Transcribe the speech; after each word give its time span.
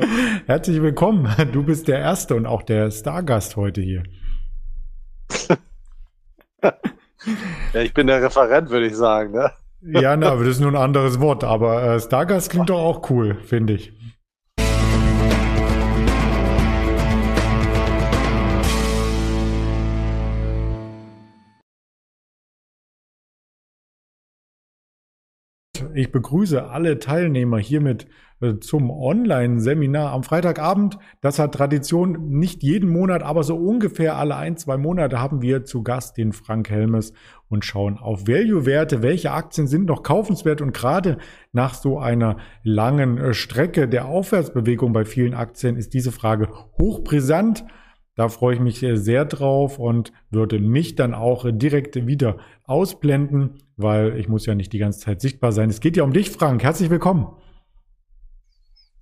Herzlich 0.46 0.80
willkommen. 0.82 1.28
Du 1.52 1.62
bist 1.62 1.88
der 1.88 1.98
Erste 1.98 2.34
und 2.34 2.46
auch 2.46 2.62
der 2.62 2.90
Stargast 2.90 3.56
heute 3.56 3.80
hier. 3.80 4.02
ja, 6.62 7.80
ich 7.80 7.94
bin 7.94 8.06
der 8.06 8.22
Referent, 8.22 8.70
würde 8.70 8.86
ich 8.86 8.96
sagen. 8.96 9.32
Ne? 9.32 9.50
Ja, 9.82 10.16
na, 10.16 10.28
aber 10.32 10.44
das 10.44 10.56
ist 10.56 10.60
nur 10.60 10.72
ein 10.72 10.76
anderes 10.76 11.20
Wort. 11.20 11.44
Aber 11.44 11.82
äh, 11.82 12.00
Stargast 12.00 12.50
klingt 12.50 12.70
doch 12.70 12.80
auch 12.80 13.10
cool, 13.10 13.36
finde 13.44 13.74
ich. 13.74 13.92
Ich 25.94 26.12
begrüße 26.12 26.68
alle 26.68 26.98
Teilnehmer 26.98 27.58
hiermit 27.58 28.06
äh, 28.40 28.58
zum 28.58 28.90
Online-Seminar 28.90 30.12
am 30.12 30.22
Freitagabend. 30.22 30.98
Das 31.20 31.38
hat 31.38 31.54
Tradition, 31.54 32.30
nicht 32.30 32.62
jeden 32.62 32.88
Monat, 32.88 33.22
aber 33.22 33.42
so 33.42 33.56
ungefähr 33.56 34.16
alle 34.16 34.36
ein, 34.36 34.56
zwei 34.56 34.76
Monate 34.76 35.20
haben 35.20 35.42
wir 35.42 35.64
zu 35.64 35.82
Gast 35.82 36.16
den 36.16 36.32
Frank 36.32 36.70
Helmes 36.70 37.12
und 37.48 37.64
schauen 37.64 37.98
auf 37.98 38.26
Value-Werte, 38.26 39.02
welche 39.02 39.32
Aktien 39.32 39.66
sind 39.66 39.86
noch 39.86 40.02
kaufenswert 40.02 40.60
und 40.60 40.72
gerade 40.72 41.18
nach 41.52 41.74
so 41.74 41.98
einer 41.98 42.38
langen 42.62 43.18
äh, 43.18 43.34
Strecke 43.34 43.88
der 43.88 44.06
Aufwärtsbewegung 44.06 44.92
bei 44.92 45.04
vielen 45.04 45.34
Aktien 45.34 45.76
ist 45.76 45.92
diese 45.92 46.12
Frage 46.12 46.48
hochbrisant. 46.78 47.64
Da 48.20 48.28
freue 48.28 48.52
ich 48.54 48.60
mich 48.60 48.84
sehr 49.02 49.24
drauf 49.24 49.78
und 49.78 50.12
würde 50.28 50.58
mich 50.58 50.94
dann 50.94 51.14
auch 51.14 51.46
direkt 51.48 52.06
wieder 52.06 52.36
ausblenden, 52.66 53.62
weil 53.78 54.18
ich 54.18 54.28
muss 54.28 54.44
ja 54.44 54.54
nicht 54.54 54.74
die 54.74 54.78
ganze 54.78 55.00
Zeit 55.00 55.22
sichtbar 55.22 55.52
sein. 55.52 55.70
Es 55.70 55.80
geht 55.80 55.96
ja 55.96 56.04
um 56.04 56.12
dich, 56.12 56.28
Frank. 56.28 56.62
Herzlich 56.62 56.90
willkommen. 56.90 57.34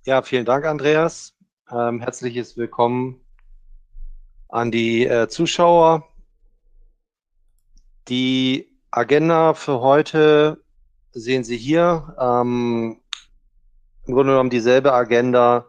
Ja, 0.05 0.21
vielen 0.21 0.45
Dank, 0.45 0.63
Andreas. 0.63 1.35
Ähm, 1.69 1.99
herzliches 1.99 2.55
Willkommen 2.55 3.19
an 4.47 4.71
die 4.71 5.05
äh, 5.05 5.27
Zuschauer. 5.27 6.07
Die 8.07 8.69
Agenda 8.89 9.53
für 9.53 9.81
heute 9.81 10.63
sehen 11.11 11.43
Sie 11.43 11.57
hier. 11.57 12.15
Ähm, 12.17 13.01
Im 14.07 14.13
Grunde 14.13 14.31
genommen 14.31 14.49
dieselbe 14.49 14.93
Agenda 14.93 15.65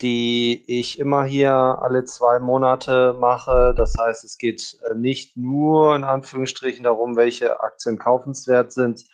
die 0.00 0.64
ich 0.66 0.98
immer 0.98 1.24
hier 1.24 1.52
alle 1.52 2.04
zwei 2.04 2.38
Monate 2.38 3.16
mache. 3.18 3.74
Das 3.76 3.96
heißt, 3.98 4.24
es 4.24 4.38
geht 4.38 4.78
äh, 4.88 4.94
nicht 4.94 5.36
nur 5.36 5.96
in 5.96 6.04
Anführungsstrichen 6.04 6.84
darum, 6.84 7.16
welche 7.16 7.60
Aktien 7.60 7.98
kaufenswert 7.98 8.72
sind, 8.72 9.04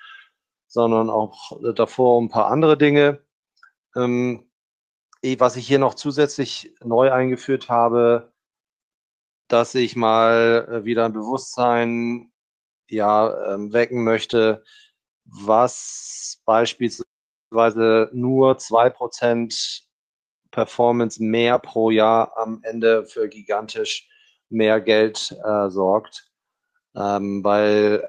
sondern 0.67 1.11
auch 1.11 1.53
äh, 1.63 1.73
davor 1.75 2.21
ein 2.21 2.29
paar 2.29 2.51
andere 2.51 2.77
Dinge. 2.77 3.21
Ähm, 3.97 4.51
was 5.39 5.57
ich 5.57 5.67
hier 5.67 5.79
noch 5.79 5.95
zusätzlich 5.95 6.75
neu 6.85 7.11
eingeführt 7.11 7.71
habe, 7.71 8.33
dass 9.49 9.75
ich 9.75 9.97
mal 9.97 10.69
äh, 10.71 10.85
wieder 10.85 11.07
ein 11.07 11.13
Bewusstsein 11.15 12.31
ja, 12.89 13.55
ähm, 13.55 13.73
wecken 13.73 14.05
möchte, 14.05 14.63
was 15.25 16.43
beispielsweise 16.45 18.11
nur 18.13 18.59
zwei 18.59 18.91
Prozent 18.91 19.85
Performance 20.55 21.21
mehr 21.23 21.59
pro 21.59 21.91
Jahr 21.91 22.39
am 22.39 22.61
Ende 22.63 23.05
für 23.05 23.29
gigantisch 23.29 24.09
mehr 24.51 24.81
Geld 24.81 25.37
äh, 25.45 25.69
sorgt. 25.69 26.31
Ähm, 26.95 27.43
weil 27.43 28.09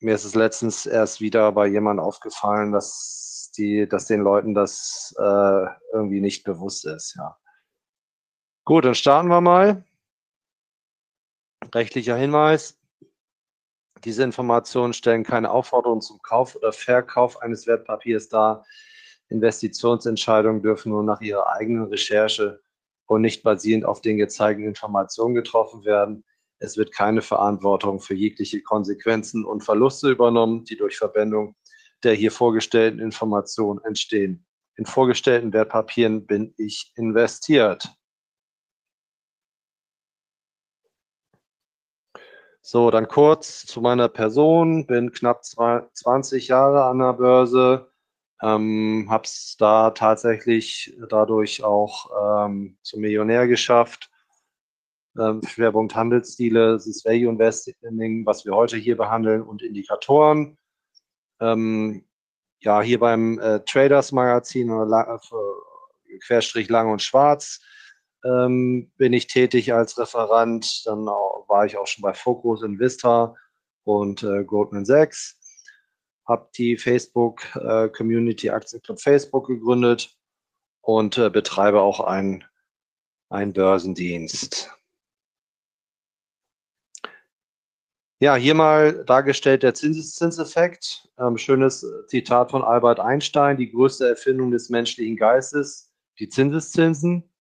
mir 0.00 0.16
ist 0.16 0.24
es 0.24 0.34
letztens 0.34 0.84
erst 0.84 1.20
wieder 1.20 1.52
bei 1.52 1.68
jemandem 1.68 2.04
aufgefallen, 2.04 2.72
dass 2.72 3.52
die, 3.56 3.88
dass 3.88 4.06
den 4.06 4.20
Leuten 4.20 4.52
das 4.52 5.14
äh, 5.16 5.66
irgendwie 5.92 6.20
nicht 6.20 6.42
bewusst 6.42 6.86
ist, 6.86 7.14
ja. 7.16 7.36
Gut, 8.64 8.84
dann 8.84 8.94
starten 8.94 9.28
wir 9.28 9.40
mal. 9.40 9.84
Rechtlicher 11.72 12.16
Hinweis. 12.16 12.78
Diese 14.04 14.24
Informationen 14.24 14.92
stellen 14.92 15.24
keine 15.24 15.50
Aufforderung 15.50 16.00
zum 16.00 16.20
Kauf 16.22 16.56
oder 16.56 16.72
Verkauf 16.72 17.40
eines 17.42 17.66
Wertpapiers 17.66 18.28
dar. 18.28 18.64
Investitionsentscheidungen 19.30 20.62
dürfen 20.62 20.90
nur 20.90 21.02
nach 21.02 21.20
ihrer 21.20 21.48
eigenen 21.48 21.84
Recherche 21.84 22.60
und 23.06 23.22
nicht 23.22 23.42
basierend 23.42 23.84
auf 23.84 24.00
den 24.00 24.18
gezeigten 24.18 24.64
Informationen 24.64 25.34
getroffen 25.34 25.84
werden. 25.84 26.24
Es 26.58 26.76
wird 26.76 26.92
keine 26.92 27.22
Verantwortung 27.22 28.00
für 28.00 28.14
jegliche 28.14 28.62
Konsequenzen 28.62 29.44
und 29.44 29.64
Verluste 29.64 30.10
übernommen, 30.10 30.64
die 30.64 30.76
durch 30.76 30.98
Verwendung 30.98 31.54
der 32.02 32.14
hier 32.14 32.32
vorgestellten 32.32 32.98
Informationen 32.98 33.80
entstehen. 33.84 34.46
In 34.76 34.86
vorgestellten 34.86 35.52
Wertpapieren 35.52 36.26
bin 36.26 36.54
ich 36.56 36.92
investiert. 36.96 37.90
So, 42.62 42.90
dann 42.90 43.08
kurz 43.08 43.66
zu 43.66 43.80
meiner 43.80 44.08
Person. 44.08 44.86
Bin 44.86 45.12
knapp 45.12 45.44
20 45.44 46.48
Jahre 46.48 46.84
an 46.84 46.98
der 46.98 47.14
Börse, 47.14 47.89
ähm, 48.42 49.06
habe 49.10 49.24
es 49.24 49.56
da 49.58 49.90
tatsächlich 49.90 50.96
dadurch 51.08 51.62
auch 51.62 52.46
ähm, 52.46 52.78
zum 52.82 53.00
Millionär 53.00 53.46
geschafft. 53.46 54.10
Ähm, 55.18 55.42
Schwerpunkt 55.46 55.94
Handelsstile, 55.94 56.72
das 56.74 57.04
Value 57.04 57.30
Investing, 57.30 58.24
was 58.24 58.44
wir 58.44 58.54
heute 58.54 58.76
hier 58.76 58.96
behandeln, 58.96 59.42
und 59.42 59.62
Indikatoren. 59.62 60.56
Ähm, 61.40 62.04
ja, 62.60 62.80
hier 62.80 63.00
beim 63.00 63.38
äh, 63.38 63.60
Traders 63.64 64.12
Magazin 64.12 64.70
oder 64.70 65.20
äh, 65.32 66.18
Querstrich 66.18 66.68
Lang 66.68 66.90
und 66.90 67.02
Schwarz 67.02 67.60
ähm, 68.24 68.92
bin 68.96 69.12
ich 69.12 69.26
tätig 69.26 69.72
als 69.72 69.98
Referent. 69.98 70.86
Dann 70.86 71.06
war 71.06 71.64
ich 71.66 71.76
auch 71.76 71.86
schon 71.86 72.02
bei 72.02 72.14
Focus 72.14 72.62
Invista 72.62 73.34
und 73.84 74.22
äh, 74.22 74.44
Goldman 74.44 74.84
Sachs 74.84 75.39
habe 76.26 76.48
die 76.56 76.76
Facebook 76.76 77.42
äh, 77.56 77.88
Community 77.88 78.50
Aktienclub 78.50 79.00
Facebook 79.00 79.46
gegründet 79.46 80.16
und 80.80 81.18
äh, 81.18 81.30
betreibe 81.30 81.80
auch 81.80 82.00
einen, 82.00 82.44
einen 83.28 83.52
Börsendienst. 83.52 84.70
Ja, 88.22 88.36
hier 88.36 88.54
mal 88.54 89.02
dargestellt 89.06 89.62
der 89.62 89.72
Zinseszinseffekt. 89.72 91.08
Ähm, 91.18 91.38
schönes 91.38 91.86
Zitat 92.08 92.50
von 92.50 92.62
Albert 92.62 93.00
Einstein, 93.00 93.56
die 93.56 93.70
größte 93.70 94.06
Erfindung 94.06 94.50
des 94.50 94.68
menschlichen 94.68 95.16
Geistes, 95.16 95.90
die 96.18 96.28
Zinseszinsen. 96.28 97.32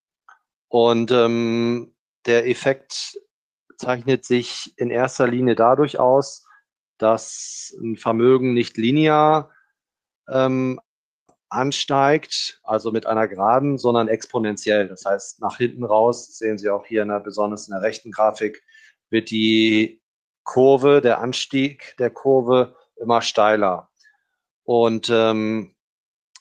Und 0.69 1.11
ähm, 1.11 1.93
der 2.25 2.47
Effekt 2.47 3.19
zeichnet 3.77 4.23
sich 4.23 4.73
in 4.77 4.89
erster 4.89 5.27
Linie 5.27 5.55
dadurch 5.55 5.99
aus, 5.99 6.45
dass 6.99 7.75
ein 7.81 7.97
Vermögen 7.97 8.53
nicht 8.53 8.77
linear 8.77 9.49
ähm, 10.29 10.79
ansteigt, 11.49 12.59
also 12.63 12.91
mit 12.91 13.07
einer 13.07 13.27
Geraden, 13.27 13.77
sondern 13.77 14.07
exponentiell. 14.07 14.87
Das 14.87 15.05
heißt, 15.05 15.41
nach 15.41 15.57
hinten 15.57 15.83
raus, 15.83 16.37
sehen 16.37 16.57
Sie 16.57 16.69
auch 16.69 16.85
hier 16.85 17.01
in 17.01 17.09
der, 17.09 17.19
besonders 17.19 17.67
in 17.67 17.73
der 17.73 17.81
rechten 17.81 18.11
Grafik, 18.11 18.63
wird 19.09 19.31
die 19.31 20.01
Kurve, 20.43 21.01
der 21.01 21.19
Anstieg 21.19 21.95
der 21.97 22.11
Kurve 22.11 22.75
immer 22.97 23.21
steiler. 23.21 23.89
Und 24.63 25.09
ähm, 25.11 25.75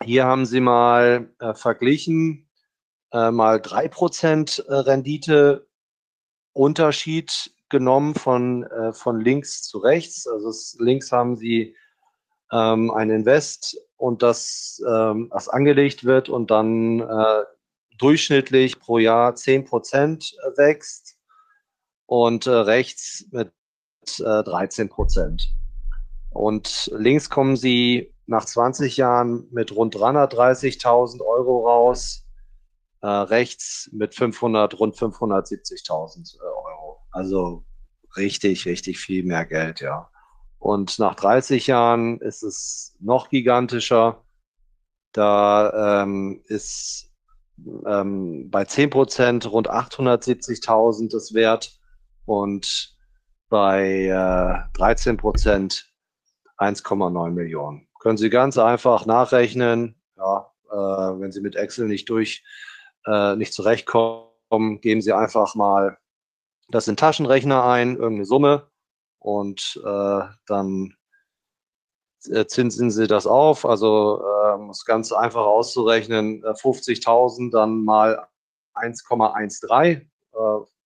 hier 0.03 0.27
haben 0.27 0.45
Sie 0.45 0.61
mal 0.61 1.31
äh, 1.39 1.55
verglichen, 1.55 2.49
äh, 3.13 3.31
mal 3.31 3.61
drei 3.61 3.89
Prozent 3.89 4.65
äh, 4.69 4.75
Rendite 4.75 5.67
Unterschied 6.53 7.53
genommen 7.71 8.15
von, 8.15 8.65
äh, 8.65 8.93
von 8.93 9.21
links 9.21 9.63
zu 9.63 9.79
rechts. 9.79 10.27
Also 10.27 10.49
es, 10.49 10.77
links 10.79 11.13
haben 11.13 11.37
Sie 11.37 11.77
ähm, 12.53 12.91
ein 12.91 13.11
Invest 13.11 13.79
und 13.97 14.23
das, 14.23 14.83
ähm, 14.89 15.29
das 15.33 15.49
angelegt 15.49 16.05
wird 16.05 16.29
und 16.29 16.51
dann 16.51 17.01
äh, 17.01 17.43
durchschnittlich 17.99 18.79
pro 18.79 18.99
Jahr 18.99 19.35
10 19.35 19.65
Prozent 19.65 20.37
wächst 20.57 21.17
und 22.07 22.47
äh, 22.47 22.51
rechts 22.51 23.27
mit 23.33 23.53
äh, 24.19 24.43
13 24.43 24.89
Prozent. 24.89 25.53
Und 26.31 26.91
links 26.95 27.29
kommen 27.31 27.57
Sie 27.57 28.15
nach 28.27 28.45
20 28.45 28.97
Jahren 28.97 29.49
mit 29.51 29.75
rund 29.75 29.97
330.000 29.97 31.21
Euro 31.23 31.67
raus, 31.67 32.27
äh, 33.01 33.07
rechts 33.07 33.89
mit 33.93 34.15
500, 34.15 34.79
rund 34.79 34.97
570.000 34.97 36.41
Euro. 36.41 36.58
Also 37.19 37.65
richtig, 38.17 38.65
richtig 38.65 39.01
viel 39.01 39.25
mehr 39.25 39.45
Geld, 39.45 39.81
ja. 39.81 40.09
Und 40.61 41.01
nach 41.01 41.17
30 41.17 41.67
Jahren 41.67 42.21
ist 42.21 42.45
es 42.45 42.95
noch 43.01 43.29
gigantischer. 43.29 44.25
Da 45.13 46.03
ähm, 46.05 46.43
ist 46.47 47.11
ähm, 47.85 48.49
bei 48.51 48.65
10 48.65 48.91
Prozent 48.91 49.51
rund 49.51 49.69
870.000 49.69 51.11
das 51.11 51.35
Wert 51.35 51.77
und 52.25 52.97
bei 53.49 54.05
äh, 54.05 54.79
13 54.79 55.17
Prozent 55.17 55.93
1,9 56.59 57.31
Millionen. 57.31 57.89
Können 57.99 58.17
Sie 58.17 58.31
ganz 58.31 58.59
einfach 58.59 59.07
nachrechnen. 59.07 60.01
Ja, 60.17 60.53
Äh, 60.71 60.77
wenn 61.21 61.33
Sie 61.33 61.41
mit 61.41 61.57
Excel 61.57 61.89
nicht 61.89 62.09
durch, 62.11 62.45
äh, 63.07 63.35
nicht 63.35 63.53
zurechtkommen, 63.55 64.81
geben 64.81 65.01
Sie 65.01 65.13
einfach 65.13 65.57
mal 65.57 65.99
das 66.69 66.89
in 66.89 66.97
Taschenrechner 66.97 67.65
ein, 67.65 67.97
irgendeine 67.97 68.25
Summe 68.25 68.69
und 69.19 69.81
äh, 69.85 70.21
dann 70.47 70.95
äh, 72.27 72.47
zinsen 72.47 72.91
Sie 72.91 73.07
das 73.07 73.27
auf. 73.27 73.65
Also 73.65 74.23
ähm, 74.55 74.71
ist 74.71 74.85
ganz 74.85 75.13
einfach 75.13 75.45
auszurechnen, 75.45 76.43
50.000 76.43 77.49
äh, 77.49 77.51
dann 77.51 77.85
mal 77.85 78.29
1,13. 78.75 80.01
Äh, 80.01 80.07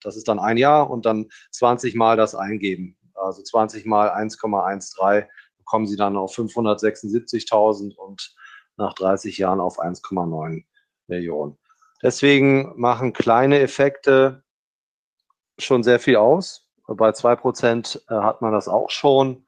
das 0.00 0.16
ist 0.16 0.28
dann 0.28 0.38
ein 0.38 0.56
Jahr 0.56 0.90
und 0.90 1.06
dann 1.06 1.28
20 1.52 1.94
mal 1.94 2.16
das 2.16 2.34
eingeben. 2.34 2.96
Also 3.14 3.42
20 3.42 3.86
mal 3.86 4.10
1,13 4.10 5.26
bekommen 5.58 5.86
Sie 5.86 5.96
dann 5.96 6.16
auf 6.16 6.36
576.000 6.36 7.94
und 7.96 8.34
nach 8.76 8.94
30 8.94 9.38
Jahren 9.38 9.60
auf 9.60 9.80
1,9 9.80 10.64
Millionen. 11.06 11.58
Deswegen 12.02 12.72
machen 12.76 13.12
kleine 13.12 13.60
Effekte 13.60 14.42
schon 15.58 15.82
sehr 15.82 16.00
viel 16.00 16.16
aus. 16.16 16.68
Bei 16.86 17.10
2% 17.10 18.08
hat 18.08 18.42
man 18.42 18.52
das 18.52 18.68
auch 18.68 18.90
schon. 18.90 19.46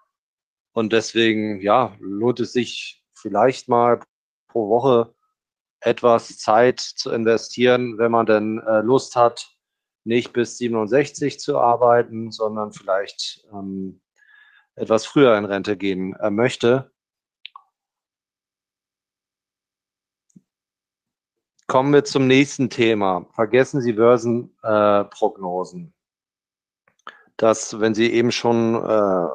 Und 0.73 0.93
deswegen, 0.93 1.61
ja, 1.61 1.97
lohnt 2.01 2.41
es 2.41 2.53
sich 2.53 3.05
vielleicht 3.15 3.69
mal 3.69 4.01
pro 4.49 4.69
Woche 4.69 5.15
etwas 5.81 6.39
Zeit 6.39 6.81
zu 6.81 7.11
investieren, 7.11 7.99
wenn 7.99 8.11
man 8.11 8.27
denn 8.27 8.61
äh, 8.67 8.81
Lust 8.81 9.17
hat, 9.17 9.51
nicht 10.05 10.33
bis 10.33 10.59
67 10.59 11.39
zu 11.39 11.59
arbeiten, 11.59 12.31
sondern 12.31 12.73
vielleicht 12.73 13.47
ähm, 13.53 14.01
etwas 14.75 15.07
früher 15.07 15.37
in 15.37 15.45
Rente 15.45 15.77
gehen 15.77 16.15
äh, 16.15 16.31
möchte. 16.31 16.93
Kommen 21.67 21.95
wir 21.95 22.05
zum 22.05 22.27
nächsten 22.27 22.69
Thema. 22.69 23.27
Vergessen 23.35 23.81
Sie 23.81 23.95
Börsenprognosen. 23.95 25.87
Äh, 25.87 27.11
dass, 27.39 27.81
wenn 27.81 27.95
Sie 27.95 28.13
eben 28.13 28.33
schon 28.33 28.75
äh, 28.75 29.29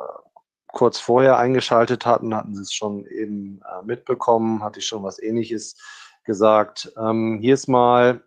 kurz 0.67 0.99
vorher 0.99 1.37
eingeschaltet 1.37 2.05
hatten, 2.05 2.35
hatten 2.35 2.55
Sie 2.55 2.61
es 2.61 2.71
schon 2.71 3.05
eben 3.07 3.61
äh, 3.61 3.83
mitbekommen, 3.83 4.63
hatte 4.63 4.79
ich 4.79 4.85
schon 4.85 5.03
was 5.03 5.19
ähnliches 5.19 5.75
gesagt. 6.23 6.93
Ähm, 6.97 7.39
hier 7.41 7.55
ist 7.55 7.67
mal 7.67 8.23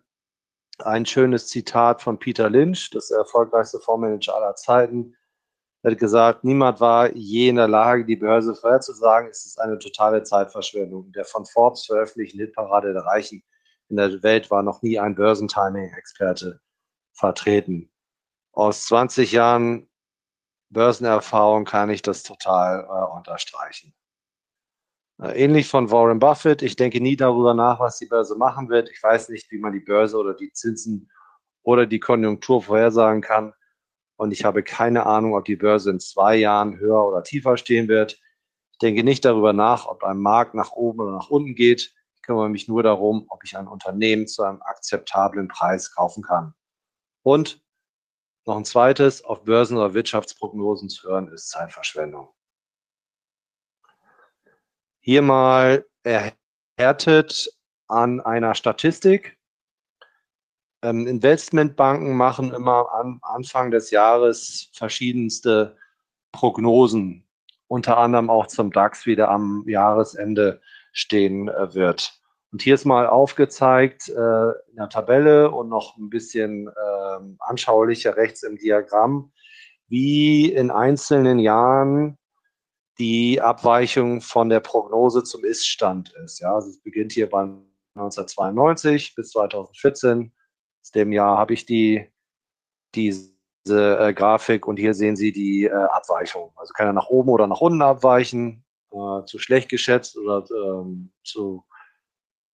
ein 0.79 1.05
schönes 1.05 1.47
Zitat 1.47 2.01
von 2.01 2.19
Peter 2.19 2.49
Lynch, 2.49 2.89
das 2.91 3.09
erfolgreichste 3.09 3.79
Fondsmanager 3.79 4.35
aller 4.35 4.55
Zeiten. 4.55 5.15
Er 5.81 5.91
hat 5.91 5.99
gesagt, 5.99 6.43
niemand 6.43 6.81
war 6.81 7.15
je 7.15 7.49
in 7.49 7.55
der 7.55 7.67
Lage, 7.69 8.05
die 8.05 8.15
Börse 8.17 8.53
vorherzusagen. 8.53 9.29
Es 9.29 9.45
ist 9.45 9.59
eine 9.59 9.79
totale 9.79 10.23
Zeitverschwendung. 10.23 11.11
Der 11.13 11.25
von 11.25 11.45
Forbes 11.45 11.85
veröffentlichten 11.85 12.39
Hitparade 12.39 12.93
der 12.93 13.05
Reichen 13.05 13.43
in 13.89 13.97
der 13.97 14.23
Welt 14.23 14.49
war 14.51 14.63
noch 14.63 14.81
nie 14.81 14.99
ein 14.99 15.15
Börsentiming-Experte 15.15 16.59
vertreten. 17.13 17.91
Aus 18.51 18.85
20 18.85 19.31
Jahren 19.31 19.89
Börsenerfahrung 20.69 21.65
kann 21.65 21.89
ich 21.89 22.01
das 22.01 22.23
total 22.23 22.83
äh, 22.83 23.17
unterstreichen. 23.17 23.93
Äh, 25.21 25.43
ähnlich 25.43 25.67
von 25.67 25.91
Warren 25.91 26.19
Buffett. 26.19 26.61
Ich 26.61 26.75
denke 26.75 26.99
nie 26.99 27.15
darüber 27.15 27.53
nach, 27.53 27.79
was 27.79 27.99
die 27.99 28.07
Börse 28.07 28.35
machen 28.35 28.69
wird. 28.69 28.89
Ich 28.89 29.01
weiß 29.01 29.29
nicht, 29.29 29.51
wie 29.51 29.59
man 29.59 29.73
die 29.73 29.79
Börse 29.79 30.17
oder 30.17 30.33
die 30.33 30.51
Zinsen 30.51 31.09
oder 31.61 31.85
die 31.85 31.99
Konjunktur 31.99 32.61
vorhersagen 32.61 33.21
kann. 33.21 33.53
Und 34.15 34.31
ich 34.31 34.43
habe 34.45 34.63
keine 34.63 35.05
Ahnung, 35.05 35.35
ob 35.35 35.45
die 35.45 35.55
Börse 35.55 35.91
in 35.91 35.99
zwei 35.99 36.35
Jahren 36.35 36.77
höher 36.77 37.05
oder 37.05 37.23
tiefer 37.23 37.57
stehen 37.57 37.87
wird. 37.87 38.19
Ich 38.71 38.77
denke 38.79 39.03
nicht 39.03 39.25
darüber 39.25 39.53
nach, 39.53 39.85
ob 39.85 40.03
ein 40.03 40.17
Markt 40.17 40.55
nach 40.55 40.71
oben 40.71 41.01
oder 41.01 41.11
nach 41.11 41.29
unten 41.29 41.55
geht. 41.55 41.93
Kümmere 42.23 42.49
mich 42.49 42.67
nur 42.67 42.83
darum, 42.83 43.25
ob 43.29 43.43
ich 43.43 43.57
ein 43.57 43.67
Unternehmen 43.67 44.27
zu 44.27 44.43
einem 44.43 44.61
akzeptablen 44.61 45.49
Preis 45.49 45.93
kaufen 45.93 46.23
kann. 46.23 46.53
Und 47.21 47.61
noch 48.45 48.57
ein 48.57 48.65
zweites, 48.65 49.23
auf 49.23 49.43
Börsen- 49.43 49.77
oder 49.77 49.93
Wirtschaftsprognosen 49.93 50.89
zu 50.89 51.07
hören, 51.07 51.27
ist 51.29 51.49
Zeitverschwendung. 51.49 52.29
Hier 54.99 55.21
mal 55.21 55.85
erhärtet 56.03 57.49
an 57.87 58.21
einer 58.21 58.55
Statistik. 58.55 59.37
Ähm, 60.81 61.07
Investmentbanken 61.07 62.15
machen 62.15 62.53
immer 62.53 62.91
am 62.91 63.19
Anfang 63.21 63.71
des 63.71 63.91
Jahres 63.91 64.69
verschiedenste 64.73 65.77
Prognosen, 66.31 67.25
unter 67.67 67.97
anderem 67.97 68.29
auch 68.29 68.47
zum 68.47 68.71
DAX, 68.71 69.05
wie 69.05 69.15
der 69.15 69.29
am 69.29 69.63
Jahresende 69.67 70.61
stehen 70.93 71.49
äh, 71.49 71.73
wird. 71.73 72.13
Und 72.53 72.61
hier 72.61 72.75
ist 72.75 72.85
mal 72.85 73.07
aufgezeigt 73.07 74.09
äh, 74.09 74.11
in 74.69 74.75
der 74.77 74.87
Tabelle 74.87 75.49
und 75.51 75.69
noch 75.69 75.97
ein 75.97 76.09
bisschen 76.09 76.67
äh, 76.67 77.19
anschaulicher 77.39 78.15
rechts 78.15 78.43
im 78.43 78.57
Diagramm, 78.57 79.33
wie 79.87 80.51
in 80.51 80.69
einzelnen 80.69 81.39
Jahren 81.39 82.17
die 82.99 83.41
Abweichung 83.41 84.21
von 84.21 84.49
der 84.49 84.59
Prognose 84.59 85.23
zum 85.23 85.43
Ist-Stand 85.43 86.13
ist. 86.23 86.39
Ja, 86.39 86.53
also 86.53 86.69
es 86.69 86.79
beginnt 86.81 87.11
hier 87.11 87.27
bei 87.27 87.41
1992 87.95 89.15
bis 89.15 89.31
2014. 89.31 90.31
Aus 90.81 90.91
dem 90.91 91.11
Jahr 91.11 91.37
habe 91.37 91.55
ich 91.55 91.65
die, 91.65 92.11
diese 92.93 93.31
äh, 93.67 94.13
Grafik 94.13 94.67
und 94.67 94.77
hier 94.77 94.93
sehen 94.93 95.15
Sie 95.15 95.31
die 95.31 95.65
äh, 95.65 95.71
Abweichung. 95.71 96.51
Also 96.55 96.71
kann 96.73 96.87
er 96.87 96.93
nach 96.93 97.07
oben 97.07 97.29
oder 97.29 97.47
nach 97.47 97.61
unten 97.61 97.81
abweichen, 97.81 98.63
äh, 98.93 99.25
zu 99.25 99.39
schlecht 99.39 99.69
geschätzt 99.69 100.17
oder 100.17 100.45
ähm, 100.51 101.11
zu 101.23 101.65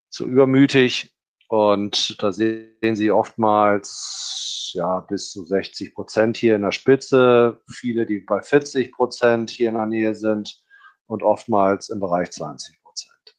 zu 0.10 0.28
übermütig. 0.28 1.14
Und 1.48 2.22
da 2.22 2.32
sehen 2.32 2.96
Sie 2.96 3.12
oftmals 3.12 4.72
ja 4.74 5.00
bis 5.00 5.32
zu 5.32 5.46
60 5.46 5.96
Prozent 5.96 6.38
hier 6.38 6.56
in 6.56 6.62
der 6.62 6.72
Spitze, 6.72 7.60
viele, 7.72 8.06
die 8.06 8.20
bei 8.20 8.42
40 8.42 8.92
Prozent 8.92 9.50
hier 9.50 9.70
in 9.70 9.76
der 9.76 9.88
Nähe 9.88 10.14
sind 10.14 10.62
und 11.08 11.24
oftmals 11.24 11.90
im 11.90 12.00
Bereich 12.00 12.32
20 12.32 12.84
Prozent. 12.84 13.36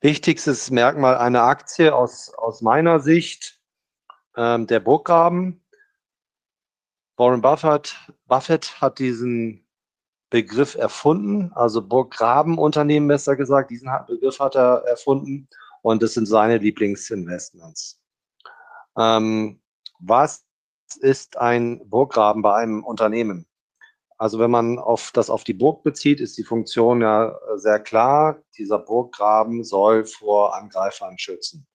Wichtigstes 0.00 0.70
Merkmal 0.70 1.18
einer 1.18 1.42
Aktie 1.42 1.94
aus, 1.94 2.34
aus 2.34 2.60
meiner 2.60 2.98
Sicht, 2.98 3.60
ähm, 4.36 4.66
der 4.66 4.80
Burggraben. 4.80 5.63
Warren 7.16 7.40
Buffett, 7.40 7.96
Buffett 8.26 8.80
hat 8.80 8.98
diesen 8.98 9.64
Begriff 10.30 10.74
erfunden. 10.74 11.52
Also 11.54 11.80
Burggraben-Unternehmen, 11.80 13.06
besser 13.06 13.36
gesagt, 13.36 13.70
diesen 13.70 13.90
Begriff 14.08 14.40
hat 14.40 14.56
er 14.56 14.84
erfunden 14.86 15.48
und 15.82 16.02
das 16.02 16.14
sind 16.14 16.26
seine 16.26 16.58
Lieblingsinvestments. 16.58 18.00
Ähm, 18.98 19.60
was 20.00 20.44
ist 20.98 21.36
ein 21.36 21.88
Burggraben 21.88 22.42
bei 22.42 22.54
einem 22.54 22.82
Unternehmen? 22.82 23.46
Also 24.18 24.38
wenn 24.38 24.50
man 24.50 24.78
auf 24.78 25.10
das 25.12 25.30
auf 25.30 25.44
die 25.44 25.54
Burg 25.54 25.82
bezieht, 25.82 26.20
ist 26.20 26.38
die 26.38 26.44
Funktion 26.44 27.00
ja 27.00 27.38
sehr 27.56 27.80
klar. 27.80 28.38
Dieser 28.56 28.78
Burggraben 28.78 29.62
soll 29.64 30.04
vor 30.04 30.56
Angreifern 30.56 31.18
schützen. 31.18 31.66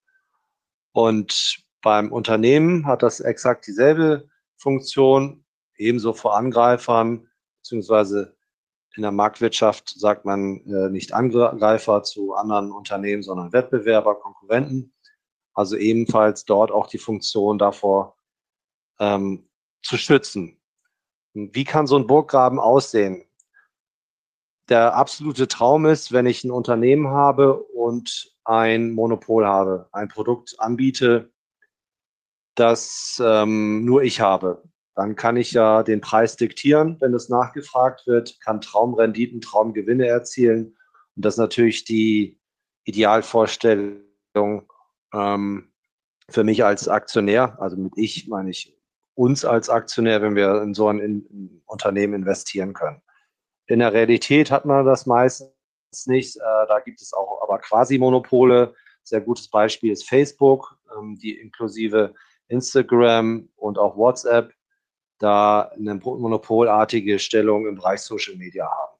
Und 0.91 1.63
beim 1.81 2.11
Unternehmen 2.11 2.85
hat 2.85 3.03
das 3.03 3.19
exakt 3.19 3.67
dieselbe 3.67 4.27
Funktion, 4.59 5.45
ebenso 5.77 6.13
vor 6.13 6.35
Angreifern, 6.35 7.27
beziehungsweise 7.61 8.35
in 8.95 9.03
der 9.03 9.11
Marktwirtschaft 9.11 9.89
sagt 9.97 10.25
man 10.25 10.61
äh, 10.65 10.89
nicht 10.89 11.13
Angreifer 11.13 12.03
zu 12.03 12.33
anderen 12.33 12.71
Unternehmen, 12.71 13.23
sondern 13.23 13.53
Wettbewerber, 13.53 14.15
Konkurrenten. 14.15 14.93
Also 15.53 15.77
ebenfalls 15.77 16.45
dort 16.45 16.71
auch 16.71 16.87
die 16.87 16.97
Funktion 16.97 17.57
davor 17.57 18.17
ähm, 18.99 19.47
zu 19.83 19.97
schützen. 19.97 20.59
Wie 21.33 21.63
kann 21.63 21.87
so 21.87 21.97
ein 21.97 22.07
Burggraben 22.07 22.59
aussehen? 22.59 23.25
Der 24.67 24.95
absolute 24.95 25.47
Traum 25.47 25.85
ist, 25.85 26.11
wenn 26.11 26.25
ich 26.25 26.43
ein 26.43 26.51
Unternehmen 26.51 27.07
habe 27.07 27.61
und 27.63 28.35
ein 28.43 28.91
Monopol 28.91 29.45
habe, 29.45 29.87
ein 29.91 30.09
Produkt 30.09 30.59
anbiete, 30.59 31.31
das 32.59 33.21
ähm, 33.23 33.85
nur 33.85 34.03
ich 34.03 34.21
habe 34.21 34.61
dann 34.99 35.15
kann 35.15 35.37
ich 35.37 35.53
ja 35.53 35.81
den 35.81 36.01
Preis 36.01 36.35
diktieren, 36.35 36.97
wenn 36.99 37.13
es 37.13 37.29
nachgefragt 37.29 38.05
wird, 38.05 38.37
kann 38.41 38.59
Traumrenditen, 38.59 39.39
Traumgewinne 39.39 40.05
erzielen. 40.05 40.75
Und 41.15 41.23
das 41.23 41.35
ist 41.35 41.39
natürlich 41.39 41.85
die 41.85 42.37
Idealvorstellung 42.83 44.03
ähm, 45.13 45.71
für 46.27 46.43
mich 46.43 46.65
als 46.65 46.89
Aktionär. 46.89 47.57
Also 47.61 47.77
mit 47.77 47.93
ich 47.95 48.27
meine 48.27 48.49
ich 48.49 48.77
uns 49.15 49.45
als 49.45 49.69
Aktionär, 49.69 50.21
wenn 50.21 50.35
wir 50.35 50.61
in 50.61 50.73
so 50.73 50.89
ein, 50.89 50.99
in, 50.99 51.61
Unternehmen 51.65 52.13
investieren 52.13 52.73
können. 52.73 53.01
In 53.67 53.79
der 53.79 53.93
Realität 53.93 54.51
hat 54.51 54.65
man 54.65 54.85
das 54.85 55.05
meistens 55.05 55.53
nicht. 56.07 56.35
Äh, 56.35 56.67
da 56.67 56.81
gibt 56.81 57.01
es 57.01 57.13
auch 57.13 57.41
aber 57.41 57.59
Quasi-Monopole. 57.59 58.73
Sehr 59.03 59.21
gutes 59.21 59.49
Beispiel 59.49 59.93
ist 59.93 60.09
Facebook, 60.09 60.77
ähm, 60.93 61.17
die 61.17 61.39
inklusive 61.39 62.13
Instagram 62.49 63.49
und 63.55 63.77
auch 63.77 63.97
WhatsApp 63.97 64.53
da 65.19 65.71
eine 65.75 65.95
monopolartige 65.95 67.19
Stellung 67.19 67.67
im 67.67 67.75
Bereich 67.75 68.01
Social 68.01 68.35
Media 68.35 68.65
haben. 68.65 68.97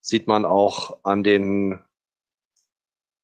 sieht 0.00 0.26
man 0.26 0.44
auch 0.44 0.98
an 1.04 1.22
den, 1.22 1.78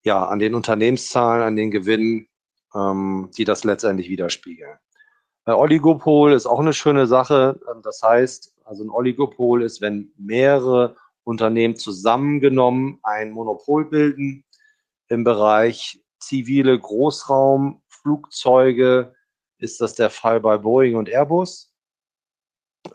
ja, 0.05 0.25
an 0.25 0.39
den 0.39 0.55
Unternehmenszahlen, 0.55 1.43
an 1.43 1.57
den 1.57 1.73
Gewinnen, 1.73 2.29
ähm, 2.75 3.31
die 3.37 3.45
das 3.45 3.65
letztendlich 3.65 4.09
widerspiegeln. 4.09 4.79
Bei 5.45 5.57
Oligopol 5.57 6.33
ist 6.33 6.47
auch 6.47 6.61
eine 6.61 6.73
schöne 6.73 7.09
Sache. 7.09 7.59
Ähm, 7.69 7.83
das 7.83 8.01
heißt, 8.03 8.55
also 8.65 8.85
ein 8.85 8.91
Oligopol 8.91 9.63
ist, 9.63 9.81
wenn 9.81 10.13
mehrere 10.17 10.95
Unternehmen 11.25 11.75
zusammengenommen 11.77 13.01
ein 13.03 13.33
Monopol 13.33 13.87
bilden 13.87 14.45
im 15.09 15.25
Bereich 15.25 16.01
zivile 16.21 16.79
Großraumflugzeuge, 16.79 19.15
ist 19.59 19.81
das 19.81 19.95
der 19.95 20.11
Fall 20.11 20.41
bei 20.41 20.59
Boeing 20.59 20.97
und 20.97 21.09
Airbus. 21.09 21.73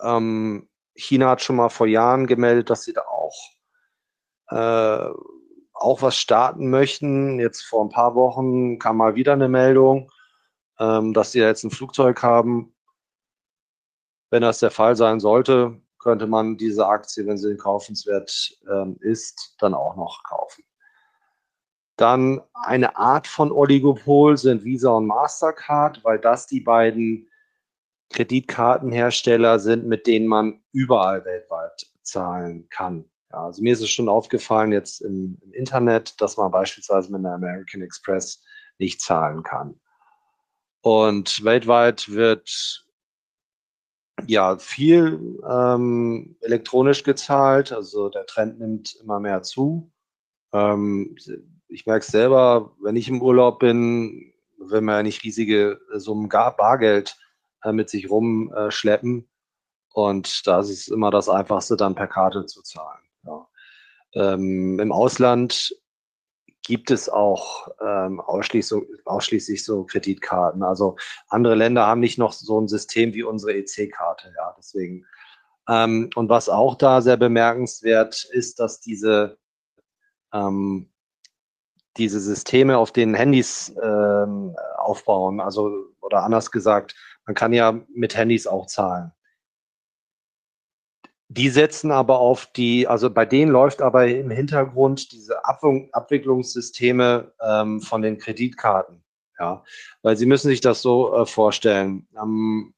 Ähm, 0.02 0.70
China 0.96 1.30
hat 1.30 1.42
schon 1.42 1.56
mal 1.56 1.70
vor 1.70 1.88
Jahren 1.88 2.28
gemeldet, 2.28 2.70
dass 2.70 2.84
sie 2.84 2.94
da 2.94 3.02
auch, 3.02 3.36
äh, 4.50 5.10
auch 5.74 6.02
was 6.02 6.18
starten 6.18 6.70
möchten. 6.70 7.40
Jetzt 7.40 7.64
vor 7.64 7.84
ein 7.84 7.90
paar 7.90 8.16
Wochen 8.16 8.80
kam 8.80 8.98
mal 8.98 9.16
wieder 9.16 9.34
eine 9.34 9.50
Meldung, 9.50 10.12
ähm, 10.80 11.14
dass 11.14 11.32
sie 11.32 11.40
jetzt 11.40 11.64
ein 11.64 11.72
Flugzeug 11.72 12.22
haben. 12.24 12.74
Wenn 14.30 14.42
das 14.42 14.60
der 14.60 14.72
Fall 14.72 14.96
sein 14.96 15.20
sollte, 15.20 15.80
könnte 16.00 16.28
man 16.28 16.58
diese 16.58 16.88
Aktie, 16.88 17.26
wenn 17.26 17.38
sie 17.38 17.56
kaufenswert 17.56 18.58
ähm, 18.70 18.98
ist, 19.00 19.56
dann 19.60 19.74
auch 19.74 19.96
noch 19.96 20.24
kaufen. 20.24 20.64
Dann 21.96 22.42
eine 22.54 22.98
Art 22.98 23.28
von 23.28 23.52
Oligopol 23.52 24.38
sind 24.38 24.64
Visa 24.64 24.92
und 24.92 25.06
Mastercard, 25.06 26.04
weil 26.04 26.20
das 26.20 26.48
die 26.48 26.62
beiden 26.62 27.30
Kreditkartenhersteller 28.14 29.60
sind, 29.60 29.86
mit 29.86 30.08
denen 30.08 30.28
man 30.28 30.62
überall 30.72 31.24
weltweit 31.26 31.88
zahlen 32.04 32.68
kann. 32.70 33.06
Ja, 33.32 33.46
also 33.46 33.62
mir 33.62 33.74
ist 33.74 33.82
es 33.82 33.90
schon 33.90 34.10
aufgefallen 34.10 34.72
jetzt 34.72 35.02
im, 35.02 35.38
im, 35.42 35.54
Internet, 35.54 36.22
dass 36.22 36.38
man 36.38 36.52
beispielsweise 36.52 37.12
mit 37.12 37.20
einer 37.20 37.34
American 37.34 37.82
Express 37.82 38.44
nicht 38.78 39.02
zahlen 39.02 39.44
kann. 39.44 39.80
Und 40.82 41.44
weltweit 41.44 42.10
wird 42.10 42.86
ja 44.28 44.58
viel 44.58 45.40
ähm, 45.50 46.38
elektronisch 46.42 47.04
gezahlt, 47.04 47.72
also 47.72 48.10
der 48.10 48.26
Trend 48.26 48.60
nimmt 48.60 48.96
immer 49.02 49.20
mehr 49.20 49.42
zu. 49.42 49.92
Ähm, 50.54 51.16
ich 51.74 51.86
merke 51.86 52.06
es 52.06 52.12
selber, 52.12 52.72
wenn 52.82 52.96
ich 52.96 53.10
im 53.10 53.22
Urlaub 53.22 53.60
bin, 53.60 54.34
wenn 54.58 54.84
man 54.84 54.98
ja 54.98 55.04
nicht 55.04 55.24
riesige 55.24 55.82
Summen 55.94 56.30
Bargeld 56.30 57.18
äh, 57.64 57.72
mit 57.72 57.90
sich 57.90 58.10
rumschleppen. 58.10 59.28
Und 59.94 60.48
da 60.48 60.60
ist 60.60 60.70
es 60.70 60.88
immer 60.88 61.12
das 61.12 61.30
Einfachste, 61.30 61.76
dann 61.76 61.96
per 61.96 62.08
Karte 62.08 62.46
zu 62.46 62.62
zahlen. 62.62 63.04
Ja. 63.26 63.48
Ähm, 64.14 64.80
Im 64.80 64.92
Ausland 64.92 65.76
gibt 66.66 66.92
es 66.92 67.10
auch 67.10 67.68
ähm, 67.82 68.22
ausschließlich, 68.22 68.84
ausschließlich 69.06 69.66
so 69.66 69.84
Kreditkarten. 69.84 70.64
Also 70.64 70.96
andere 71.28 71.56
Länder 71.56 71.86
haben 71.86 72.00
nicht 72.00 72.18
noch 72.18 72.32
so 72.32 72.60
ein 72.60 72.68
System 72.68 73.14
wie 73.14 73.24
unsere 73.24 73.54
EC-Karte. 73.54 74.34
Ja, 74.36 74.56
deswegen. 74.58 75.06
Ähm, 75.68 76.10
und 76.16 76.30
was 76.30 76.50
auch 76.50 76.76
da 76.76 77.02
sehr 77.02 77.18
bemerkenswert 77.18 78.24
ist, 78.32 78.60
dass 78.60 78.80
diese 78.80 79.38
ähm, 80.34 80.93
diese 81.98 82.20
Systeme 82.20 82.78
auf 82.78 82.92
den 82.92 83.14
Handys 83.14 83.74
ähm, 83.82 84.56
aufbauen. 84.78 85.40
Also, 85.40 85.72
oder 86.02 86.24
anders 86.24 86.52
gesagt, 86.52 86.96
man 87.26 87.36
kann 87.36 87.54
ja 87.54 87.80
mit 87.94 88.16
Handys 88.16 88.48
auch 88.48 88.66
zahlen. 88.66 89.12
Die 91.30 91.50
setzen 91.50 91.92
aber 91.92 92.20
auf 92.20 92.46
die, 92.48 92.88
also 92.88 93.10
bei 93.10 93.26
denen 93.26 93.52
läuft 93.52 93.82
aber 93.82 94.08
im 94.08 94.30
Hintergrund 94.30 95.12
diese 95.12 95.44
Abwicklungssysteme 95.46 97.34
ähm, 97.42 97.82
von 97.82 98.02
den 98.02 98.20
Kreditkarten. 98.20 99.04
Ja, 99.40 99.64
weil 100.04 100.16
Sie 100.16 100.28
müssen 100.28 100.50
sich 100.50 100.62
das 100.62 100.84
so 100.84 101.16
äh, 101.16 101.26
vorstellen. 101.26 102.08
Ähm, 102.16 102.76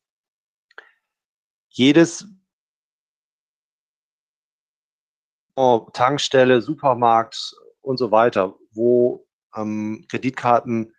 jedes 1.68 2.28
oh, 5.56 5.90
Tankstelle, 5.92 6.62
Supermarkt 6.62 7.56
und 7.82 7.98
so 7.98 8.12
weiter 8.12 8.56
wo 8.76 9.26
ähm, 9.56 10.06
Kreditkarten 10.10 10.94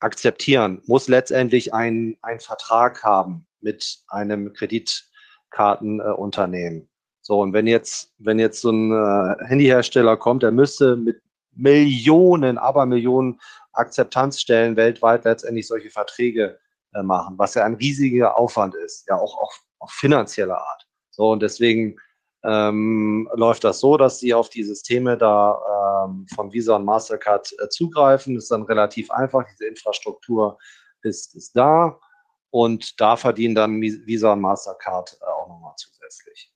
akzeptieren, 0.00 0.82
muss 0.86 1.06
letztendlich 1.08 1.72
ein, 1.72 2.18
ein 2.22 2.40
Vertrag 2.40 3.02
haben 3.02 3.46
mit 3.60 4.00
einem 4.08 4.52
Kreditkartenunternehmen. 4.52 6.82
Äh, 6.82 6.86
so, 7.22 7.40
und 7.40 7.54
wenn 7.54 7.66
jetzt, 7.66 8.12
wenn 8.18 8.38
jetzt 8.38 8.60
so 8.60 8.70
ein 8.70 8.92
äh, 8.92 9.36
Handyhersteller 9.46 10.18
kommt, 10.18 10.42
der 10.42 10.52
müsste 10.52 10.96
mit 10.96 11.22
Millionen, 11.52 12.58
aber 12.58 12.84
Millionen 12.84 13.40
Akzeptanzstellen 13.72 14.76
weltweit 14.76 15.24
letztendlich 15.24 15.66
solche 15.66 15.88
Verträge 15.90 16.58
äh, 16.92 17.02
machen, 17.02 17.38
was 17.38 17.54
ja 17.54 17.64
ein 17.64 17.72
riesiger 17.74 18.38
Aufwand 18.38 18.74
ist, 18.74 19.08
ja 19.08 19.16
auch 19.16 19.38
auf, 19.38 19.58
auf 19.78 19.90
finanzieller 19.90 20.58
Art. 20.58 20.86
So, 21.10 21.30
und 21.30 21.40
deswegen 21.42 21.96
ähm, 22.44 23.28
läuft 23.34 23.64
das 23.64 23.80
so, 23.80 23.96
dass 23.96 24.18
sie 24.18 24.34
auf 24.34 24.50
die 24.50 24.64
Systeme 24.64 25.16
da 25.16 26.04
ähm, 26.06 26.26
von 26.34 26.52
Visa 26.52 26.76
und 26.76 26.84
Mastercard 26.84 27.54
äh, 27.58 27.68
zugreifen. 27.68 28.34
Das 28.34 28.44
ist 28.44 28.52
dann 28.52 28.64
relativ 28.64 29.10
einfach. 29.10 29.44
Diese 29.50 29.66
Infrastruktur 29.66 30.58
ist, 31.02 31.34
ist 31.34 31.56
da 31.56 31.98
und 32.50 33.00
da 33.00 33.16
verdienen 33.16 33.54
dann 33.54 33.80
Visa 33.80 34.34
und 34.34 34.42
Mastercard 34.42 35.18
äh, 35.20 35.24
auch 35.24 35.48
nochmal 35.48 35.74
zusätzlich. 35.76 36.52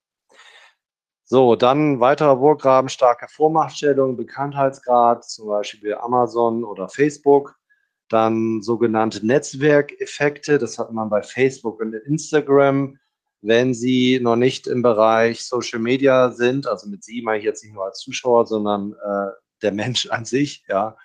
So, 1.25 1.57
dann 1.57 2.00
weiterer 2.00 2.37
Burggraben, 2.37 2.88
starke 2.88 3.26
Vormachtstellung, 3.28 4.16
Bekanntheitsgrad, 4.16 5.28
zum 5.28 5.49
Beispiel 5.49 5.95
Amazon 5.95 6.64
oder 6.64 6.88
Facebook. 6.88 7.54
Dann 8.09 8.62
sogenannte 8.62 9.26
Netzwerkeffekte, 9.26 10.59
das 10.59 10.78
hat 10.78 10.92
man 10.92 11.11
bei 11.11 11.23
Facebook 11.23 11.80
und 11.80 11.95
Instagram 11.95 12.99
wenn 13.40 13.75
Sie 13.75 14.18
noch 14.21 14.37
nicht 14.37 14.66
im 14.66 14.83
Bereich 14.83 15.45
Social 15.45 15.78
Media 15.78 16.30
sind, 16.30 16.66
also 16.66 16.88
mit 16.88 17.04
Sie 17.04 17.23
meine 17.23 17.38
ich 17.38 17.45
jetzt 17.45 17.62
nicht 17.62 17.75
nur 17.75 17.85
als 17.85 18.00
Zuschauer, 18.00 18.47
sondern 18.47 18.92
äh, 18.92 19.30
der 19.62 19.73
Mensch 19.73 20.07
an 20.11 20.25
sich, 20.25 20.64
ja, 20.68 20.97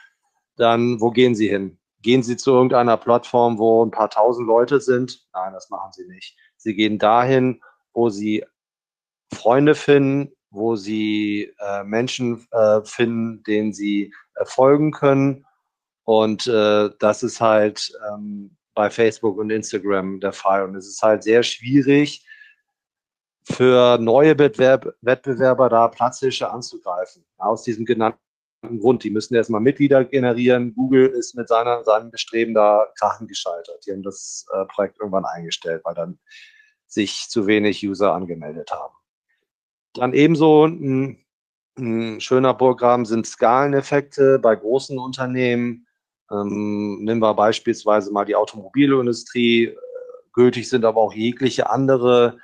dann 0.56 1.00
wo 1.02 1.12
gehen 1.12 1.36
Sie 1.36 1.50
hin? 1.50 1.78
Gehen 2.02 2.24
Sie 2.24 2.36
zu 2.38 2.52
irgendeiner 2.52 2.98
Plattform, 2.98 3.58
wo 3.58 3.86
ein 3.86 3.92
paar 3.92 4.10
tausend 4.10 4.48
Leute 4.48 4.82
sind? 4.82 5.26
Nein, 5.34 5.54
das 5.54 5.70
machen 5.70 5.92
Sie 5.94 6.06
nicht. 6.08 6.38
Sie 6.58 6.76
gehen 6.76 7.00
dahin, 7.00 7.62
wo 7.94 8.10
Sie 8.10 8.46
Freunde 9.34 9.74
finden, 9.74 10.34
wo 10.50 10.76
Sie 10.76 11.54
äh, 11.60 11.84
Menschen 11.84 12.46
äh, 12.52 12.82
finden, 12.84 13.44
denen 13.44 13.74
Sie 13.74 14.14
äh, 14.36 14.46
folgen 14.46 14.92
können. 14.92 15.46
Und 16.04 16.48
äh, 16.48 16.90
das 17.00 17.24
ist 17.24 17.40
halt 17.40 17.92
ähm, 18.12 18.58
bei 18.74 18.90
Facebook 18.90 19.38
und 19.38 19.50
Instagram 19.50 20.20
der 20.20 20.34
Fall. 20.34 20.64
Und 20.64 20.76
es 20.76 20.88
ist 20.88 21.02
halt 21.02 21.24
sehr 21.24 21.44
schwierig 21.44 22.26
für 23.44 23.98
neue 23.98 24.38
Wettbewerb 24.38 24.96
Wettbewerber 25.02 25.70
da 25.70 25.88
Platzhirsche 25.88 26.50
anzugreifen. 26.50 27.26
Aus 27.38 27.64
diesem 27.64 27.86
genannten 27.86 28.20
Grund. 28.80 29.04
Die 29.04 29.10
müssen 29.10 29.36
erstmal 29.36 29.62
Mitglieder 29.62 30.06
generieren. 30.06 30.74
Google 30.74 31.08
ist 31.08 31.36
mit 31.36 31.48
seiner, 31.48 31.84
seinem 31.84 32.12
Bestreben 32.12 32.54
da 32.54 32.88
krachen 32.98 33.28
gescheitert. 33.28 33.86
Die 33.86 33.92
haben 33.92 34.04
das 34.04 34.46
äh, 34.54 34.66
Projekt 34.66 35.00
irgendwann 35.00 35.26
eingestellt, 35.26 35.82
weil 35.84 35.96
dann 35.96 36.20
sich 36.88 37.28
zu 37.30 37.48
wenig 37.48 37.86
User 37.86 38.14
angemeldet 38.14 38.72
haben. 38.72 38.94
Dann 39.94 40.14
ebenso 40.14 40.66
ein, 40.66 41.26
ein 41.78 42.22
schöner 42.22 42.54
Programm 42.54 43.06
sind 43.06 43.28
Skaleneffekte 43.28 44.40
bei 44.40 44.56
großen 44.56 44.98
Unternehmen. 44.98 45.88
Ähm, 46.32 47.04
nehmen 47.04 47.22
wir 47.22 47.34
beispielsweise 47.34 48.12
mal 48.12 48.26
die 48.26 48.36
Automobilindustrie. 48.36 49.76
Gültig 50.34 50.70
sind 50.70 50.86
aber 50.86 51.02
auch 51.02 51.14
jegliche 51.14 51.70
andere 51.70 52.40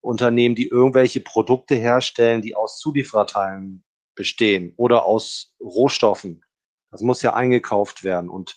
Unternehmen, 0.00 0.54
die 0.54 0.68
irgendwelche 0.68 1.20
Produkte 1.20 1.74
herstellen, 1.74 2.42
die 2.42 2.54
aus 2.54 2.78
Zuliefererteilen 2.78 3.84
bestehen 4.14 4.72
oder 4.76 5.04
aus 5.04 5.54
Rohstoffen. 5.60 6.44
Das 6.90 7.02
muss 7.02 7.22
ja 7.22 7.34
eingekauft 7.34 8.04
werden. 8.04 8.30
Und 8.30 8.56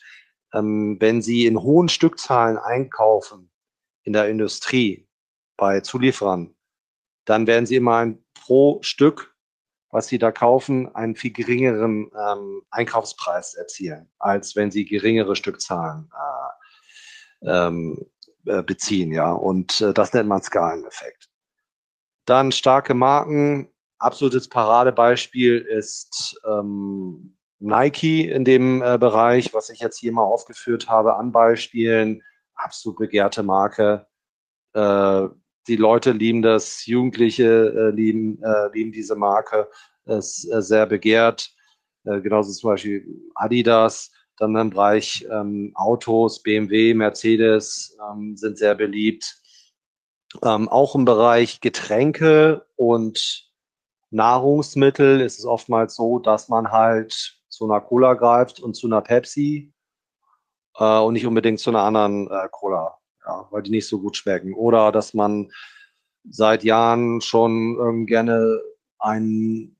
ähm, 0.53 0.97
wenn 0.99 1.21
Sie 1.21 1.45
in 1.45 1.61
hohen 1.61 1.89
Stückzahlen 1.89 2.57
einkaufen 2.57 3.51
in 4.03 4.13
der 4.13 4.29
Industrie 4.29 5.07
bei 5.57 5.81
Zulieferern, 5.81 6.55
dann 7.25 7.47
werden 7.47 7.65
Sie 7.65 7.75
immer 7.75 7.97
ein, 7.97 8.23
pro 8.33 8.79
Stück 8.81 9.28
was 9.91 10.07
sie 10.07 10.19
da 10.19 10.31
kaufen, 10.31 10.93
einen 10.95 11.15
viel 11.15 11.31
geringeren 11.31 12.11
ähm, 12.15 12.61
Einkaufspreis 12.69 13.55
erzielen, 13.55 14.09
als 14.19 14.55
wenn 14.55 14.71
sie 14.71 14.85
geringere 14.85 15.35
Stückzahlen 15.35 16.09
äh, 17.43 17.49
ähm, 17.49 18.05
äh, 18.45 18.61
beziehen. 18.63 19.11
Ja, 19.11 19.31
und 19.31 19.81
äh, 19.81 19.93
das 19.93 20.13
nennt 20.13 20.29
man 20.29 20.41
Skaleneffekt. 20.41 21.29
Dann 22.25 22.51
starke 22.51 22.93
Marken. 22.93 23.69
Absolutes 23.97 24.47
Paradebeispiel 24.47 25.57
ist 25.57 26.39
ähm, 26.47 27.35
Nike 27.59 28.29
in 28.29 28.45
dem 28.45 28.81
äh, 28.81 28.97
Bereich, 28.97 29.53
was 29.53 29.69
ich 29.69 29.79
jetzt 29.79 29.97
hier 29.97 30.13
mal 30.13 30.23
aufgeführt 30.23 30.87
habe 30.87 31.15
an 31.15 31.31
Beispielen. 31.31 32.21
Absolut 32.53 32.97
begehrte 32.99 33.43
Marke. 33.43 34.07
Die 35.69 35.75
Leute 35.75 36.13
lieben 36.13 36.41
das, 36.41 36.87
Jugendliche 36.87 37.45
äh, 37.45 37.89
lieben, 37.91 38.41
äh, 38.41 38.69
lieben 38.73 38.91
diese 38.91 39.15
Marke. 39.15 39.69
ist 40.05 40.51
äh, 40.51 40.63
sehr 40.63 40.87
begehrt. 40.87 41.53
Äh, 42.05 42.21
genauso 42.21 42.51
zum 42.51 42.71
Beispiel 42.71 43.05
Adidas. 43.35 44.11
Dann 44.37 44.55
im 44.55 44.71
Bereich 44.71 45.27
ähm, 45.29 45.73
Autos, 45.75 46.41
BMW, 46.41 46.95
Mercedes 46.95 47.95
ähm, 48.09 48.35
sind 48.35 48.57
sehr 48.57 48.73
beliebt. 48.73 49.41
Ähm, 50.43 50.67
auch 50.69 50.95
im 50.95 51.05
Bereich 51.05 51.61
Getränke 51.61 52.65
und 52.75 53.47
Nahrungsmittel 54.09 55.21
ist 55.21 55.37
es 55.37 55.45
oftmals 55.45 55.95
so, 55.95 56.17
dass 56.17 56.49
man 56.49 56.71
halt 56.71 57.37
zu 57.49 57.65
einer 57.65 57.81
Cola 57.81 58.15
greift 58.15 58.59
und 58.59 58.75
zu 58.75 58.87
einer 58.87 59.01
Pepsi 59.01 59.71
äh, 60.77 60.99
und 60.99 61.13
nicht 61.13 61.27
unbedingt 61.27 61.59
zu 61.59 61.69
einer 61.69 61.83
anderen 61.83 62.27
äh, 62.31 62.47
Cola, 62.49 62.97
ja, 63.29 63.47
weil 63.51 63.61
die 63.61 63.71
nicht 63.71 63.87
so 63.87 63.99
gut 63.99 64.17
schmecken. 64.17 64.53
Oder 64.53 64.91
dass 64.91 65.13
man 65.13 65.51
seit 66.29 66.63
Jahren 66.63 67.21
schon 67.21 67.77
ähm, 67.79 68.05
gerne 68.05 68.61
einen 68.97 69.77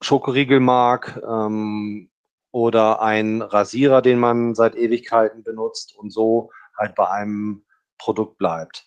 Schokoriegel 0.00 0.60
mag 0.60 1.20
ähm, 1.26 2.10
oder 2.52 3.00
einen 3.00 3.42
Rasierer, 3.42 4.02
den 4.02 4.18
man 4.18 4.54
seit 4.54 4.74
Ewigkeiten 4.76 5.42
benutzt 5.42 5.96
und 5.96 6.10
so 6.10 6.50
halt 6.76 6.94
bei 6.94 7.08
einem 7.08 7.64
Produkt 7.98 8.38
bleibt. 8.38 8.86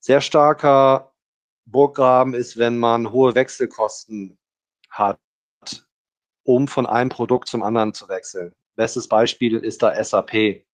Sehr 0.00 0.20
starker 0.20 1.12
Burggraben 1.66 2.34
ist, 2.34 2.56
wenn 2.56 2.78
man 2.78 3.12
hohe 3.12 3.34
Wechselkosten 3.34 4.38
hat, 4.90 5.18
um 6.44 6.68
von 6.68 6.86
einem 6.86 7.10
Produkt 7.10 7.48
zum 7.48 7.62
anderen 7.62 7.92
zu 7.92 8.08
wechseln. 8.08 8.54
Bestes 8.76 9.08
Beispiel 9.08 9.56
ist 9.58 9.82
da 9.82 10.02
SAP. 10.02 10.64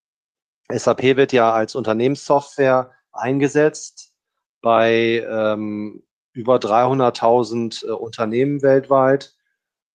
SAP 0.72 1.16
wird 1.16 1.32
ja 1.32 1.52
als 1.52 1.74
Unternehmenssoftware 1.74 2.90
eingesetzt 3.12 4.12
bei 4.60 5.24
ähm, 5.28 6.02
über 6.32 6.56
300.000 6.56 7.86
äh, 7.86 7.90
Unternehmen 7.90 8.62
weltweit. 8.62 9.34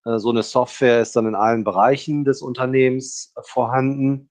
Äh, 0.06 0.20
so 0.20 0.30
eine 0.30 0.44
Software 0.44 1.02
ist 1.02 1.16
dann 1.16 1.28
in 1.28 1.36
allen 1.36 1.64
Bereichen 1.64 2.24
des 2.24 2.42
Unternehmens 2.42 3.34
äh, 3.36 3.42
vorhanden. 3.44 4.30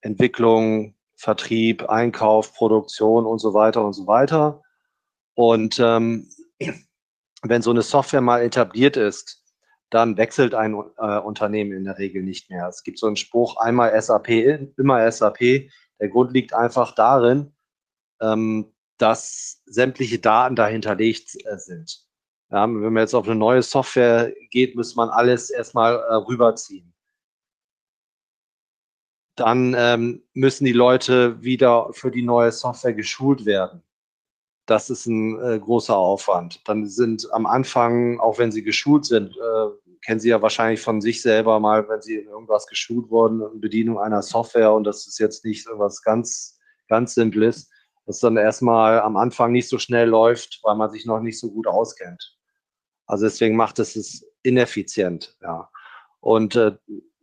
Entwicklung, 0.00 0.94
Vertrieb, 1.16 1.88
Einkauf, 1.88 2.52
Produktion 2.54 3.24
und 3.24 3.38
so 3.38 3.54
weiter 3.54 3.84
und 3.84 3.92
so 3.92 4.06
weiter. 4.06 4.62
Und 5.34 5.78
ähm, 5.78 6.28
wenn 7.42 7.62
so 7.62 7.70
eine 7.70 7.82
Software 7.82 8.20
mal 8.20 8.42
etabliert 8.42 8.96
ist, 8.96 9.41
dann 9.92 10.16
wechselt 10.16 10.54
ein 10.54 10.72
äh, 10.72 11.18
Unternehmen 11.18 11.72
in 11.72 11.84
der 11.84 11.98
Regel 11.98 12.22
nicht 12.22 12.48
mehr. 12.48 12.66
Es 12.66 12.82
gibt 12.82 12.98
so 12.98 13.06
einen 13.06 13.16
Spruch, 13.16 13.58
einmal 13.58 14.00
SAP, 14.00 14.28
immer 14.78 15.10
SAP. 15.10 15.68
Der 16.00 16.08
Grund 16.08 16.32
liegt 16.32 16.54
einfach 16.54 16.94
darin, 16.94 17.52
ähm, 18.20 18.72
dass 18.96 19.60
sämtliche 19.66 20.18
Daten 20.18 20.56
dahinterlegt 20.56 21.36
äh, 21.44 21.58
sind. 21.58 22.06
Ja, 22.50 22.62
wenn 22.62 22.92
man 22.92 23.02
jetzt 23.02 23.14
auf 23.14 23.26
eine 23.26 23.34
neue 23.34 23.62
Software 23.62 24.32
geht, 24.50 24.76
muss 24.76 24.96
man 24.96 25.10
alles 25.10 25.50
erstmal 25.50 25.96
äh, 25.96 26.14
rüberziehen. 26.14 26.92
Dann 29.36 29.74
ähm, 29.76 30.22
müssen 30.32 30.64
die 30.64 30.72
Leute 30.72 31.42
wieder 31.42 31.92
für 31.92 32.10
die 32.10 32.22
neue 32.22 32.52
Software 32.52 32.94
geschult 32.94 33.44
werden. 33.44 33.82
Das 34.66 34.90
ist 34.90 35.06
ein 35.06 35.40
äh, 35.40 35.58
großer 35.58 35.96
Aufwand. 35.96 36.60
Dann 36.68 36.86
sind 36.86 37.32
am 37.32 37.46
Anfang, 37.46 38.20
auch 38.20 38.38
wenn 38.38 38.52
sie 38.52 38.62
geschult 38.62 39.06
sind, 39.06 39.36
äh, 39.36 39.81
kennen 40.04 40.20
Sie 40.20 40.28
ja 40.28 40.42
wahrscheinlich 40.42 40.80
von 40.80 41.00
sich 41.00 41.22
selber 41.22 41.60
mal, 41.60 41.88
wenn 41.88 42.02
Sie 42.02 42.16
in 42.16 42.28
irgendwas 42.28 42.66
geschult 42.66 43.08
wurden, 43.10 43.42
in 43.54 43.60
Bedienung 43.60 43.98
einer 43.98 44.22
Software 44.22 44.72
und 44.72 44.84
das 44.84 45.06
ist 45.06 45.18
jetzt 45.18 45.44
nicht 45.44 45.66
irgendwas 45.66 46.02
ganz, 46.02 46.58
ganz 46.88 47.14
Simples, 47.14 47.70
das 48.06 48.18
dann 48.18 48.36
erstmal 48.36 49.00
am 49.00 49.16
Anfang 49.16 49.52
nicht 49.52 49.68
so 49.68 49.78
schnell 49.78 50.08
läuft, 50.08 50.60
weil 50.62 50.74
man 50.74 50.90
sich 50.90 51.06
noch 51.06 51.20
nicht 51.20 51.38
so 51.38 51.50
gut 51.50 51.66
auskennt. 51.66 52.36
Also 53.06 53.26
deswegen 53.26 53.56
macht 53.56 53.78
es 53.78 53.96
es 53.96 54.26
ineffizient, 54.42 55.36
ja. 55.40 55.70
Und 56.20 56.56
äh, 56.56 56.72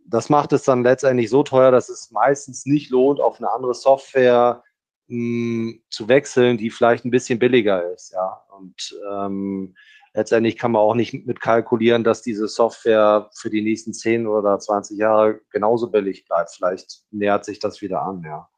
das 0.05 0.29
macht 0.29 0.53
es 0.53 0.63
dann 0.63 0.83
letztendlich 0.83 1.29
so 1.29 1.43
teuer, 1.43 1.71
dass 1.71 1.89
es 1.89 2.11
meistens 2.11 2.65
nicht 2.65 2.89
lohnt, 2.89 3.19
auf 3.19 3.37
eine 3.37 3.51
andere 3.51 3.73
Software 3.73 4.63
mh, 5.07 5.15
hm, 5.17 5.83
zu 5.89 6.07
wechseln, 6.07 6.57
die 6.57 6.69
vielleicht 6.69 7.05
ein 7.05 7.11
bisschen 7.11 7.39
billiger 7.39 7.91
ist, 7.93 8.13
ja. 8.13 8.41
Und 8.57 8.97
ähm, 9.11 9.75
letztendlich 10.13 10.57
kann 10.57 10.71
man 10.71 10.81
auch 10.81 10.95
nicht 10.95 11.25
mit 11.25 11.39
kalkulieren, 11.41 12.03
dass 12.03 12.21
diese 12.21 12.47
Software 12.47 13.29
für 13.35 13.49
die 13.49 13.61
nächsten 13.61 13.93
10 13.93 14.27
oder 14.27 14.59
20 14.59 14.97
Jahre 14.97 15.41
genauso 15.51 15.89
billig 15.89 16.25
bleibt. 16.25 16.51
Vielleicht 16.51 17.03
nähert 17.11 17.45
sich 17.45 17.59
das 17.59 17.81
wieder 17.81 18.01
an, 18.01 18.23
ja. 18.23 18.49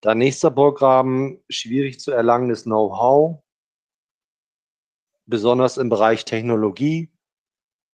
Dann 0.00 0.18
nächster 0.18 0.50
Burggraben, 0.50 1.42
schwierig 1.48 1.98
zu 1.98 2.12
erlangenes 2.12 2.64
Know-how, 2.64 3.42
besonders 5.26 5.76
im 5.76 5.88
Bereich 5.88 6.24
Technologie. 6.24 7.10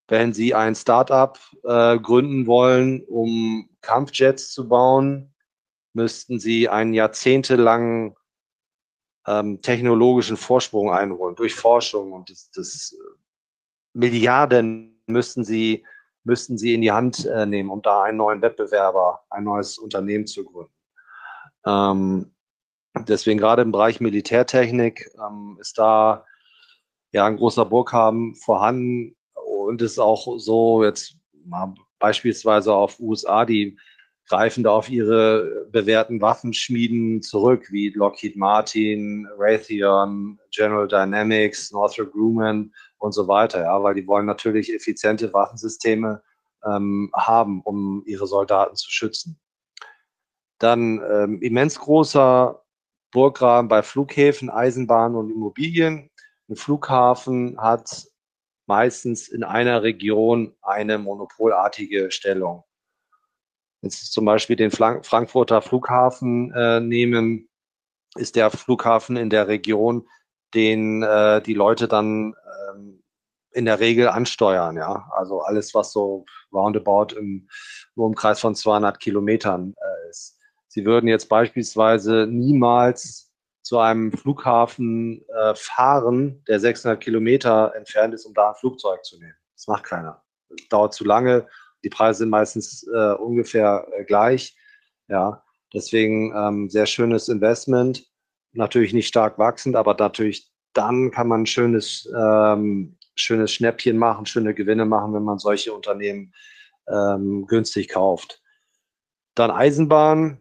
Wenn 0.08 0.34
Sie 0.34 0.54
ein 0.54 0.74
Startup 0.74 1.38
äh, 1.62 1.98
gründen 1.98 2.46
wollen, 2.46 3.02
um 3.04 3.70
Kampfjets 3.80 4.52
zu 4.52 4.68
bauen, 4.68 5.34
müssten 5.94 6.38
Sie 6.38 6.68
einen 6.68 6.92
jahrzehntelangen 6.92 8.14
ähm, 9.26 9.60
technologischen 9.62 10.36
Vorsprung 10.36 10.90
einholen 10.90 11.34
durch 11.34 11.54
Forschung 11.54 12.12
und 12.12 12.30
das, 12.30 12.50
das 12.50 12.92
äh, 12.92 13.18
Milliarden 13.94 15.02
müssten 15.06 15.44
Sie 15.44 15.84
müssten 16.24 16.56
Sie 16.56 16.74
in 16.74 16.80
die 16.80 16.92
Hand 16.92 17.26
äh, 17.26 17.46
nehmen, 17.46 17.70
um 17.70 17.82
da 17.82 18.02
einen 18.02 18.16
neuen 18.16 18.42
Wettbewerber, 18.42 19.22
ein 19.30 19.44
neues 19.44 19.78
Unternehmen 19.78 20.26
zu 20.26 20.44
gründen. 20.44 20.72
Ähm, 21.66 22.34
deswegen 23.06 23.38
gerade 23.38 23.62
im 23.62 23.72
Bereich 23.72 24.00
Militärtechnik 24.00 25.10
ähm, 25.18 25.58
ist 25.60 25.78
da 25.78 26.24
ja 27.12 27.26
ein 27.26 27.36
großer 27.36 27.64
Burghaben 27.64 28.34
vorhanden 28.34 29.16
und 29.34 29.82
ist 29.82 29.98
auch 29.98 30.38
so 30.38 30.82
jetzt 30.82 31.16
mal 31.44 31.74
beispielsweise 31.98 32.72
auf 32.74 32.98
USA, 33.00 33.44
die 33.44 33.78
greifen 34.26 34.64
da 34.64 34.70
auf 34.70 34.88
ihre 34.88 35.66
bewährten 35.70 36.20
Waffenschmieden 36.20 37.22
zurück, 37.22 37.70
wie 37.70 37.90
Lockheed 37.90 38.36
Martin, 38.36 39.28
Raytheon, 39.36 40.38
General 40.50 40.88
Dynamics, 40.88 41.72
Northrop 41.72 42.12
Grumman 42.12 42.72
und 42.98 43.12
so 43.12 43.28
weiter, 43.28 43.62
ja, 43.62 43.82
weil 43.82 43.94
die 43.94 44.06
wollen 44.06 44.26
natürlich 44.26 44.72
effiziente 44.72 45.32
Waffensysteme 45.32 46.22
ähm, 46.64 47.10
haben, 47.14 47.60
um 47.62 48.02
ihre 48.06 48.26
Soldaten 48.26 48.76
zu 48.76 48.90
schützen. 48.90 49.38
Dann 50.58 51.02
ähm, 51.10 51.42
immens 51.42 51.78
großer 51.78 52.62
Burggraben 53.10 53.68
bei 53.68 53.82
Flughäfen, 53.82 54.48
Eisenbahnen 54.50 55.18
und 55.18 55.30
Immobilien. 55.30 56.10
Ein 56.48 56.56
Flughafen 56.56 57.60
hat 57.60 58.06
meistens 58.66 59.28
in 59.28 59.44
einer 59.44 59.82
Region 59.82 60.54
eine 60.62 60.98
monopolartige 60.98 62.10
Stellung. 62.10 62.64
Jetzt 63.84 64.12
zum 64.12 64.24
Beispiel 64.24 64.56
den 64.56 64.70
Frankfurter 64.70 65.60
Flughafen 65.60 66.52
äh, 66.54 66.80
nehmen, 66.80 67.50
ist 68.16 68.34
der 68.34 68.50
Flughafen 68.50 69.16
in 69.16 69.28
der 69.28 69.46
Region, 69.46 70.08
den 70.54 71.02
äh, 71.02 71.42
die 71.42 71.52
Leute 71.52 71.86
dann 71.86 72.34
ähm, 72.70 73.02
in 73.52 73.66
der 73.66 73.80
Regel 73.80 74.08
ansteuern. 74.08 74.76
Ja, 74.76 75.10
also 75.14 75.42
alles, 75.42 75.74
was 75.74 75.92
so 75.92 76.24
roundabout 76.50 77.14
im, 77.14 77.46
im 77.94 78.02
Umkreis 78.02 78.40
von 78.40 78.54
200 78.54 78.98
Kilometern 78.98 79.74
äh, 79.76 80.10
ist. 80.10 80.38
Sie 80.68 80.86
würden 80.86 81.06
jetzt 81.06 81.28
beispielsweise 81.28 82.26
niemals 82.26 83.32
zu 83.62 83.78
einem 83.78 84.12
Flughafen 84.12 85.26
äh, 85.28 85.54
fahren, 85.54 86.42
der 86.48 86.58
600 86.58 87.00
Kilometer 87.02 87.74
entfernt 87.76 88.14
ist, 88.14 88.24
um 88.24 88.32
da 88.32 88.50
ein 88.50 88.54
Flugzeug 88.54 89.04
zu 89.04 89.18
nehmen. 89.18 89.36
Das 89.54 89.66
macht 89.66 89.84
keiner. 89.84 90.22
Das 90.48 90.68
dauert 90.68 90.94
zu 90.94 91.04
lange. 91.04 91.46
Die 91.84 91.90
Preise 91.90 92.20
sind 92.20 92.30
meistens 92.30 92.86
äh, 92.92 93.12
ungefähr 93.14 93.86
äh, 93.92 94.04
gleich. 94.04 94.56
Ja, 95.08 95.44
deswegen 95.72 96.34
ähm, 96.34 96.70
sehr 96.70 96.86
schönes 96.86 97.28
Investment. 97.28 98.06
Natürlich 98.52 98.92
nicht 98.94 99.06
stark 99.06 99.38
wachsend, 99.38 99.76
aber 99.76 99.94
natürlich 99.94 100.50
dann 100.72 101.10
kann 101.10 101.28
man 101.28 101.42
ein 101.42 101.46
schönes, 101.46 102.08
ähm, 102.16 102.96
schönes 103.14 103.52
Schnäppchen 103.52 103.96
machen, 103.96 104.26
schöne 104.26 104.54
Gewinne 104.54 104.86
machen, 104.86 105.14
wenn 105.14 105.22
man 105.22 105.38
solche 105.38 105.72
Unternehmen 105.72 106.34
ähm, 106.88 107.46
günstig 107.46 107.88
kauft. 107.88 108.42
Dann 109.34 109.50
Eisenbahn, 109.50 110.40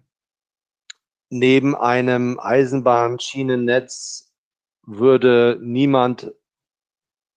neben 1.29 1.75
einem 1.75 2.39
Eisenbahnschienennetz 2.39 4.34
würde 4.86 5.60
niemand 5.62 6.34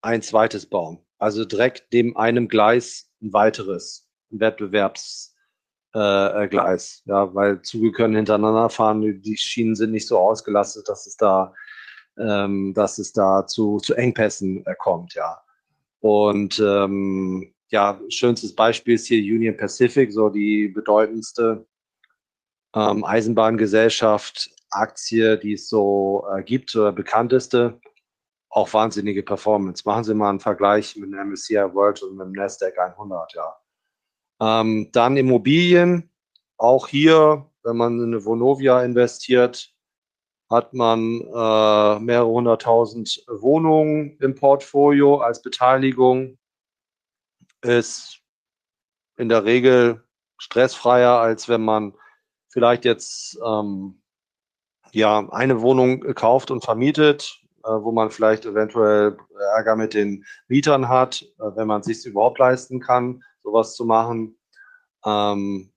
ein 0.02 0.22
zweites 0.22 0.66
bauen. 0.68 1.00
Also 1.18 1.46
direkt 1.46 1.92
neben 1.92 2.16
einem 2.16 2.48
Gleis 2.48 3.05
ein 3.22 3.34
weiteres 3.34 4.08
Wettbewerbsgleis. 4.30 5.32
Äh, 5.94 6.48
Gleis. 6.50 7.02
ja, 7.06 7.34
weil 7.34 7.62
Züge 7.62 7.92
können 7.92 8.16
hintereinander 8.16 8.70
fahren. 8.70 9.22
Die 9.22 9.38
Schienen 9.38 9.76
sind 9.76 9.92
nicht 9.92 10.08
so 10.08 10.18
ausgelastet, 10.20 10.90
dass 10.90 11.08
es 11.08 11.16
da, 11.16 11.54
ähm, 12.18 12.74
dass 12.74 12.98
es 12.98 13.14
da 13.14 13.48
zu, 13.48 13.78
zu 13.78 13.94
Engpässen 13.94 14.66
äh, 14.66 14.76
kommt, 14.78 15.14
ja. 15.14 15.42
Und 16.00 16.60
ähm, 16.60 17.54
ja, 17.70 18.00
schönstes 18.10 18.54
Beispiel 18.54 18.96
ist 18.96 19.08
hier 19.08 19.20
Union 19.20 19.58
Pacific, 19.58 20.12
so 20.12 20.30
die 20.30 20.68
bedeutendste 20.68 21.66
ähm, 22.76 23.04
Eisenbahngesellschaft, 23.04 24.52
Aktie, 24.70 25.38
die 25.38 25.54
es 25.54 25.70
so 25.70 26.28
äh, 26.36 26.44
gibt, 26.44 26.76
oder 26.76 26.92
bekannteste. 26.92 27.80
Auch 28.56 28.72
wahnsinnige 28.74 29.22
Performance. 29.22 29.84
Machen 29.86 30.06
Sie 30.06 30.14
mal 30.14 30.30
einen 30.30 30.40
Vergleich 30.40 30.96
mit 30.96 31.12
dem 31.12 31.32
MSCI 31.32 31.56
World 31.74 32.02
und 32.04 32.16
mit 32.16 32.26
dem 32.26 32.32
Nasdaq 32.32 32.80
100, 32.80 33.34
ja. 33.34 33.56
Ähm, 34.40 34.90
dann 34.94 35.18
Immobilien, 35.18 36.10
auch 36.58 36.88
hier, 36.88 37.52
wenn 37.64 37.76
man 37.76 38.00
in 38.00 38.14
eine 38.14 38.24
Vonovia 38.24 38.82
investiert, 38.82 39.74
hat 40.50 40.74
man 40.74 41.20
äh, 41.20 42.00
mehrere 42.00 42.28
hunderttausend 42.28 43.26
Wohnungen 43.28 44.18
im 44.20 44.36
Portfolio 44.36 45.18
als 45.18 45.42
Beteiligung. 45.42 46.38
Ist 47.62 48.22
in 49.18 49.28
der 49.28 49.44
Regel 49.44 50.06
stressfreier, 50.38 51.20
als 51.20 51.50
wenn 51.50 51.64
man 51.66 51.94
vielleicht 52.54 52.86
jetzt 52.86 53.38
ähm, 53.46 54.02
ja 54.94 55.28
eine 55.32 55.62
Wohnung 55.62 56.02
kauft 56.14 56.52
und 56.52 56.64
vermietet, 56.64 57.45
wo 57.70 57.92
man 57.92 58.12
vielleicht 58.12 58.46
eventuell 58.46 59.18
Ärger 59.56 59.76
mit 59.76 59.94
den 59.94 60.26
Mietern 60.48 60.88
hat, 60.88 61.24
äh, 61.40 61.56
wenn 61.56 61.68
man 61.68 61.82
es 61.82 61.88
sich 61.88 62.06
überhaupt 62.06 62.40
leisten 62.40 62.80
kann, 62.80 63.24
sowas 63.44 63.76
zu 63.76 63.86
machen. 63.86 64.38
Ähm, 65.06 65.72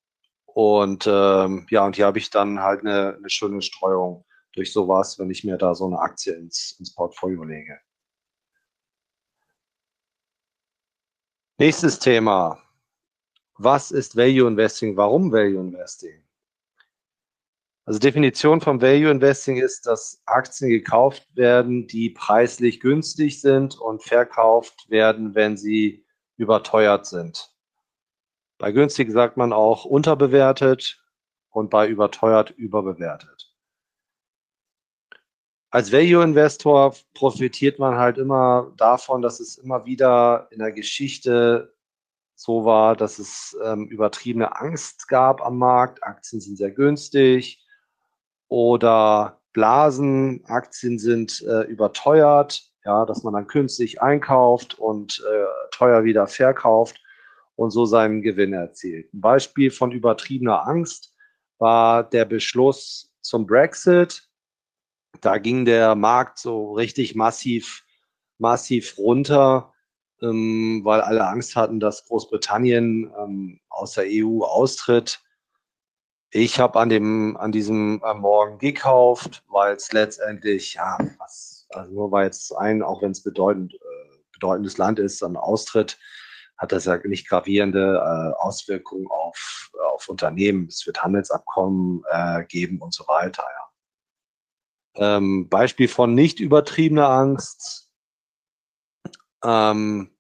und 0.47 1.07
ähm, 1.07 1.67
ja, 1.71 1.87
und 1.87 1.97
hier 1.97 2.07
habe 2.07 2.19
ich 2.19 2.31
dann 2.31 2.61
halt 2.61 2.81
eine, 2.81 3.17
eine 3.17 3.31
schöne 3.31 3.63
Streuung 3.63 4.25
durch 4.55 4.73
sowas, 4.73 5.19
wenn 5.19 5.31
ich 5.31 5.45
mir 5.45 5.57
da 5.57 5.75
so 5.75 5.87
eine 5.87 6.01
Aktie 6.01 6.35
ins, 6.35 6.77
ins 6.79 6.95
Portfolio 6.95 7.45
lege. 7.45 7.79
Nächstes 11.59 11.99
Thema. 11.99 12.63
Was 13.57 13.91
ist 13.91 14.17
Value 14.17 14.47
Investing? 14.47 14.97
Warum 14.97 15.33
Value 15.33 15.61
Investing? 15.61 16.28
Also 17.89 18.01
Definition 18.01 18.61
vom 18.61 18.83
Value 18.83 19.11
Investing 19.11 19.57
ist, 19.57 19.87
dass 19.87 20.21
Aktien 20.27 20.69
gekauft 20.69 21.27
werden, 21.35 21.87
die 21.87 22.11
preislich 22.11 22.81
günstig 22.81 23.41
sind 23.41 23.79
und 23.79 24.03
verkauft 24.03 24.91
werden, 24.91 25.35
wenn 25.35 25.57
sie 25.57 26.05
überteuert 26.37 27.07
sind. 27.07 27.51
Bei 28.59 28.73
günstig 28.73 29.11
sagt 29.11 29.39
man 29.39 29.55
auch 29.55 29.87
unterbewertet 29.87 31.03
und 31.49 31.71
bei 31.71 31.89
überteuert 31.89 32.51
überbewertet. 32.51 33.55
Als 35.71 35.91
Value-Investor 35.91 36.95
profitiert 37.15 37.79
man 37.79 37.97
halt 37.97 38.19
immer 38.19 38.71
davon, 38.77 39.23
dass 39.23 39.41
es 39.41 39.57
immer 39.57 39.87
wieder 39.87 40.49
in 40.51 40.59
der 40.59 40.73
Geschichte 40.73 41.75
so 42.35 42.67
war, 42.67 42.97
dass 42.97 43.19
es 43.19 43.57
ähm, 43.65 43.87
übertriebene 43.87 44.61
Angst 44.61 45.09
gab 45.09 45.41
am 45.41 45.57
Markt. 45.57 46.05
Aktien 46.05 46.43
sind 46.43 46.59
sehr 46.59 46.71
günstig 46.71 47.65
oder 48.49 49.41
Blasen, 49.53 50.45
Aktien 50.47 50.99
sind 50.99 51.43
äh, 51.43 51.63
überteuert, 51.63 52.63
ja, 52.85 53.05
dass 53.05 53.23
man 53.23 53.35
dann 53.35 53.47
künstlich 53.47 54.01
einkauft 54.01 54.79
und 54.79 55.23
äh, 55.31 55.45
teuer 55.71 56.05
wieder 56.05 56.27
verkauft 56.27 57.01
und 57.57 57.71
so 57.71 57.87
seinen 57.87 58.23
Gewinn 58.23 58.53
erzielt. 58.53 59.13
Ein 59.13 59.21
Beispiel 59.21 59.71
von 59.71 59.93
übertriebener 59.93 60.67
Angst 60.67 61.15
war 61.59 62.05
der 62.05 62.25
Beschluss 62.25 63.13
zum 63.21 63.47
Brexit. 63.47 64.29
Da 65.21 65.39
ging 65.39 65.65
der 65.65 65.95
Markt 65.95 66.39
so 66.39 66.73
richtig 66.75 67.15
massiv, 67.15 67.85
massiv 68.39 68.97
runter, 68.97 69.73
ähm, 70.23 70.83
weil 70.85 71.01
alle 71.01 71.27
Angst 71.27 71.57
hatten, 71.57 71.81
dass 71.81 72.07
Großbritannien 72.07 73.13
ähm, 73.19 73.61
aus 73.69 73.95
der 73.95 74.05
EU 74.07 74.45
austritt. 74.45 75.21
Ich 76.31 76.61
habe 76.61 76.79
an 76.79 76.91
dem 76.91 77.37
an 77.39 77.53
diesem 77.53 78.03
äh, 78.05 78.15
Morgen 78.15 78.59
gekauft, 78.59 79.43
weil 79.49 79.77
es 79.77 79.93
letztendlich 79.93 80.75
ja 80.75 80.99
was, 81.19 81.67
also 81.71 81.93
nur 81.93 82.13
weil 82.13 82.29
es 82.29 82.53
ein, 82.53 82.83
auch 82.83 83.01
wenn 83.01 83.13
es 83.13 83.23
bedeutend 83.23 83.75
äh, 83.75 84.19
bedeutendes 84.33 84.79
Land 84.79 84.99
ist, 84.99 85.23
dann 85.23 85.37
austritt, 85.37 85.99
hat 86.59 86.73
das 86.73 86.85
ja 86.85 86.99
nicht 87.05 87.29
gravierende 87.29 87.97
äh, 87.97 88.43
Auswirkungen 88.43 89.07
auf, 89.09 89.71
auf 89.93 90.09
Unternehmen. 90.09 90.67
Es 90.67 90.87
wird 90.87 91.03
Handelsabkommen 91.03 92.05
äh, 92.11 92.45
geben 92.45 92.81
und 92.81 92.93
so 92.93 93.07
weiter. 93.09 93.45
Ja. 94.97 95.17
Ähm, 95.17 95.49
Beispiel 95.49 95.89
von 95.89 96.15
nicht 96.15 96.41
übertriebener 96.41 97.09
Angst 97.09 97.89
ähm, 99.45 100.11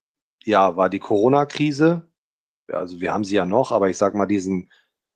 ja, 0.45 0.77
war 0.77 0.89
die 0.89 1.01
Corona-Krise. 1.01 2.09
Also 2.73 3.01
wir 3.01 3.13
haben 3.13 3.25
sie 3.25 3.37
ja 3.37 3.45
noch, 3.45 3.73
aber 3.73 3.89
ich 3.91 3.99
sage 3.99 4.17
mal 4.17 4.27
diesen, 4.27 4.71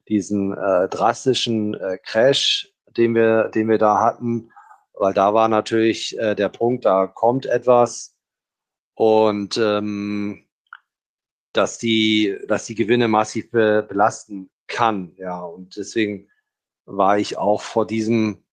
diesen 0.08 0.52
äh, 0.52 0.88
drastischen 0.88 1.74
äh, 1.74 1.98
Crash, 1.98 2.72
den 2.96 3.14
wir, 3.14 3.48
den 3.48 3.68
wir 3.68 3.78
da 3.78 4.00
hatten, 4.00 4.50
weil 4.94 5.14
da 5.14 5.34
war 5.34 5.48
natürlich 5.48 6.18
äh, 6.18 6.34
der 6.34 6.48
Punkt, 6.48 6.84
da 6.84 7.06
kommt 7.06 7.46
etwas 7.46 8.14
und 8.94 9.56
ähm, 9.56 10.46
dass 11.52 11.78
die, 11.78 12.38
dass 12.46 12.66
die 12.66 12.74
Gewinne 12.74 13.08
massiv 13.08 13.50
be 13.50 13.84
belasten 13.88 14.50
kann. 14.66 15.12
Ja, 15.16 15.40
und 15.40 15.76
deswegen 15.76 16.28
war 16.84 17.18
ich 17.18 17.38
auch 17.38 17.62
vor 17.62 17.86
diesem, 17.86 18.44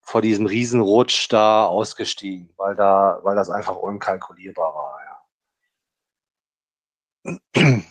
vor 0.00 0.22
diesem 0.22 0.46
Riesenrutsch 0.46 1.28
da 1.30 1.66
ausgestiegen, 1.66 2.52
weil 2.56 2.74
da, 2.74 3.20
weil 3.22 3.36
das 3.36 3.50
einfach 3.50 3.76
unkalkulierbar 3.76 4.74
war. 4.74 4.98
Ja. 7.54 7.82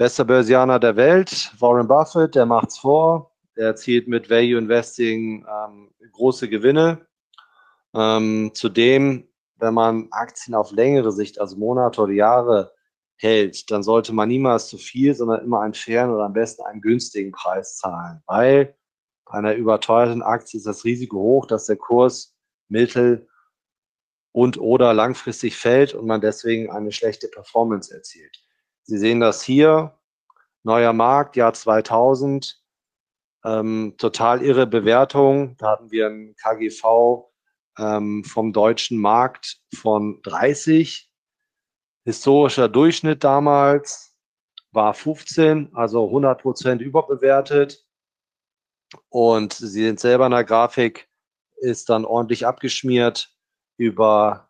Bester 0.00 0.24
Börsianer 0.24 0.80
der 0.80 0.96
Welt, 0.96 1.52
Warren 1.58 1.86
Buffett, 1.86 2.34
der 2.34 2.46
macht's 2.46 2.78
vor. 2.78 3.32
Der 3.54 3.66
erzielt 3.66 4.08
mit 4.08 4.30
Value 4.30 4.56
Investing 4.56 5.44
ähm, 5.46 5.90
große 6.12 6.48
Gewinne. 6.48 7.06
Ähm, 7.94 8.50
zudem 8.54 9.28
wenn 9.56 9.74
man 9.74 10.08
Aktien 10.10 10.54
auf 10.54 10.72
längere 10.72 11.12
Sicht, 11.12 11.38
also 11.38 11.58
Monate 11.58 12.00
oder 12.00 12.14
Jahre 12.14 12.72
hält, 13.16 13.70
dann 13.70 13.82
sollte 13.82 14.14
man 14.14 14.30
niemals 14.30 14.68
zu 14.68 14.78
viel, 14.78 15.14
sondern 15.14 15.44
immer 15.44 15.60
einen 15.60 15.74
fairen 15.74 16.08
oder 16.08 16.24
am 16.24 16.32
besten 16.32 16.62
einen 16.62 16.80
günstigen 16.80 17.32
Preis 17.32 17.76
zahlen. 17.76 18.22
Weil 18.24 18.74
bei 19.26 19.34
einer 19.34 19.52
überteuerten 19.52 20.22
Aktie 20.22 20.56
ist 20.56 20.66
das 20.66 20.86
Risiko 20.86 21.18
hoch, 21.18 21.44
dass 21.44 21.66
der 21.66 21.76
Kurs 21.76 22.34
mittel- 22.70 23.28
und 24.32 24.56
oder 24.56 24.94
langfristig 24.94 25.58
fällt 25.58 25.92
und 25.92 26.06
man 26.06 26.22
deswegen 26.22 26.70
eine 26.70 26.90
schlechte 26.90 27.28
Performance 27.28 27.92
erzielt. 27.92 28.40
Sie 28.82 28.98
sehen 28.98 29.20
das 29.20 29.42
hier, 29.42 29.94
neuer 30.62 30.92
Markt, 30.92 31.36
Jahr 31.36 31.52
2000, 31.52 32.60
ähm, 33.44 33.94
total 33.98 34.42
irre 34.42 34.66
Bewertung. 34.66 35.56
Da 35.56 35.72
hatten 35.72 35.90
wir 35.90 36.06
ein 36.08 36.34
KGV 36.36 37.30
ähm, 37.78 38.24
vom 38.24 38.52
deutschen 38.52 38.98
Markt 38.98 39.60
von 39.74 40.20
30. 40.22 41.10
Historischer 42.04 42.68
Durchschnitt 42.68 43.24
damals 43.24 44.16
war 44.72 44.94
15, 44.94 45.74
also 45.74 46.06
100 46.06 46.40
Prozent 46.42 46.82
überbewertet. 46.82 47.86
Und 49.08 49.52
Sie 49.52 49.68
sehen 49.68 49.96
selber 49.96 50.26
in 50.26 50.32
der 50.32 50.44
Grafik, 50.44 51.08
ist 51.56 51.88
dann 51.88 52.04
ordentlich 52.04 52.46
abgeschmiert 52.46 53.34
über 53.76 54.48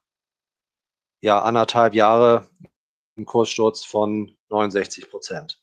ja, 1.23 1.43
anderthalb 1.43 1.95
Jahre 1.95 2.49
im 3.17 3.25
Kurssturz 3.27 3.85
von 3.85 4.37
69 4.49 5.11
Prozent. 5.11 5.61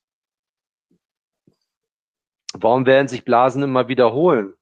Warum 2.53 2.85
werden 2.85 3.07
sich 3.07 3.25
Blasen 3.25 3.63
immer 3.63 3.87
wiederholen? 3.87 4.53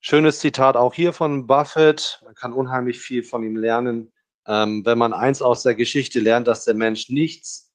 Schönes 0.00 0.40
Zitat 0.40 0.76
auch 0.76 0.94
hier 0.94 1.12
von 1.12 1.46
Buffett. 1.46 2.20
Man 2.24 2.34
kann 2.34 2.52
unheimlich 2.52 3.00
viel 3.00 3.22
von 3.22 3.44
ihm 3.44 3.56
lernen. 3.56 4.12
Ähm, 4.46 4.84
wenn 4.84 4.98
man 4.98 5.12
eins 5.12 5.40
aus 5.42 5.62
der 5.62 5.74
Geschichte 5.74 6.18
lernt, 6.18 6.48
dass 6.48 6.64
der 6.64 6.74
Mensch 6.74 7.08
nichts 7.08 7.72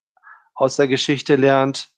aus 0.53 0.75
der 0.75 0.87
Geschichte 0.87 1.35
lernt, 1.35 1.89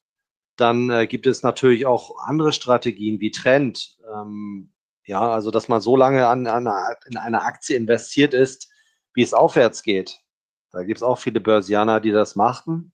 dann 0.55 0.89
äh, 0.89 1.07
gibt 1.07 1.25
es 1.25 1.41
natürlich 1.41 1.85
auch 1.85 2.19
andere 2.19 2.51
Strategien 2.53 3.19
wie 3.19 3.31
Trend. 3.31 3.97
Ähm, 4.13 4.71
ja, 5.05 5.31
also 5.31 5.49
dass 5.49 5.67
man 5.67 5.81
so 5.81 5.95
lange 5.95 6.27
an, 6.27 6.45
an, 6.45 6.69
in 7.07 7.17
eine 7.17 7.41
Aktie 7.41 7.75
investiert 7.75 8.35
ist, 8.35 8.69
wie 9.19 9.23
es 9.23 9.33
aufwärts 9.33 9.83
geht. 9.83 10.21
Da 10.71 10.83
gibt 10.83 10.99
es 10.99 11.03
auch 11.03 11.19
viele 11.19 11.41
Börsianer, 11.41 11.99
die 11.99 12.11
das 12.11 12.37
machen. 12.37 12.93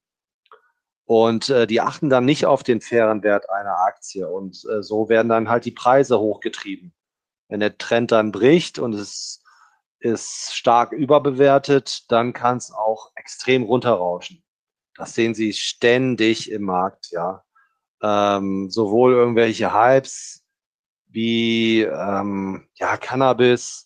Und 1.05 1.49
äh, 1.49 1.67
die 1.67 1.81
achten 1.81 2.09
dann 2.09 2.25
nicht 2.25 2.47
auf 2.47 2.63
den 2.63 2.81
fairen 2.81 3.21
Wert 3.21 3.47
einer 3.51 3.77
Aktie. 3.81 4.27
Und 4.27 4.65
äh, 4.65 4.81
so 4.81 5.07
werden 5.07 5.29
dann 5.29 5.49
halt 5.49 5.65
die 5.65 5.71
Preise 5.71 6.19
hochgetrieben. 6.19 6.95
Wenn 7.47 7.59
der 7.59 7.77
Trend 7.77 8.11
dann 8.11 8.31
bricht 8.31 8.79
und 8.79 8.93
es 8.93 9.43
ist 9.99 10.55
stark 10.55 10.93
überbewertet, 10.93 12.11
dann 12.11 12.33
kann 12.33 12.57
es 12.57 12.71
auch 12.71 13.11
extrem 13.13 13.61
runterrauschen. 13.61 14.43
Das 14.95 15.13
sehen 15.13 15.35
Sie 15.35 15.53
ständig 15.53 16.49
im 16.49 16.63
Markt, 16.63 17.11
ja. 17.11 17.43
Ähm, 18.01 18.71
sowohl 18.71 19.13
irgendwelche 19.13 19.71
Hypes 19.71 20.43
wie 21.05 21.81
ähm, 21.83 22.67
ja, 22.73 22.97
Cannabis, 22.97 23.84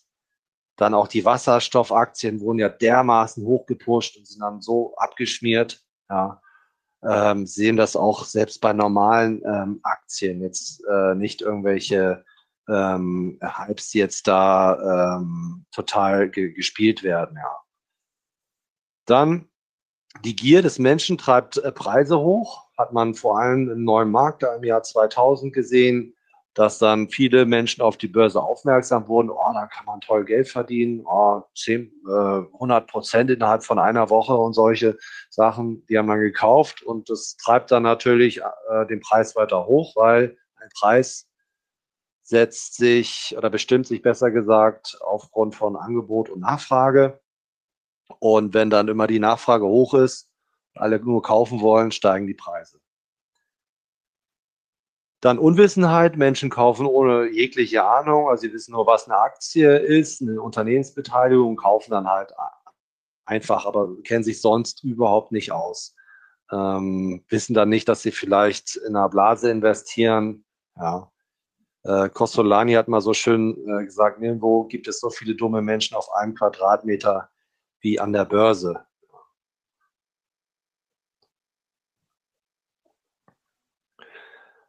dann 0.80 0.94
auch 0.94 1.08
die 1.08 1.26
Wasserstoffaktien 1.26 2.40
wurden 2.40 2.58
ja 2.58 2.70
dermaßen 2.70 3.44
hochgepusht 3.44 4.16
und 4.16 4.26
sind 4.26 4.40
dann 4.40 4.62
so 4.62 4.94
abgeschmiert. 4.96 5.84
Ja. 6.08 6.40
Ähm, 7.02 7.46
sehen 7.46 7.76
das 7.76 7.96
auch 7.96 8.24
selbst 8.24 8.60
bei 8.60 8.72
normalen 8.72 9.42
ähm, 9.44 9.80
Aktien, 9.82 10.40
jetzt 10.42 10.82
äh, 10.90 11.14
nicht 11.14 11.42
irgendwelche 11.42 12.24
ähm, 12.68 13.38
Hypes 13.42 13.92
jetzt 13.92 14.26
da 14.26 15.18
ähm, 15.18 15.66
total 15.70 16.30
ge 16.30 16.52
gespielt 16.52 17.02
werden. 17.02 17.36
Ja. 17.36 17.58
Dann 19.06 19.48
die 20.24 20.36
Gier 20.36 20.62
des 20.62 20.78
Menschen 20.78 21.18
treibt 21.18 21.58
äh, 21.58 21.72
Preise 21.72 22.18
hoch, 22.20 22.68
hat 22.78 22.92
man 22.92 23.14
vor 23.14 23.38
allem 23.38 23.70
im 23.70 23.84
neuen 23.84 24.10
Markt 24.10 24.42
da 24.42 24.54
im 24.54 24.64
Jahr 24.64 24.82
2000 24.82 25.52
gesehen, 25.52 26.14
dass 26.54 26.78
dann 26.78 27.08
viele 27.08 27.46
Menschen 27.46 27.82
auf 27.82 27.96
die 27.96 28.08
Börse 28.08 28.42
aufmerksam 28.42 29.06
wurden. 29.06 29.30
Oh, 29.30 29.52
da 29.54 29.66
kann 29.66 29.86
man 29.86 30.00
toll 30.00 30.24
Geld 30.24 30.48
verdienen, 30.48 31.04
oh, 31.06 31.42
10, 31.54 31.92
äh, 32.08 32.10
100 32.10 32.86
Prozent 32.88 33.30
innerhalb 33.30 33.64
von 33.64 33.78
einer 33.78 34.10
Woche 34.10 34.34
und 34.34 34.54
solche 34.54 34.98
Sachen, 35.30 35.86
die 35.86 35.96
haben 35.96 36.08
dann 36.08 36.20
gekauft 36.20 36.82
und 36.82 37.08
das 37.08 37.36
treibt 37.36 37.70
dann 37.70 37.84
natürlich 37.84 38.40
äh, 38.40 38.86
den 38.88 39.00
Preis 39.00 39.36
weiter 39.36 39.66
hoch, 39.66 39.94
weil 39.96 40.36
ein 40.56 40.68
Preis 40.78 41.28
setzt 42.22 42.76
sich 42.76 43.34
oder 43.36 43.50
bestimmt 43.50 43.86
sich 43.86 44.02
besser 44.02 44.30
gesagt 44.30 44.98
aufgrund 45.00 45.54
von 45.54 45.76
Angebot 45.76 46.30
und 46.30 46.40
Nachfrage. 46.40 47.20
Und 48.18 48.54
wenn 48.54 48.70
dann 48.70 48.88
immer 48.88 49.06
die 49.06 49.18
Nachfrage 49.18 49.66
hoch 49.66 49.94
ist, 49.94 50.28
alle 50.74 51.00
nur 51.00 51.22
kaufen 51.22 51.60
wollen, 51.60 51.90
steigen 51.90 52.26
die 52.26 52.34
Preise. 52.34 52.80
Dann 55.20 55.38
Unwissenheit. 55.38 56.16
Menschen 56.16 56.50
kaufen 56.50 56.86
ohne 56.86 57.28
jegliche 57.28 57.84
Ahnung. 57.84 58.28
Also 58.28 58.42
sie 58.42 58.52
wissen 58.52 58.72
nur, 58.72 58.86
was 58.86 59.06
eine 59.06 59.18
Aktie 59.18 59.76
ist, 59.78 60.22
eine 60.22 60.40
Unternehmensbeteiligung, 60.40 61.56
kaufen 61.56 61.90
dann 61.90 62.08
halt 62.08 62.32
einfach, 63.26 63.66
aber 63.66 63.88
kennen 64.02 64.24
sich 64.24 64.40
sonst 64.40 64.82
überhaupt 64.82 65.32
nicht 65.32 65.52
aus. 65.52 65.94
Ähm, 66.50 67.24
wissen 67.28 67.54
dann 67.54 67.68
nicht, 67.68 67.88
dass 67.88 68.02
sie 68.02 68.10
vielleicht 68.10 68.76
in 68.76 68.96
einer 68.96 69.08
Blase 69.08 69.50
investieren. 69.50 70.44
Ja. 70.76 71.10
Äh, 71.84 72.08
Costolani 72.08 72.72
hat 72.72 72.88
mal 72.88 73.00
so 73.00 73.14
schön 73.14 73.56
äh, 73.68 73.84
gesagt, 73.84 74.20
nirgendwo 74.20 74.64
gibt 74.64 74.88
es 74.88 75.00
so 75.00 75.10
viele 75.10 75.34
dumme 75.34 75.62
Menschen 75.62 75.96
auf 75.96 76.12
einem 76.12 76.34
Quadratmeter 76.34 77.30
wie 77.80 78.00
an 78.00 78.12
der 78.12 78.24
Börse. 78.24 78.84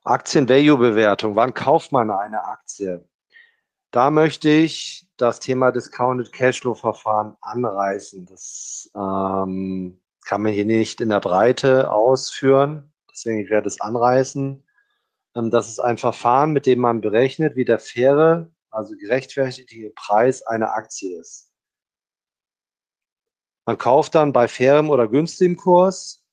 Aktien-Value-Bewertung. 0.03 1.35
Wann 1.35 1.53
kauft 1.53 1.91
man 1.91 2.09
eine 2.09 2.43
Aktie? 2.43 3.07
Da 3.91 4.09
möchte 4.09 4.49
ich 4.49 5.07
das 5.17 5.39
Thema 5.39 5.71
Discounted 5.71 6.31
Cashflow-Verfahren 6.31 7.35
anreißen. 7.41 8.25
Das 8.25 8.89
ähm, 8.95 10.01
kann 10.25 10.41
man 10.41 10.53
hier 10.53 10.65
nicht 10.65 11.01
in 11.01 11.09
der 11.09 11.19
Breite 11.19 11.91
ausführen. 11.91 12.91
Deswegen 13.11 13.49
werde 13.49 13.67
ich 13.67 13.75
es 13.75 13.81
anreißen. 13.81 14.63
Ähm, 15.35 15.51
das 15.51 15.69
ist 15.69 15.79
ein 15.79 15.97
Verfahren, 15.97 16.51
mit 16.51 16.65
dem 16.65 16.79
man 16.79 17.01
berechnet, 17.01 17.55
wie 17.55 17.65
der 17.65 17.79
faire, 17.79 18.49
also 18.69 18.95
gerechtfertigte 18.95 19.91
Preis 19.95 20.41
einer 20.43 20.73
Aktie 20.73 21.19
ist. 21.19 21.51
Man 23.67 23.77
kauft 23.77 24.15
dann 24.15 24.33
bei 24.33 24.47
fairem 24.47 24.89
oder 24.89 25.07
günstigem 25.07 25.57
Kurs. 25.57 26.23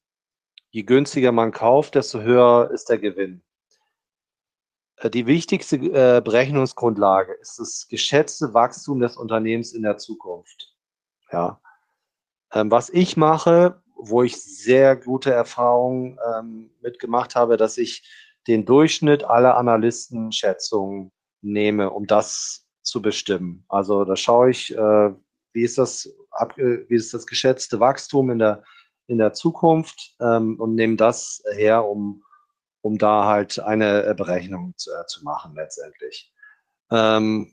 Je 0.71 0.83
günstiger 0.83 1.33
man 1.33 1.53
kauft, 1.53 1.95
desto 1.95 2.21
höher 2.21 2.71
ist 2.71 2.89
der 2.89 2.99
Gewinn. 2.99 3.43
Äh, 5.01 5.11
die 5.11 5.27
wichtigste 5.27 5.77
äh, 5.77 6.21
Berechnungsgrundlage 6.21 7.33
ist 7.35 7.59
das 7.59 7.87
geschätzte 7.89 8.55
Wachstum 8.55 9.01
des 9.01 9.17
Unternehmens 9.17 9.73
in 9.73 9.83
der 9.83 9.99
Zukunft. 9.99 10.75
Ja. 11.33 11.61
Ähm, 12.53 12.71
was 12.71 12.91
ich 12.91 13.17
mache, 13.17 13.83
wo 13.95 14.23
ich 14.23 14.41
sehr 14.41 14.97
gute 14.97 15.33
Erfahrungen 15.33 16.19
ähm, 16.35 16.71
mitgemacht 16.81 17.35
habe, 17.35 17.57
dass 17.57 17.77
ich 17.79 18.09
den 18.47 18.65
Durchschnitt 18.65 19.25
aller 19.25 19.57
Analystenschätzungen 19.57 21.13
nehme, 21.43 21.91
um 21.91 22.07
das 22.07 22.67
zu 22.83 23.03
bestimmen. 23.03 23.65
Also 23.69 24.05
da 24.05 24.17
schaue 24.17 24.51
ich, 24.51 24.75
äh, 24.75 25.15
wie 25.53 25.63
ist 25.63 25.77
das, 25.77 26.11
wie 26.57 26.95
ist 26.95 27.13
das 27.13 27.27
geschätzte 27.27 27.81
Wachstum 27.81 28.31
in 28.31 28.39
der, 28.39 28.65
in 29.07 29.19
der 29.19 29.35
Zukunft 29.35 30.15
ähm, 30.21 30.59
und 30.59 30.75
nehme 30.75 30.97
das 30.97 31.43
her, 31.55 31.85
um 31.85 32.23
um 32.89 32.97
da 32.97 33.27
halt 33.27 33.59
eine 33.61 34.07
äh, 34.07 34.15
Berechnung 34.15 34.73
zu, 34.79 34.91
äh, 34.91 35.07
zu 35.07 35.23
machen 35.23 35.55
letztendlich. 35.55 36.33
Ähm, 36.91 37.53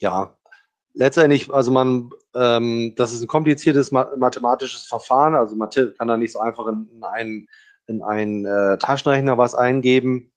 ja, 0.00 0.36
letztendlich, 0.92 1.52
also 1.54 1.70
man, 1.70 2.10
ähm, 2.34 2.94
das 2.96 3.12
ist 3.12 3.22
ein 3.22 3.28
kompliziertes 3.28 3.92
mathematisches 3.92 4.86
Verfahren, 4.86 5.36
also 5.36 5.54
man 5.54 5.70
kann 5.70 6.08
da 6.08 6.16
nicht 6.16 6.32
so 6.32 6.40
einfach 6.40 6.66
in, 6.66 6.88
in 6.92 7.04
einen, 7.04 7.48
in 7.86 8.02
einen 8.02 8.44
äh, 8.44 8.76
Taschenrechner 8.78 9.38
was 9.38 9.54
eingeben. 9.54 10.32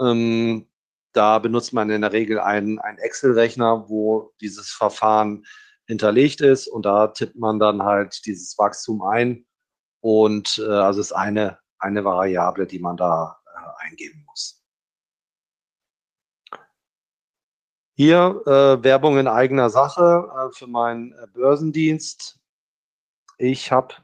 Ähm, 0.00 0.68
da 1.12 1.40
benutzt 1.40 1.72
man 1.72 1.90
in 1.90 2.02
der 2.02 2.12
Regel 2.12 2.38
einen, 2.38 2.78
einen 2.78 2.98
Excel-Rechner, 2.98 3.88
wo 3.88 4.32
dieses 4.40 4.70
Verfahren 4.70 5.44
hinterlegt 5.88 6.40
ist 6.40 6.68
und 6.68 6.86
da 6.86 7.08
tippt 7.08 7.36
man 7.36 7.58
dann 7.58 7.82
halt 7.82 8.26
dieses 8.26 8.56
Wachstum 8.58 9.02
ein 9.02 9.44
und 10.00 10.62
äh, 10.64 10.70
also 10.70 11.00
ist 11.00 11.10
eine, 11.12 11.58
eine 11.80 12.04
Variable, 12.04 12.68
die 12.68 12.78
man 12.78 12.96
da 12.96 13.38
eingeben 13.78 14.24
muss. 14.26 14.62
Hier 17.94 18.42
äh, 18.46 18.84
Werbung 18.84 19.18
in 19.18 19.26
eigener 19.26 19.70
Sache 19.70 20.28
äh, 20.30 20.52
für 20.52 20.66
meinen 20.66 21.12
äh, 21.12 21.26
Börsendienst. 21.32 22.38
Ich 23.38 23.72
habe, 23.72 23.94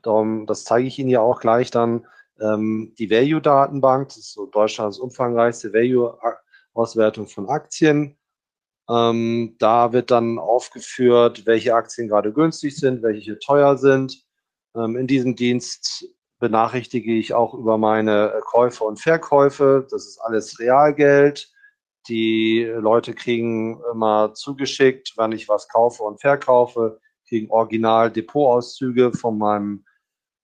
das 0.47 0.65
zeige 0.65 0.89
ich 0.89 0.99
Ihnen 0.99 1.11
ja 1.11 1.21
auch 1.21 1.41
gleich 1.41 1.71
dann, 1.71 2.07
ähm, 2.41 2.95
die 2.99 3.11
Value-Datenbank. 3.11 4.09
Das 4.09 4.17
ist 4.17 4.33
so 4.33 4.47
Deutschlands 4.47 4.99
umfangreichste 4.99 5.73
Value-Auswertung 5.75 7.29
von 7.29 7.49
Aktien. 7.49 8.19
Ähm, 8.89 9.57
da 9.59 9.93
wird 9.93 10.11
dann 10.11 10.39
aufgeführt, 10.39 11.47
welche 11.47 11.75
Aktien 11.75 12.09
gerade 12.09 12.33
günstig 12.33 12.77
sind, 12.77 13.03
welche 13.03 13.39
teuer 13.39 13.77
sind. 13.79 14.25
Ähm, 14.75 14.97
in 14.97 15.07
diesem 15.07 15.37
Dienst 15.37 16.07
benachrichtige 16.43 17.13
ich 17.15 17.35
auch 17.35 17.55
über 17.55 17.79
meine 17.79 18.33
äh, 18.33 18.41
Käufe 18.41 18.83
und 18.83 19.01
Verkäufe. 19.01 19.87
Das 19.89 20.09
ist 20.09 20.19
alles 20.19 20.59
Realgeld. 20.59 21.49
Die 22.09 22.65
Leute 22.65 23.15
kriegen 23.15 23.81
immer 23.93 24.35
zugeschickt, 24.35 25.15
wenn 25.17 25.31
ich 25.31 25.49
was 25.49 25.69
kaufe 25.69 26.03
und 26.03 26.21
verkaufe, 26.21 26.99
kriegen 27.29 27.49
original 27.49 28.11
Depotauszüge 28.11 29.13
von 29.13 29.39
meinem 29.39 29.85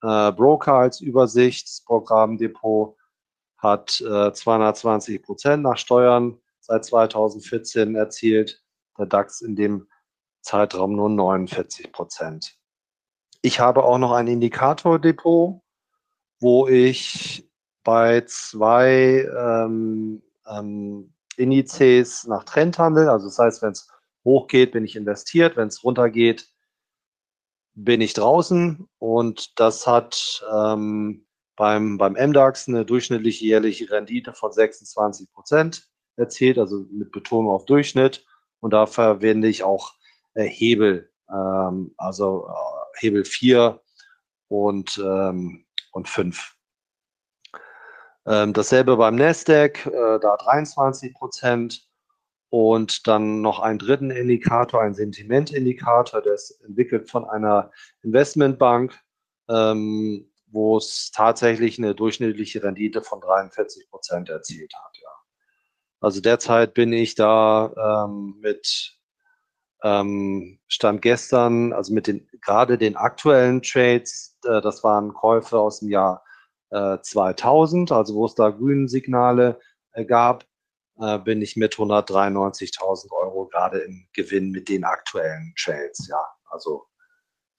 äh, 0.03 0.31
Broker 0.31 0.75
als 0.75 1.01
Übersicht. 1.01 1.67
Das 1.67 1.83
Programmdepot 1.85 2.97
hat 3.57 4.01
äh, 4.01 4.33
220 4.33 5.21
Prozent 5.21 5.65
nach 5.65 5.79
Steuern 5.79 6.39
seit 6.61 6.85
2014 6.85 7.97
erzielt. 7.97 8.63
Der 8.97 9.07
DAX 9.07 9.41
in 9.41 9.57
dem 9.57 9.89
Zeitraum 10.43 10.95
nur 10.95 11.09
49 11.09 11.91
Prozent. 11.91 12.57
Ich 13.43 13.59
habe 13.59 13.83
auch 13.83 13.99
noch 13.99 14.13
ein 14.13 14.29
Indikatordepot 14.29 15.61
wo 16.41 16.69
ich 16.69 17.49
bei 17.85 18.23
zwei 18.23 19.29
ähm, 19.37 20.23
ähm, 20.47 21.13
Indizes 21.37 22.27
nach 22.27 22.45
Trend 22.45 22.79
handle. 22.79 23.11
Also 23.11 23.27
das 23.27 23.39
heißt, 23.39 23.63
wenn 23.63 23.73
es 23.73 23.89
hochgeht, 24.25 24.73
bin 24.73 24.85
ich 24.85 24.97
investiert, 24.97 25.57
wenn 25.57 25.69
es 25.69 25.83
runtergeht, 25.85 26.49
bin 27.75 28.01
ich 28.01 28.13
draußen 28.13 28.89
und 28.99 29.59
das 29.59 29.87
hat 29.87 30.45
ähm, 30.53 31.27
beim, 31.57 31.97
beim 31.97 32.15
MDAX 32.15 32.69
eine 32.69 32.85
durchschnittliche 32.85 33.45
jährliche 33.45 33.91
Rendite 33.91 34.33
von 34.33 34.53
26 34.53 35.31
Prozent 35.33 35.89
erzielt, 36.17 36.59
also 36.59 36.87
mit 36.91 37.13
Betonung 37.13 37.53
auf 37.53 37.65
Durchschnitt. 37.67 38.25
Und 38.61 38.73
da 38.73 38.87
verwende 38.87 39.49
ich 39.49 39.63
auch 39.63 39.95
äh, 40.35 40.45
Hebel, 40.45 41.11
ähm, 41.31 41.95
also 41.97 42.49
äh, 42.49 42.99
Hebel 43.01 43.25
4 43.25 43.81
und 44.49 44.99
ähm, 44.99 45.65
und 45.99 46.09
5. 46.09 46.55
Ähm, 48.27 48.53
dasselbe 48.53 48.97
beim 48.97 49.17
Nasdaq, 49.17 49.87
äh, 49.87 50.19
da 50.21 50.37
23 50.37 51.15
Prozent. 51.15 51.85
Und 52.51 53.07
dann 53.07 53.43
noch 53.43 53.61
einen 53.61 53.79
dritten 53.79 54.11
Indikator, 54.11 54.81
einen 54.81 54.95
Sentimentindikator, 54.95 56.23
der 56.23 56.33
ist 56.33 56.63
entwickelt 56.63 57.11
von 57.11 57.29
einer 57.29 57.71
Investmentbank, 58.03 58.99
ähm, 59.51 60.33
wo 60.47 60.79
es 60.79 61.11
tatsächlich 61.11 61.77
eine 61.77 61.95
durchschnittliche 61.95 62.63
Rendite 62.63 63.03
von 63.03 63.21
43 63.21 63.91
Prozent 63.91 64.31
erzielt 64.31 64.73
hat. 64.75 64.97
Ja. 64.97 65.11
Also 66.01 66.23
derzeit 66.23 66.73
bin 66.73 66.91
ich 66.95 67.17
da 67.17 68.07
ähm, 68.07 68.39
mit 68.41 68.98
ähm, 69.83 70.59
Stand 70.67 71.03
gestern, 71.03 71.73
also 71.73 71.93
mit 71.93 72.07
den 72.07 72.29
gerade 72.41 72.79
den 72.79 72.97
aktuellen 72.97 73.63
Trades, 73.63 74.37
äh, 74.45 74.61
das 74.61 74.83
waren 74.83 75.15
Käufe 75.15 75.59
aus 75.59 75.81
dem 75.81 75.89
Jahr 75.89 76.25
äh, 76.71 76.99
2000, 77.01 77.93
also 77.93 78.15
wo 78.15 78.27
es 78.27 78.35
da 78.35 78.51
grünen 78.51 78.89
Signale 78.89 79.61
äh, 79.93 80.05
gab, 80.05 80.45
äh, 80.99 81.19
bin 81.19 81.43
ich 81.43 81.57
mit 81.57 81.75
193.000 81.75 83.13
Euro 83.13 83.47
gerade 83.47 83.79
im 83.79 84.09
Gewinn 84.13 84.51
mit 84.51 84.69
den 84.69 84.85
aktuellen 84.85 85.55
Trades. 85.57 86.09
Ja, 86.09 86.21
also 86.51 86.87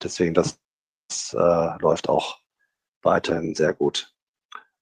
deswegen 0.04 0.34
das, 0.34 0.60
das 1.08 1.34
äh, 1.34 1.82
läuft 1.82 2.10
auch 2.10 2.38
weiterhin 3.02 3.56
sehr 3.56 3.74
gut. 3.74 4.14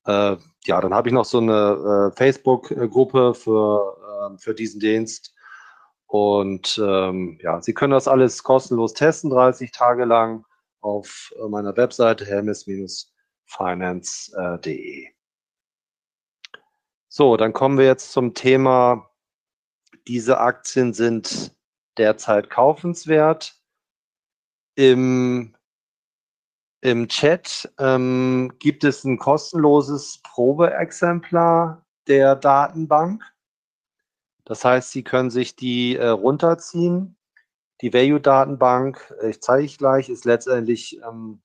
Äh, 0.06 0.38
ja, 0.66 0.82
dann 0.82 0.94
habe 0.94 1.10
ich 1.10 1.14
noch 1.14 1.26
so 1.26 1.38
eine 1.38 2.12
Facebook-Gruppe 2.16 3.34
für, 3.36 4.38
für 4.38 4.54
diesen 4.54 4.82
Dienst 4.82 5.37
Und 6.08 6.82
ähm, 6.84 7.38
ja, 7.42 7.62
Sie 7.62 7.74
können 7.74 7.92
das 7.92 8.08
alles 8.08 8.44
kostenlos 8.44 8.94
testen, 8.94 9.30
30 9.30 9.72
Tage 9.72 10.06
lang 10.06 10.46
auf 10.80 11.34
äh, 11.38 11.48
meiner 11.50 11.76
Webseite 11.76 12.26
helmes-finance.de. 12.26 15.08
So, 17.10 17.36
dann 17.36 17.54
kommen 17.54 17.78
wir 17.78 17.86
jetzt 17.86 18.12
zum 18.12 18.34
Thema, 18.34 19.10
diese 20.08 20.40
Aktien 20.40 20.94
sind 20.94 21.56
derzeit 21.98 22.50
kaufenswert. 22.50 23.56
Im, 24.76 25.56
im 26.82 27.08
Chat 27.10 27.74
ähm, 27.80 28.54
gibt 28.60 28.84
es 28.84 29.04
ein 29.04 29.18
kostenloses 29.18 30.22
Probeexemplar 30.24 31.84
der 32.08 32.36
Datenbank. 32.36 33.24
Das 34.48 34.64
heißt, 34.64 34.92
Sie 34.92 35.04
können 35.04 35.30
sich 35.30 35.58
die 35.58 35.98
äh, 35.98 36.08
runterziehen. 36.08 37.18
Die 37.82 37.94
Value-Datenbank, 37.94 39.14
äh, 39.22 39.32
ich 39.32 39.42
zeige 39.42 39.66
ich 39.66 39.78
gleich, 39.78 40.08
ist 40.08 40.24
letztendlich 40.24 41.02
ähm, 41.06 41.42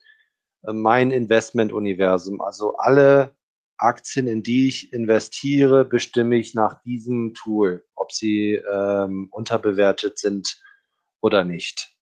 äh, 0.62 0.72
mein 0.72 1.10
Investment-Universum. 1.10 2.40
Also 2.40 2.76
alle 2.76 3.34
Aktien, 3.76 4.28
in 4.28 4.44
die 4.44 4.68
ich 4.68 4.92
investiere, 4.92 5.84
bestimme 5.84 6.36
ich 6.36 6.54
nach 6.54 6.80
diesem 6.84 7.34
Tool, 7.34 7.84
ob 7.96 8.12
sie 8.12 8.54
ähm, 8.54 9.26
unterbewertet 9.32 10.18
sind 10.20 10.62
oder 11.20 11.44
nicht. 11.44 11.92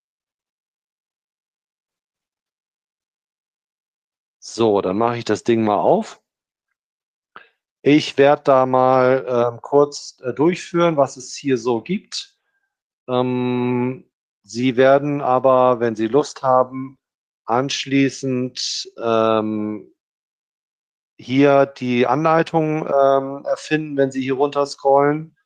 So, 4.39 4.83
dann 4.83 4.99
mache 4.99 5.17
ich 5.17 5.25
das 5.25 5.45
Ding 5.45 5.65
mal 5.65 5.79
auf. 5.79 6.21
Ich 7.83 8.19
werde 8.19 8.43
da 8.45 8.67
mal 8.67 9.25
ähm, 9.27 9.61
kurz 9.63 10.19
äh, 10.23 10.35
durchführen, 10.35 10.99
was 10.99 11.17
es 11.17 11.35
hier 11.35 11.57
so 11.57 11.81
gibt. 11.81 12.37
Ähm, 13.09 14.05
Sie 14.43 14.77
werden 14.77 15.23
aber, 15.23 15.81
wenn 15.81 15.97
Sie 15.97 16.07
Lust 16.07 16.43
haben, 16.43 16.99
anschließend 17.47 18.93
ähm, 19.03 19.95
hier 21.19 21.67
die 21.67 22.07
Anleitung 22.07 22.87
ähm, 22.87 23.45
erfinden, 23.47 23.97
wenn 23.97 24.11
Sie 24.11 24.23
hier 24.23 24.35
runter 24.35 24.67
scrollen. 24.67 25.37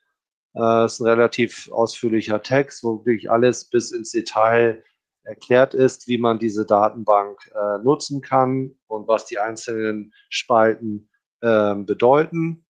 Äh, 0.54 0.86
ist 0.86 1.00
ein 1.00 1.06
relativ 1.06 1.70
ausführlicher 1.70 2.42
Text, 2.42 2.82
wo 2.82 3.04
wirklich 3.04 3.30
alles 3.30 3.64
bis 3.66 3.92
ins 3.92 4.10
Detail 4.10 4.82
erklärt 5.22 5.74
ist, 5.74 6.08
wie 6.08 6.18
man 6.18 6.38
diese 6.38 6.66
Datenbank 6.66 7.50
äh, 7.54 7.78
nutzen 7.78 8.20
kann 8.20 8.74
und 8.88 9.06
was 9.08 9.26
die 9.26 9.38
einzelnen 9.38 10.12
Spalten 10.28 11.08
ähm, 11.42 11.86
bedeuten. 11.86 12.64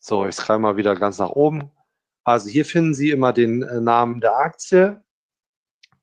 So, 0.00 0.26
ich 0.26 0.36
schreibe 0.36 0.60
mal 0.60 0.76
wieder 0.76 0.94
ganz 0.94 1.18
nach 1.18 1.30
oben. 1.30 1.70
Also 2.24 2.48
hier 2.48 2.64
finden 2.64 2.94
Sie 2.94 3.10
immer 3.10 3.32
den 3.32 3.62
äh, 3.62 3.80
Namen 3.80 4.20
der 4.20 4.36
Aktie, 4.36 5.02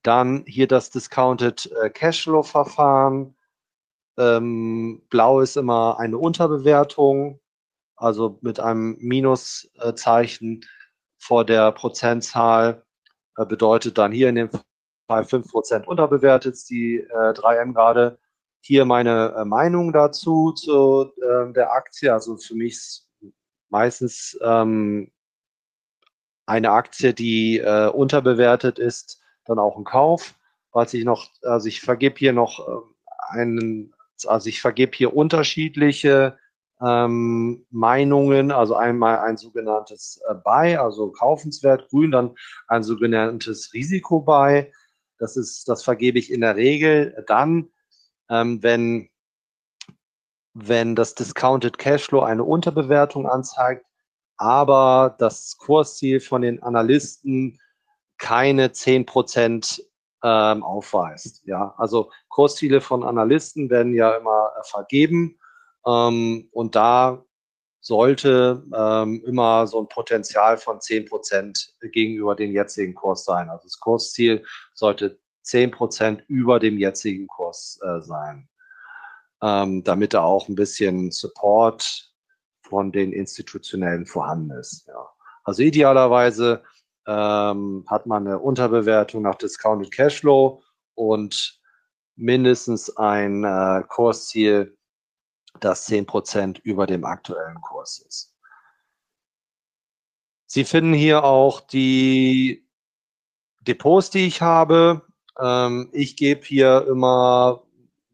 dann 0.03 0.43
hier 0.47 0.67
das 0.67 0.89
Discounted 0.91 1.71
äh, 1.81 1.89
Cashflow 1.89 2.43
Verfahren. 2.43 3.35
Ähm, 4.17 5.03
blau 5.09 5.41
ist 5.41 5.57
immer 5.57 5.99
eine 5.99 6.17
Unterbewertung, 6.17 7.39
also 7.95 8.37
mit 8.41 8.59
einem 8.59 8.97
Minuszeichen 8.99 10.65
vor 11.17 11.45
der 11.45 11.71
Prozentzahl 11.71 12.85
äh, 13.37 13.45
bedeutet 13.45 13.97
dann 13.97 14.11
hier 14.11 14.29
in 14.29 14.35
dem 14.35 14.49
Fall 15.07 15.23
5% 15.23 15.85
unterbewertet, 15.85 16.57
die 16.69 16.97
äh, 16.97 17.33
3M 17.33 17.73
gerade 17.73 18.19
hier 18.65 18.85
meine 18.85 19.35
äh, 19.37 19.45
Meinung 19.45 19.93
dazu 19.93 20.51
zu 20.51 21.11
äh, 21.21 21.53
der 21.53 21.71
Aktie. 21.71 22.11
Also 22.11 22.37
für 22.37 22.55
mich 22.55 23.03
meistens 23.69 24.37
ähm, 24.41 25.11
eine 26.47 26.71
Aktie, 26.71 27.13
die 27.13 27.59
äh, 27.59 27.89
unterbewertet 27.89 28.79
ist, 28.79 29.21
dann 29.45 29.59
auch 29.59 29.77
ein 29.77 29.83
Kauf. 29.83 30.33
Was 30.71 30.95
ich 30.95 31.05
noch, 31.05 31.29
also 31.43 31.67
ich 31.67 31.81
vergebe 31.81 32.17
hier 32.17 32.33
noch 32.33 32.67
äh, 32.67 32.81
einen, 33.29 33.93
also 34.25 34.49
ich 34.49 34.61
vergebe 34.61 34.97
hier 34.97 35.15
unterschiedliche 35.15 36.39
ähm, 36.81 37.67
Meinungen, 37.69 38.51
also 38.51 38.75
einmal 38.75 39.19
ein 39.19 39.37
sogenanntes 39.37 40.19
äh, 40.27 40.33
Buy, 40.33 40.75
also 40.75 41.11
kaufenswert 41.11 41.87
grün, 41.89 42.11
dann 42.11 42.35
ein 42.67 42.81
sogenanntes 42.81 43.73
Risiko 43.73 44.21
Buy. 44.21 44.71
Das 45.19 45.37
ist, 45.37 45.69
das 45.69 45.83
vergebe 45.83 46.17
ich 46.17 46.31
in 46.31 46.41
der 46.41 46.55
Regel 46.55 47.23
dann, 47.27 47.69
ähm, 48.29 48.61
wenn, 48.63 49.09
wenn 50.53 50.95
das 50.95 51.15
Discounted 51.15 51.77
Cashflow 51.77 52.21
eine 52.21 52.43
Unterbewertung 52.43 53.27
anzeigt, 53.27 53.85
aber 54.37 55.15
das 55.19 55.57
Kursziel 55.57 56.19
von 56.19 56.41
den 56.41 56.61
Analysten 56.61 57.59
keine 58.17 58.71
10 58.71 59.05
Prozent 59.05 59.83
ähm, 60.23 60.63
aufweist. 60.63 61.43
Ja, 61.45 61.73
also 61.77 62.11
Kursziele 62.29 62.81
von 62.81 63.03
Analysten 63.03 63.69
werden 63.69 63.93
ja 63.93 64.15
immer 64.15 64.51
äh, 64.57 64.63
vergeben 64.63 65.39
ähm, 65.85 66.49
und 66.51 66.75
da 66.75 67.23
sollte 67.81 68.63
ähm, 68.75 69.23
immer 69.27 69.67
so 69.67 69.79
ein 69.79 69.87
Potenzial 69.87 70.57
von 70.57 70.81
10 70.81 71.05
Prozent 71.05 71.75
gegenüber 71.91 72.35
dem 72.35 72.51
jetzigen 72.51 72.95
Kurs 72.95 73.25
sein. 73.25 73.47
Also 73.49 73.65
das 73.65 73.79
Kursziel 73.79 74.43
sollte 74.73 75.19
10 75.45 75.71
Prozent 75.71 76.23
über 76.27 76.59
dem 76.59 76.77
jetzigen 76.77 77.27
Kurs 77.27 77.79
äh, 77.83 78.01
sein, 78.01 78.49
ähm, 79.41 79.83
damit 79.83 80.13
da 80.13 80.23
auch 80.23 80.49
ein 80.49 80.55
bisschen 80.55 81.11
Support 81.11 82.11
von 82.61 82.91
den 82.91 83.13
Institutionellen 83.13 84.05
vorhanden 84.05 84.51
ist. 84.51 84.87
Ja. 84.87 85.09
Also 85.43 85.61
idealerweise 85.61 86.63
ähm, 87.07 87.85
hat 87.87 88.07
man 88.07 88.27
eine 88.27 88.39
Unterbewertung 88.39 89.21
nach 89.21 89.35
Discounted 89.35 89.91
Cashflow 89.91 90.63
und 90.95 91.61
mindestens 92.15 92.95
ein 92.97 93.43
äh, 93.43 93.83
Kursziel, 93.87 94.75
das 95.59 95.85
10 95.85 96.07
Prozent 96.07 96.59
über 96.59 96.87
dem 96.87 97.05
aktuellen 97.05 97.61
Kurs 97.61 97.99
ist. 97.99 98.33
Sie 100.47 100.63
finden 100.63 100.93
hier 100.93 101.23
auch 101.23 101.61
die 101.61 102.67
Depots, 103.61 104.09
die 104.09 104.25
ich 104.25 104.41
habe. 104.41 105.05
Ähm, 105.41 105.89
ich 105.91 106.15
gebe 106.15 106.45
hier 106.45 106.85
immer, 106.87 107.63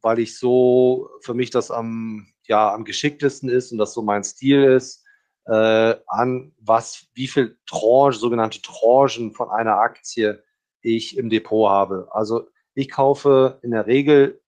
weil 0.02 0.20
ich 0.20 0.38
so 0.38 1.10
für 1.22 1.34
mich 1.34 1.50
das 1.50 1.72
am, 1.72 2.28
ja, 2.48 2.74
am 2.74 2.86
geschicktesten 2.86 3.50
ist 3.50 3.72
und 3.72 3.78
das 3.78 3.94
so 3.94 4.02
mein 4.02 4.24
Stil 4.24 4.64
ist, 4.64 5.04
äh, 5.46 5.96
an, 6.08 6.54
was, 6.60 7.08
wie 7.14 7.28
viel 7.28 7.58
Tranche, 7.66 8.20
sogenannte 8.20 8.62
Tranchen 8.62 9.34
von 9.34 9.50
einer 9.50 9.78
Aktie 9.78 10.44
ich 10.82 11.18
im 11.18 11.30
Depot 11.30 11.70
habe. 11.70 12.08
Also 12.12 12.48
ich 12.74 12.90
kaufe 12.90 13.60
in 13.64 13.72
der 13.72 13.86
Regel 13.86 14.42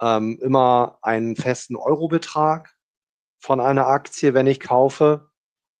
ähm, 0.00 0.38
immer 0.40 0.98
einen 1.02 1.36
festen 1.36 1.76
Eurobetrag 1.76 2.74
von 3.40 3.60
einer 3.60 3.86
Aktie, 3.86 4.34
wenn 4.34 4.46
ich 4.46 4.60
kaufe. 4.60 5.30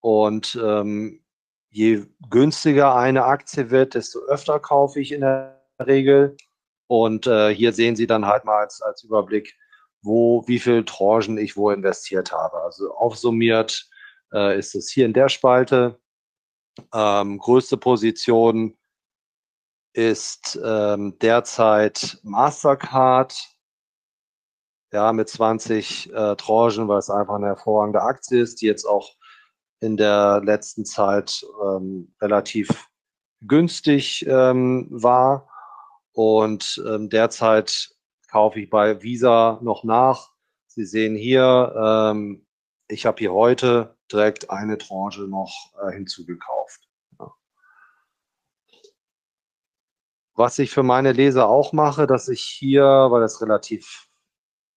Und 0.00 0.58
ähm, 0.62 1.24
je 1.70 2.06
günstiger 2.30 2.94
eine 2.94 3.24
Aktie 3.24 3.70
wird, 3.70 3.94
desto 3.94 4.20
öfter 4.20 4.60
kaufe 4.60 5.00
ich 5.00 5.12
in 5.12 5.22
der 5.22 5.57
Regel. 5.80 6.36
Und 6.86 7.26
äh, 7.26 7.54
hier 7.54 7.72
sehen 7.72 7.96
Sie 7.96 8.06
dann 8.06 8.26
halt 8.26 8.44
mal 8.44 8.58
als, 8.58 8.80
als 8.80 9.04
Überblick, 9.04 9.54
wo, 10.02 10.42
wie 10.46 10.58
viel 10.58 10.84
Tranchen 10.84 11.38
ich 11.38 11.56
wo 11.56 11.70
investiert 11.70 12.32
habe. 12.32 12.62
Also 12.62 12.94
aufsummiert 12.94 13.88
äh, 14.32 14.58
ist 14.58 14.74
es 14.74 14.90
hier 14.90 15.06
in 15.06 15.12
der 15.12 15.28
Spalte. 15.28 16.00
Ähm, 16.94 17.38
größte 17.38 17.76
Position 17.76 18.78
ist 19.92 20.58
ähm, 20.64 21.18
derzeit 21.20 22.18
Mastercard, 22.22 23.34
ja, 24.92 25.12
mit 25.12 25.28
20 25.28 26.12
äh, 26.12 26.36
Tranchen, 26.36 26.88
weil 26.88 26.98
es 26.98 27.10
einfach 27.10 27.34
eine 27.34 27.46
hervorragende 27.46 28.00
Aktie 28.00 28.40
ist, 28.40 28.62
die 28.62 28.66
jetzt 28.66 28.84
auch 28.84 29.14
in 29.80 29.96
der 29.96 30.40
letzten 30.44 30.84
Zeit 30.84 31.44
ähm, 31.62 32.14
relativ 32.20 32.88
günstig 33.42 34.24
ähm, 34.26 34.86
war. 34.90 35.48
Und 36.18 36.82
ähm, 36.84 37.08
derzeit 37.10 37.94
kaufe 38.28 38.58
ich 38.58 38.68
bei 38.68 39.04
Visa 39.04 39.60
noch 39.62 39.84
nach. 39.84 40.32
Sie 40.66 40.84
sehen 40.84 41.14
hier, 41.14 41.72
ähm, 41.80 42.44
ich 42.88 43.06
habe 43.06 43.20
hier 43.20 43.32
heute 43.32 43.96
direkt 44.10 44.50
eine 44.50 44.78
Tranche 44.78 45.28
noch 45.28 45.54
äh, 45.80 45.92
hinzugekauft. 45.92 46.88
Was 50.34 50.58
ich 50.58 50.72
für 50.72 50.82
meine 50.82 51.12
Leser 51.12 51.48
auch 51.48 51.72
mache, 51.72 52.08
dass 52.08 52.26
ich 52.26 52.42
hier, 52.42 52.82
weil 52.82 53.20
das 53.20 53.40
relativ 53.40 54.08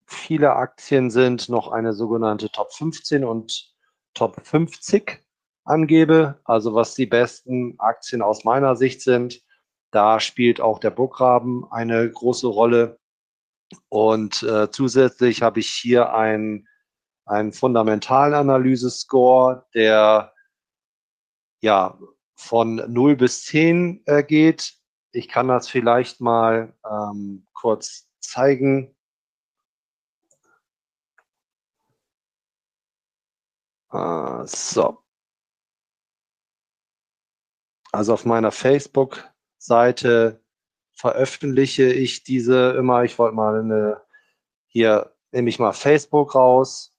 viele 0.05 0.53
Aktien 0.55 1.09
sind, 1.09 1.49
noch 1.49 1.71
eine 1.71 1.93
sogenannte 1.93 2.51
Top 2.51 2.71
15 2.71 3.25
und 3.25 3.73
Top 4.13 4.39
50 4.45 5.25
angebe, 5.63 6.39
also 6.43 6.75
was 6.75 6.93
die 6.93 7.07
besten 7.07 7.79
Aktien 7.79 8.21
aus 8.21 8.43
meiner 8.43 8.75
Sicht 8.75 9.01
sind. 9.01 9.41
Da 9.91 10.19
spielt 10.19 10.61
auch 10.61 10.79
der 10.79 10.91
Burggraben 10.91 11.65
eine 11.71 12.09
große 12.09 12.47
Rolle. 12.47 12.99
Und 13.89 14.43
äh, 14.43 14.69
zusätzlich 14.71 15.41
habe 15.41 15.59
ich 15.59 15.69
hier 15.69 16.13
einen, 16.13 16.67
einen 17.25 17.53
Fundamentalanalyse-Score, 17.53 19.65
der 19.73 20.33
ja, 21.61 21.97
von 22.35 22.75
0 22.91 23.15
bis 23.15 23.45
10 23.45 24.03
äh, 24.05 24.23
geht. 24.23 24.75
Ich 25.11 25.27
kann 25.27 25.47
das 25.47 25.69
vielleicht 25.69 26.21
mal 26.21 26.73
ähm, 26.89 27.47
kurz 27.53 28.07
zeigen. 28.19 28.95
Uh, 33.93 34.45
so. 34.45 35.03
Also 37.91 38.13
auf 38.13 38.25
meiner 38.25 38.51
Facebook-Seite 39.61 40.41
veröffentliche 40.93 41.83
ich 41.83 42.23
diese 42.23 42.71
immer. 42.71 43.03
Ich 43.03 43.17
wollte 43.17 43.35
mal 43.35 43.59
eine, 43.59 44.01
hier 44.67 45.13
nehme 45.31 45.49
ich 45.49 45.59
mal 45.59 45.73
Facebook 45.73 46.35
raus. 46.35 46.93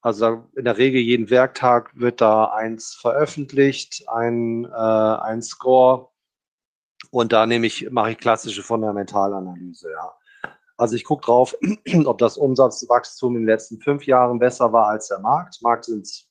Also 0.00 0.44
in 0.54 0.66
der 0.66 0.76
Regel 0.76 1.00
jeden 1.00 1.30
Werktag 1.30 1.90
wird 1.98 2.20
da 2.20 2.46
eins 2.52 2.94
veröffentlicht, 2.94 4.04
ein, 4.08 4.66
äh, 4.66 4.68
ein 4.68 5.40
Score. 5.40 6.10
Und 7.10 7.32
da 7.32 7.46
nehme 7.46 7.66
ich, 7.66 7.90
mache 7.90 8.12
ich 8.12 8.18
klassische 8.18 8.62
Fundamentalanalyse, 8.62 9.90
ja. 9.90 10.12
Also 10.76 10.96
ich 10.96 11.04
gucke 11.04 11.24
drauf, 11.24 11.56
ob 12.04 12.18
das 12.18 12.36
Umsatzwachstum 12.36 13.36
in 13.36 13.42
den 13.42 13.48
letzten 13.48 13.80
fünf 13.80 14.06
Jahren 14.06 14.38
besser 14.38 14.72
war 14.72 14.88
als 14.88 15.08
der 15.08 15.20
Markt. 15.20 15.62
Markt 15.62 15.86
sind 15.86 16.26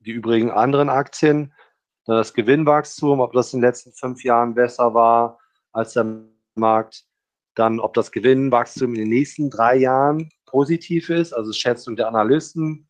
die 0.00 0.10
übrigen 0.10 0.50
anderen 0.50 0.90
Aktien. 0.90 1.54
Das 2.08 2.32
Gewinnwachstum, 2.32 3.20
ob 3.20 3.34
das 3.34 3.52
in 3.52 3.60
den 3.60 3.68
letzten 3.68 3.92
fünf 3.92 4.24
Jahren 4.24 4.54
besser 4.54 4.94
war 4.94 5.38
als 5.72 5.92
der 5.92 6.06
Markt. 6.54 7.04
Dann, 7.54 7.80
ob 7.80 7.92
das 7.92 8.12
Gewinnwachstum 8.12 8.94
in 8.94 9.00
den 9.00 9.10
nächsten 9.10 9.50
drei 9.50 9.76
Jahren 9.76 10.30
positiv 10.46 11.10
ist, 11.10 11.34
also 11.34 11.52
Schätzung 11.52 11.96
der 11.96 12.08
Analysten. 12.08 12.88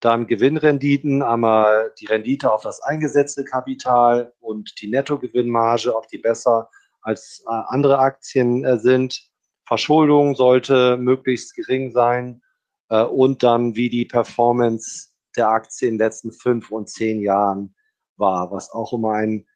Dann 0.00 0.26
Gewinnrenditen, 0.26 1.22
einmal 1.22 1.94
die 1.98 2.04
Rendite 2.04 2.52
auf 2.52 2.60
das 2.60 2.82
eingesetzte 2.82 3.44
Kapital 3.44 4.34
und 4.40 4.78
die 4.82 4.88
Nettogewinnmarge, 4.88 5.96
ob 5.96 6.08
die 6.08 6.18
besser 6.18 6.68
als 7.00 7.42
äh, 7.46 7.62
andere 7.68 7.98
Aktien 7.98 8.62
äh, 8.66 8.78
sind. 8.78 9.22
Verschuldung 9.64 10.34
sollte 10.34 10.98
möglichst 10.98 11.54
gering 11.54 11.92
sein 11.92 12.42
äh, 12.90 13.04
und 13.04 13.42
dann 13.42 13.74
wie 13.74 13.88
die 13.88 14.04
Performance 14.04 15.08
der 15.34 15.48
Aktie 15.48 15.88
in 15.88 15.94
den 15.94 16.06
letzten 16.06 16.30
fünf 16.30 16.70
und 16.70 16.90
zehn 16.90 17.22
Jahren 17.22 17.74
war, 18.20 18.52
was 18.52 18.70
auch 18.70 18.92
immer 18.92 19.14
ein, 19.14 19.46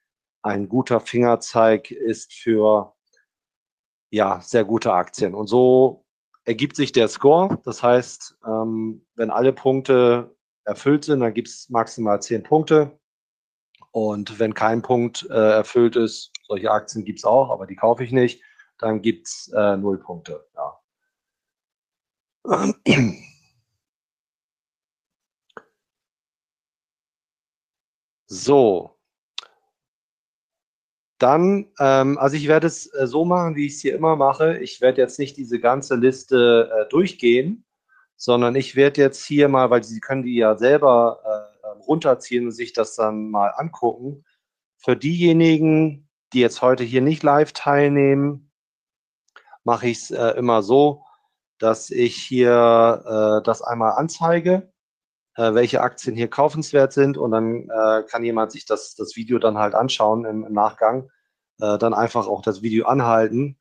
ein 0.43 0.69
guter 0.69 1.01
Fingerzeig 1.01 1.91
ist 1.91 2.33
für 2.33 2.95
ja, 4.11 4.41
sehr 4.41 4.65
gute 4.65 4.93
Aktien. 4.93 5.35
Und 5.35 5.49
so 5.49 6.05
ergibt 6.45 6.77
sich 6.77 6.93
der 6.93 7.09
Score. 7.09 7.59
Das 7.65 7.83
heißt, 7.83 8.39
ähm, 8.47 9.05
wenn 9.15 9.31
alle 9.31 9.53
Punkte 9.53 10.35
erfüllt 10.65 11.05
sind, 11.05 11.21
dann 11.21 11.35
gibt 11.35 11.49
es 11.49 11.69
maximal 11.69 12.21
zehn 12.23 12.43
Punkte. 12.43 12.99
Und 13.93 14.39
wenn 14.39 14.55
kein 14.55 14.83
Punkt 14.83 15.27
äh, 15.31 15.53
erfüllt 15.53 15.97
ist, 15.97 16.33
solche 16.47 16.71
Aktien 16.71 17.05
gibt 17.05 17.21
es 17.21 17.25
auch, 17.25 17.51
aber 17.51 17.67
die 17.67 17.77
kaufe 17.77 18.05
ich 18.05 18.13
nicht, 18.13 18.43
dann 18.79 19.03
gibt 19.03 19.29
es 19.29 19.53
äh, 19.55 19.77
null 19.77 19.99
Punkte. 19.99 20.47
Ja. 20.55 20.81
So. 28.35 28.99
Dann, 31.19 31.73
ähm, 31.79 32.19
also 32.19 32.37
ich 32.37 32.49
werde 32.49 32.67
es 32.67 32.93
äh, 32.93 33.07
so 33.07 33.25
machen, 33.25 33.55
wie 33.55 33.67
ich 33.67 33.75
es 33.75 33.81
hier 33.81 33.95
immer 33.95 34.17
mache. 34.17 34.59
Ich 34.59 34.81
werde 34.81 35.01
jetzt 35.01 35.19
nicht 35.21 35.37
diese 35.37 35.61
ganze 35.61 35.95
Liste 35.95 36.69
äh, 36.73 36.89
durchgehen, 36.89 37.65
sondern 38.17 38.57
ich 38.57 38.75
werde 38.75 39.01
jetzt 39.01 39.25
hier 39.25 39.49
mal, 39.49 39.71
weil 39.71 39.85
Sie 39.85 40.01
können 40.01 40.25
die 40.25 40.35
ja 40.35 40.57
selber 40.59 41.21
äh, 41.25 41.69
ähm, 41.69 41.81
runterziehen 41.83 42.47
und 42.47 42.53
sich 42.53 42.73
das 42.73 42.97
dann 42.97 43.31
mal 43.31 43.51
angucken. 43.51 44.25
Für 44.79 44.97
diejenigen, 44.97 46.09
die 46.33 46.41
jetzt 46.41 46.61
heute 46.61 46.83
hier 46.83 47.03
nicht 47.03 47.23
live 47.23 47.53
teilnehmen, 47.53 48.51
mache 49.63 49.89
ich 49.89 49.99
es 49.99 50.11
äh, 50.11 50.31
immer 50.31 50.63
so, 50.63 51.05
dass 51.59 51.91
ich 51.91 52.17
hier 52.17 53.41
äh, 53.41 53.45
das 53.45 53.63
einmal 53.63 53.93
anzeige 53.93 54.74
äh, 55.37 55.55
welche 55.55 55.81
Aktien 55.81 56.17
hier 56.17 56.29
kaufenswert 56.29 56.93
sind 56.93 57.17
und 57.19 57.31
dann 57.33 57.69
äh, 57.69 58.05
kann 58.09 58.25
jemand 58.25 58.53
sich 58.53 58.67
das, 58.67 58.95
das 58.95 59.17
Video 59.17 59.39
dann 59.39 59.59
halt 59.59 59.75
anschauen 59.75 60.25
im, 60.25 60.45
im 60.45 60.53
Nachgang, 60.53 61.11
äh, 61.61 61.79
dann 61.79 61.95
einfach 61.95 62.27
auch 62.27 62.43
das 62.43 62.63
Video 62.63 62.87
anhalten, 62.87 63.59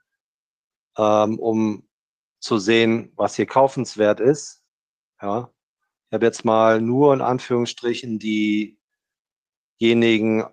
ähm, 0.98 1.40
um 1.40 1.88
zu 2.40 2.58
sehen, 2.60 3.12
was 3.16 3.36
hier 3.36 3.46
kaufenswert 3.46 4.20
ist. 4.20 4.64
Ja. 5.22 5.50
Ich 6.10 6.14
habe 6.14 6.26
jetzt 6.26 6.46
mal 6.46 6.82
nur 6.82 7.14
in 7.14 7.22
Anführungsstrichen 7.22 8.20
diejenigen 9.80 10.46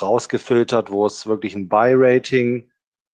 rausgefiltert, 0.00 0.90
wo 0.90 1.06
es 1.06 1.26
wirklich 1.26 1.54
ein 1.54 1.68
Buy-Rating 1.68 2.70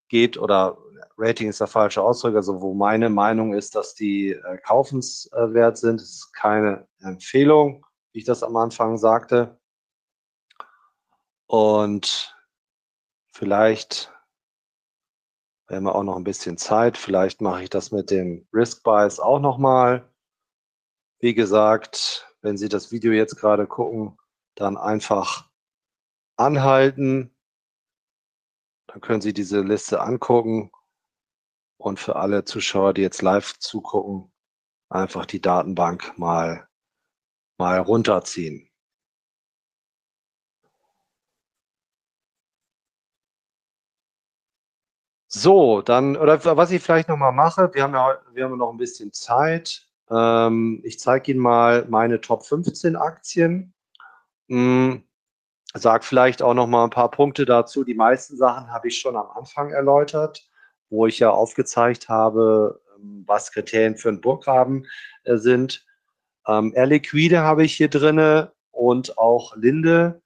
geht 0.09 0.38
oder 0.38 0.78
Rating 1.16 1.48
ist 1.48 1.60
der 1.60 1.68
falsche 1.68 2.02
Ausdruck, 2.02 2.34
also 2.34 2.60
wo 2.60 2.74
meine 2.74 3.08
Meinung 3.08 3.54
ist, 3.54 3.74
dass 3.74 3.94
die 3.94 4.30
äh, 4.30 4.58
kaufenswert 4.58 5.78
sind. 5.78 6.00
Das 6.00 6.10
ist 6.10 6.32
keine 6.32 6.88
Empfehlung, 7.00 7.86
wie 8.12 8.20
ich 8.20 8.24
das 8.24 8.42
am 8.42 8.56
Anfang 8.56 8.98
sagte. 8.98 9.58
Und 11.46 12.36
vielleicht, 13.32 14.12
wir 15.68 15.76
haben 15.76 15.86
auch 15.86 16.02
noch 16.02 16.16
ein 16.16 16.24
bisschen 16.24 16.58
Zeit, 16.58 16.96
vielleicht 16.98 17.40
mache 17.40 17.62
ich 17.62 17.70
das 17.70 17.92
mit 17.92 18.10
dem 18.10 18.48
Risk 18.52 18.82
Bias 18.82 19.20
auch 19.20 19.38
nochmal. 19.38 20.10
Wie 21.20 21.34
gesagt, 21.34 22.26
wenn 22.42 22.56
Sie 22.58 22.68
das 22.68 22.90
Video 22.90 23.12
jetzt 23.12 23.36
gerade 23.36 23.66
gucken, 23.66 24.18
dann 24.56 24.76
einfach 24.76 25.48
anhalten. 26.36 27.34
Dann 28.88 29.00
können 29.00 29.20
Sie 29.20 29.32
diese 29.32 29.60
Liste 29.60 30.00
angucken 30.00 30.70
und 31.79 31.99
für 32.01 32.16
alle 32.16 32.45
Zuschauer, 32.45 32.95
die 32.95 33.03
jetzt 33.03 33.22
live 33.22 33.59
zugucken, 33.59 34.33
einfach 34.89 35.27
die 35.27 35.41
Datenbank 35.41 36.18
mal, 36.18 36.68
mal 37.59 37.79
runterziehen. 37.81 38.68
So, 45.29 45.83
dann, 45.83 46.16
oder 46.16 46.45
was 46.57 46.70
ich 46.70 46.81
vielleicht 46.83 47.09
nochmal 47.09 47.33
mache, 47.33 47.70
wir 47.75 47.83
haben 47.83 47.95
ja 47.95 48.18
wir 48.33 48.45
haben 48.45 48.57
noch 48.57 48.70
ein 48.70 48.77
bisschen 48.77 49.12
Zeit. 49.12 49.89
Ähm, 50.09 50.81
ich 50.85 51.01
zeige 51.01 51.33
Ihnen 51.33 51.41
mal 51.41 51.87
meine 51.89 52.20
Top 52.20 52.47
15 52.47 52.95
Aktien. 52.95 53.75
Hm, 54.49 55.03
sag 55.75 56.05
vielleicht 56.05 56.43
auch 56.43 56.55
noch 56.55 56.66
mal 56.68 56.85
ein 56.85 56.91
paar 56.91 57.11
Punkte 57.11 57.47
dazu. 57.47 57.85
Die 57.85 57.95
meisten 57.95 58.37
Sachen 58.37 58.72
habe 58.72 58.89
ich 58.89 58.99
schon 58.99 59.16
am 59.16 59.31
Anfang 59.31 59.70
erläutert 59.70 60.49
wo 60.95 61.07
ich 61.07 61.18
ja 61.18 61.30
aufgezeigt 61.30 62.09
habe, 62.09 62.80
ähm, 62.97 63.24
was 63.26 63.53
Kriterien 63.53 63.97
für 63.97 64.09
einen 64.09 64.20
Burggraben 64.20 64.86
äh, 65.24 65.36
sind. 65.36 65.84
Ähm, 66.47 66.72
Air 66.74 66.86
Liquide 66.86 67.40
habe 67.40 67.64
ich 67.64 67.74
hier 67.74 67.88
drinne 67.88 68.53
und 68.70 69.18
auch 69.18 69.57
Linde, 69.57 70.22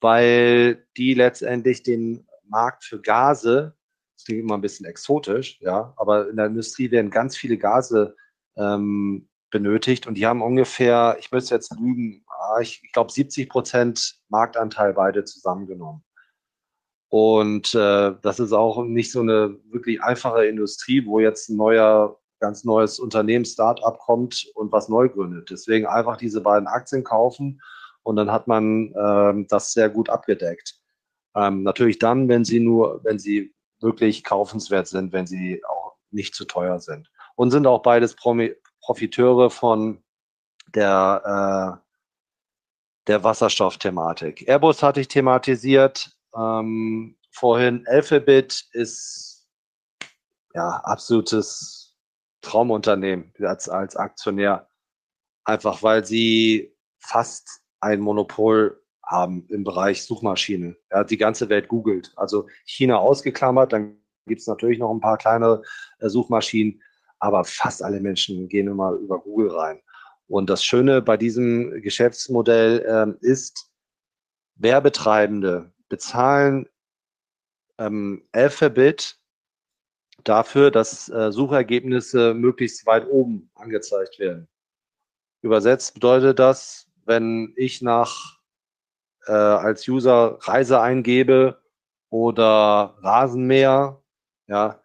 weil 0.00 0.86
die 0.96 1.14
letztendlich 1.14 1.82
den 1.82 2.26
Markt 2.48 2.84
für 2.84 3.00
Gase, 3.00 3.74
das 4.16 4.24
klingt 4.24 4.42
immer 4.42 4.54
ein 4.56 4.60
bisschen 4.60 4.86
exotisch, 4.86 5.58
ja, 5.60 5.94
aber 5.96 6.28
in 6.28 6.36
der 6.36 6.46
Industrie 6.46 6.90
werden 6.90 7.10
ganz 7.10 7.36
viele 7.36 7.58
Gase 7.58 8.16
ähm, 8.56 9.28
benötigt 9.50 10.06
und 10.06 10.14
die 10.14 10.26
haben 10.26 10.42
ungefähr, 10.42 11.16
ich 11.18 11.30
müsste 11.32 11.54
jetzt 11.54 11.72
lügen, 11.78 12.24
ah, 12.28 12.60
ich, 12.60 12.82
ich 12.84 12.92
glaube 12.92 13.12
70 13.12 13.48
Prozent 13.48 14.20
Marktanteil 14.28 14.92
beide 14.94 15.24
zusammengenommen. 15.24 16.05
Und 17.08 17.74
äh, 17.74 18.14
das 18.22 18.40
ist 18.40 18.52
auch 18.52 18.82
nicht 18.84 19.12
so 19.12 19.20
eine 19.20 19.56
wirklich 19.70 20.02
einfache 20.02 20.46
Industrie, 20.46 21.06
wo 21.06 21.20
jetzt 21.20 21.48
ein 21.48 21.56
neuer, 21.56 22.18
ganz 22.40 22.64
neues 22.64 22.98
Unternehmen, 22.98 23.44
Start-up 23.44 23.98
kommt 23.98 24.46
und 24.54 24.72
was 24.72 24.88
neu 24.88 25.08
gründet. 25.08 25.50
Deswegen 25.50 25.86
einfach 25.86 26.16
diese 26.16 26.40
beiden 26.40 26.66
Aktien 26.66 27.04
kaufen 27.04 27.60
und 28.02 28.16
dann 28.16 28.30
hat 28.30 28.48
man 28.48 28.94
ähm, 28.96 29.46
das 29.48 29.72
sehr 29.72 29.88
gut 29.88 30.10
abgedeckt. 30.10 30.78
Ähm, 31.34 31.62
natürlich 31.62 31.98
dann, 31.98 32.28
wenn 32.28 32.44
sie 32.44 32.60
nur, 32.60 33.00
wenn 33.04 33.18
sie 33.18 33.54
wirklich 33.80 34.24
kaufenswert 34.24 34.86
sind, 34.86 35.12
wenn 35.12 35.26
sie 35.26 35.62
auch 35.64 35.96
nicht 36.10 36.34
zu 36.34 36.44
teuer 36.44 36.80
sind. 36.80 37.10
Und 37.34 37.50
sind 37.50 37.66
auch 37.66 37.82
beides 37.82 38.14
Promi 38.14 38.54
Profiteure 38.80 39.50
von 39.50 40.02
der, 40.72 41.80
äh, 41.82 43.08
der 43.08 43.24
Wasserstoffthematik. 43.24 44.46
Airbus 44.48 44.82
hatte 44.82 45.00
ich 45.00 45.08
thematisiert, 45.08 46.15
ähm, 46.36 47.16
vorhin, 47.30 47.84
Alphabet 47.86 48.66
ist 48.72 49.48
ja 50.54 50.80
absolutes 50.84 51.96
Traumunternehmen 52.40 53.32
als, 53.40 53.68
als 53.68 53.96
Aktionär. 53.96 54.68
Einfach 55.44 55.82
weil 55.82 56.04
sie 56.04 56.74
fast 56.98 57.62
ein 57.80 58.00
Monopol 58.00 58.82
haben 59.04 59.46
im 59.48 59.64
Bereich 59.64 60.04
Suchmaschine. 60.04 60.76
Ja, 60.90 61.04
die 61.04 61.16
ganze 61.16 61.48
Welt 61.48 61.68
googelt. 61.68 62.12
Also 62.16 62.48
China 62.64 62.98
ausgeklammert, 62.98 63.72
dann 63.72 63.98
gibt 64.26 64.40
es 64.40 64.46
natürlich 64.46 64.78
noch 64.78 64.90
ein 64.90 65.00
paar 65.00 65.18
kleine 65.18 65.62
äh, 66.00 66.08
Suchmaschinen, 66.08 66.82
aber 67.20 67.44
fast 67.44 67.82
alle 67.82 68.00
Menschen 68.00 68.48
gehen 68.48 68.66
immer 68.66 68.92
über 68.92 69.20
Google 69.20 69.50
rein. 69.50 69.80
Und 70.26 70.50
das 70.50 70.64
Schöne 70.64 71.02
bei 71.02 71.16
diesem 71.16 71.80
Geschäftsmodell 71.82 72.80
äh, 72.80 73.26
ist, 73.26 73.70
Werbetreibende 74.56 75.72
bezahlen 75.88 76.68
ähm, 77.78 78.26
Alphabet 78.32 79.18
dafür, 80.24 80.70
dass 80.70 81.08
äh, 81.08 81.30
Suchergebnisse 81.30 82.34
möglichst 82.34 82.86
weit 82.86 83.06
oben 83.08 83.50
angezeigt 83.54 84.18
werden. 84.18 84.48
Übersetzt 85.42 85.94
bedeutet 85.94 86.38
das, 86.38 86.88
wenn 87.04 87.52
ich 87.56 87.82
nach 87.82 88.38
äh, 89.26 89.32
als 89.32 89.86
User 89.86 90.38
Reise 90.40 90.80
eingebe 90.80 91.62
oder 92.10 92.96
Rasenmäher, 93.02 94.02
ja, 94.48 94.80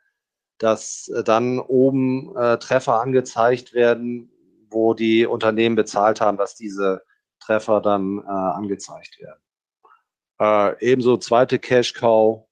dass 0.57 1.07
äh, 1.09 1.23
dann 1.23 1.59
oben 1.59 2.35
äh, 2.35 2.57
Treffer 2.57 3.01
angezeigt 3.01 3.73
werden, 3.73 4.31
wo 4.69 4.93
die 4.93 5.25
Unternehmen 5.25 5.75
bezahlt 5.75 6.21
haben, 6.21 6.37
dass 6.37 6.55
diese 6.55 7.03
Treffer 7.39 7.81
dann 7.81 8.19
äh, 8.19 8.29
angezeigt 8.29 9.19
werden. 9.19 9.41
Äh, 10.41 10.75
ebenso 10.79 11.17
zweite 11.17 11.59
Cash 11.59 11.93
Cow, 11.93 12.47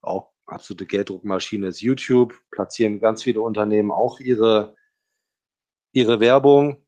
auch 0.00 0.32
absolute 0.46 0.86
Gelddruckmaschine 0.86 1.66
ist 1.66 1.82
YouTube, 1.82 2.32
platzieren 2.50 3.00
ganz 3.00 3.22
viele 3.22 3.42
Unternehmen 3.42 3.90
auch 3.90 4.18
ihre, 4.18 4.74
ihre 5.92 6.20
Werbung. 6.20 6.82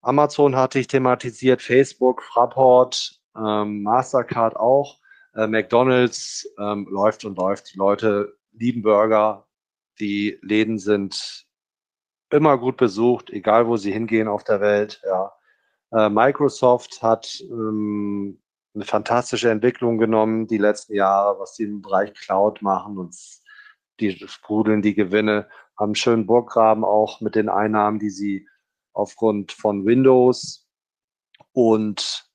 Amazon 0.00 0.56
hatte 0.56 0.80
ich 0.80 0.88
thematisiert, 0.88 1.62
Facebook, 1.62 2.24
Fraport, 2.24 3.20
ähm, 3.36 3.84
Mastercard 3.84 4.56
auch, 4.56 4.98
äh, 5.36 5.46
McDonald's 5.46 6.52
ähm, 6.58 6.88
läuft 6.90 7.24
und 7.24 7.38
läuft. 7.38 7.74
Die 7.74 7.78
Leute 7.78 8.36
lieben 8.50 8.82
Burger, 8.82 9.46
die 10.00 10.36
Läden 10.42 10.80
sind 10.80 11.46
immer 12.30 12.58
gut 12.58 12.76
besucht, 12.76 13.30
egal 13.30 13.68
wo 13.68 13.76
sie 13.76 13.92
hingehen 13.92 14.26
auf 14.26 14.42
der 14.42 14.60
Welt. 14.60 15.00
Ja. 15.04 15.32
Äh, 15.92 16.08
Microsoft 16.10 17.02
hat 17.02 17.40
ähm, 17.48 18.40
eine 18.74 18.84
fantastische 18.84 19.50
Entwicklung 19.50 19.98
genommen 19.98 20.46
die 20.46 20.58
letzten 20.58 20.94
Jahre, 20.94 21.38
was 21.38 21.54
die 21.54 21.64
im 21.64 21.82
Bereich 21.82 22.12
Cloud 22.14 22.62
machen 22.62 22.98
und 22.98 23.16
die 24.00 24.12
sprudeln 24.26 24.82
die 24.82 24.94
Gewinne, 24.94 25.48
haben 25.78 25.90
einen 25.90 25.94
schönen 25.94 26.26
Burggraben 26.26 26.84
auch 26.84 27.20
mit 27.20 27.34
den 27.34 27.48
Einnahmen, 27.48 27.98
die 27.98 28.10
sie 28.10 28.48
aufgrund 28.92 29.52
von 29.52 29.86
Windows 29.86 30.68
und 31.52 32.28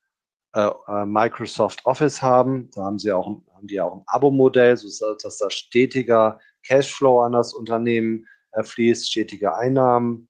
äh, 0.53 0.69
äh 0.87 1.05
Microsoft 1.05 1.85
Office 1.85 2.21
haben. 2.21 2.69
Da 2.71 2.83
haben 2.83 2.99
sie 2.99 3.11
auch, 3.11 3.27
haben 3.53 3.67
die 3.67 3.81
auch 3.81 3.97
ein 3.97 4.03
Abo-Modell, 4.07 4.77
so 4.77 5.15
dass 5.15 5.37
da 5.37 5.49
stetiger 5.49 6.39
Cashflow 6.65 7.21
an 7.21 7.33
das 7.33 7.53
Unternehmen 7.53 8.25
äh, 8.53 8.63
fließt, 8.63 9.09
stetige 9.09 9.55
Einnahmen. 9.55 10.29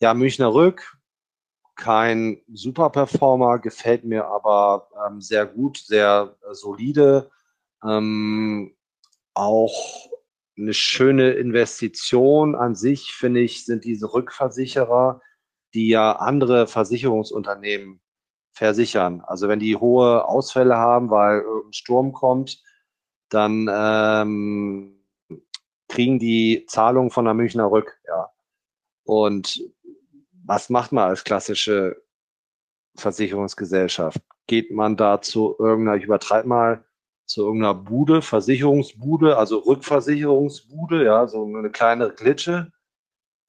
Ja, 0.00 0.14
Münchner 0.14 0.52
Rück, 0.52 0.95
kein 1.76 2.40
Superperformer, 2.52 3.58
gefällt 3.58 4.04
mir 4.04 4.26
aber 4.26 4.88
ähm, 5.06 5.20
sehr 5.20 5.46
gut, 5.46 5.78
sehr 5.78 6.36
äh, 6.42 6.54
solide. 6.54 7.30
Ähm, 7.84 8.74
auch 9.34 10.08
eine 10.58 10.72
schöne 10.72 11.32
Investition 11.32 12.54
an 12.54 12.74
sich, 12.74 13.12
finde 13.12 13.40
ich, 13.40 13.66
sind 13.66 13.84
diese 13.84 14.12
Rückversicherer, 14.12 15.20
die 15.74 15.88
ja 15.88 16.12
andere 16.12 16.66
Versicherungsunternehmen 16.66 18.00
versichern. 18.52 19.20
Also 19.20 19.48
wenn 19.48 19.58
die 19.60 19.76
hohe 19.76 20.24
Ausfälle 20.24 20.76
haben, 20.76 21.10
weil 21.10 21.40
ein 21.66 21.72
Sturm 21.74 22.12
kommt, 22.12 22.62
dann 23.28 23.68
ähm, 23.70 25.04
kriegen 25.88 26.18
die 26.18 26.64
Zahlungen 26.66 27.10
von 27.10 27.26
der 27.26 27.34
Münchner 27.34 27.70
Rück. 27.70 28.00
Ja. 28.08 28.30
Und 29.04 29.62
was 30.46 30.70
macht 30.70 30.92
man 30.92 31.08
als 31.08 31.24
klassische 31.24 32.02
Versicherungsgesellschaft? 32.96 34.20
Geht 34.46 34.70
man 34.70 34.96
da 34.96 35.20
zu 35.20 35.56
irgendeiner, 35.58 35.98
ich 35.98 36.04
übertreibe 36.04 36.48
mal, 36.48 36.84
zu 37.26 37.44
irgendeiner 37.44 37.74
Bude, 37.74 38.22
Versicherungsbude, 38.22 39.36
also 39.36 39.58
Rückversicherungsbude, 39.58 41.04
ja, 41.04 41.26
so 41.26 41.44
eine 41.44 41.70
kleine 41.70 42.10
Glitsche. 42.10 42.72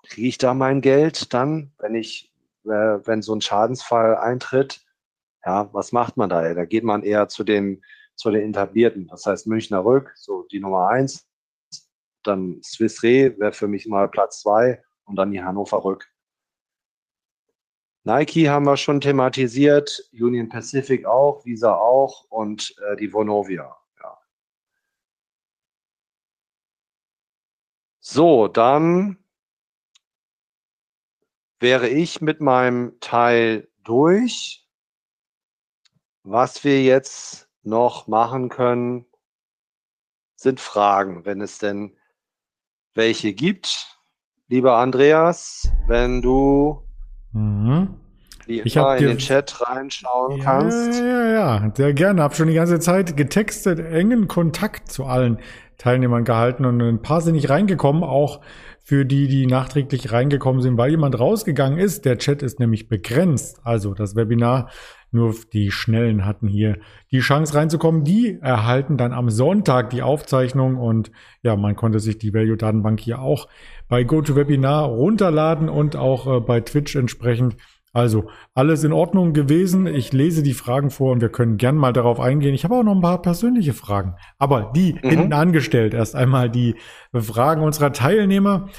Kriege 0.03 0.27
ich 0.27 0.37
da 0.39 0.53
mein 0.55 0.81
Geld 0.81 1.33
dann, 1.33 1.73
wenn 1.77 1.93
ich, 1.93 2.33
äh, 2.65 2.69
wenn 2.69 3.21
so 3.21 3.35
ein 3.35 3.41
Schadensfall 3.41 4.17
eintritt? 4.17 4.81
Ja, 5.45 5.69
was 5.73 5.91
macht 5.91 6.17
man 6.17 6.29
da? 6.29 6.53
Da 6.53 6.65
geht 6.65 6.83
man 6.83 7.03
eher 7.03 7.27
zu 7.27 7.43
den, 7.43 7.83
zu 8.15 8.31
den 8.31 8.49
etablierten. 8.49 9.07
Das 9.07 9.25
heißt 9.25 9.45
Münchner 9.47 9.85
Rück, 9.85 10.11
so 10.15 10.43
die 10.51 10.59
Nummer 10.59 10.89
eins. 10.89 11.27
Dann 12.23 12.59
Swiss 12.63 13.03
Re 13.03 13.35
wäre 13.37 13.53
für 13.53 13.67
mich 13.67 13.85
mal 13.85 14.09
Platz 14.09 14.41
zwei 14.41 14.83
und 15.05 15.15
dann 15.15 15.31
die 15.31 15.43
Hannover 15.43 15.83
Rück. 15.85 16.09
Nike 18.07 18.47
haben 18.47 18.65
wir 18.65 18.77
schon 18.77 19.01
thematisiert, 19.01 20.09
Union 20.13 20.47
Pacific 20.47 21.05
auch, 21.05 21.43
Visa 21.43 21.75
auch 21.75 22.23
und 22.29 22.73
äh, 22.79 22.95
die 22.95 23.11
Vonovia. 23.11 23.75
Ja. 24.01 24.17
So, 27.99 28.47
dann 28.47 29.17
wäre 31.59 31.89
ich 31.89 32.21
mit 32.21 32.39
meinem 32.39 32.97
Teil 33.01 33.67
durch. 33.83 34.65
Was 36.23 36.63
wir 36.63 36.81
jetzt 36.81 37.49
noch 37.63 38.07
machen 38.07 38.47
können, 38.47 39.05
sind 40.37 40.61
Fragen, 40.61 41.25
wenn 41.25 41.41
es 41.41 41.57
denn 41.57 41.97
welche 42.93 43.33
gibt. 43.33 43.99
Lieber 44.47 44.77
Andreas, 44.77 45.69
wenn 45.87 46.21
du 46.21 46.86
Mhm. 47.37 47.87
Wie 48.45 48.61
ich 48.61 48.75
immer 48.75 48.95
in 48.95 49.07
den 49.07 49.17
Chat 49.17 49.61
reinschauen 49.61 50.37
ja, 50.37 50.43
kannst. 50.43 50.99
Ja, 50.99 51.05
ja, 51.05 51.33
ja, 51.65 51.71
sehr 51.75 51.93
gerne. 51.93 52.23
Hab 52.23 52.35
schon 52.35 52.47
die 52.47 52.53
ganze 52.53 52.79
Zeit 52.79 53.17
getextet, 53.17 53.79
engen 53.79 54.27
Kontakt 54.27 54.89
zu 54.89 55.05
allen 55.05 55.39
Teilnehmern 55.77 56.23
gehalten 56.23 56.65
und 56.65 56.81
ein 56.81 57.01
paar 57.01 57.21
sind 57.21 57.35
nicht 57.35 57.49
reingekommen, 57.49 58.03
auch 58.03 58.41
für 58.83 59.05
die, 59.05 59.27
die 59.27 59.47
nachträglich 59.47 60.13
reingekommen 60.13 60.61
sind, 60.61 60.77
weil 60.77 60.89
jemand 60.89 61.19
rausgegangen 61.19 61.77
ist. 61.77 62.05
Der 62.05 62.17
Chat 62.17 62.41
ist 62.41 62.59
nämlich 62.59 62.87
begrenzt. 62.87 63.59
Also 63.63 63.93
das 63.93 64.15
Webinar, 64.15 64.69
nur 65.11 65.35
die 65.51 65.71
Schnellen 65.71 66.25
hatten 66.25 66.47
hier 66.47 66.77
die 67.11 67.19
Chance 67.19 67.53
reinzukommen. 67.53 68.05
Die 68.05 68.39
erhalten 68.41 68.97
dann 68.97 69.11
am 69.11 69.29
Sonntag 69.29 69.89
die 69.89 70.01
Aufzeichnung 70.01 70.77
und 70.77 71.11
ja, 71.43 71.55
man 71.57 71.75
konnte 71.75 71.99
sich 71.99 72.17
die 72.17 72.33
Value-Datenbank 72.33 72.99
hier 72.99 73.19
auch 73.19 73.47
bei 73.89 74.03
GoToWebinar 74.03 74.85
runterladen 74.85 75.69
und 75.69 75.95
auch 75.95 76.27
äh, 76.27 76.39
bei 76.39 76.61
Twitch 76.61 76.95
entsprechend. 76.95 77.55
Also 77.97 78.25
alles 78.53 78.83
in 78.83 78.93
Ordnung 78.93 79.33
gewesen. 79.33 79.87
Ich 79.87 80.13
lese 80.13 80.43
die 80.43 80.53
Fragen 80.53 80.91
vor 80.91 81.11
und 81.13 81.19
wir 81.19 81.29
können 81.29 81.57
gern 81.57 81.75
mal 81.75 81.93
darauf 81.93 82.19
eingehen. 82.19 82.53
Ich 82.53 82.63
habe 82.63 82.75
auch 82.75 82.83
noch 82.83 82.93
ein 82.93 83.01
paar 83.01 83.23
persönliche 83.23 83.73
Fragen, 83.73 84.13
aber 84.37 84.71
die 84.75 84.93
mhm. 84.93 85.09
hinten 85.09 85.33
angestellt. 85.33 85.95
Erst 85.95 86.15
einmal 86.15 86.47
die 86.47 86.75
Fragen 87.11 87.63
unserer 87.63 87.93
Teilnehmer. 87.93 88.69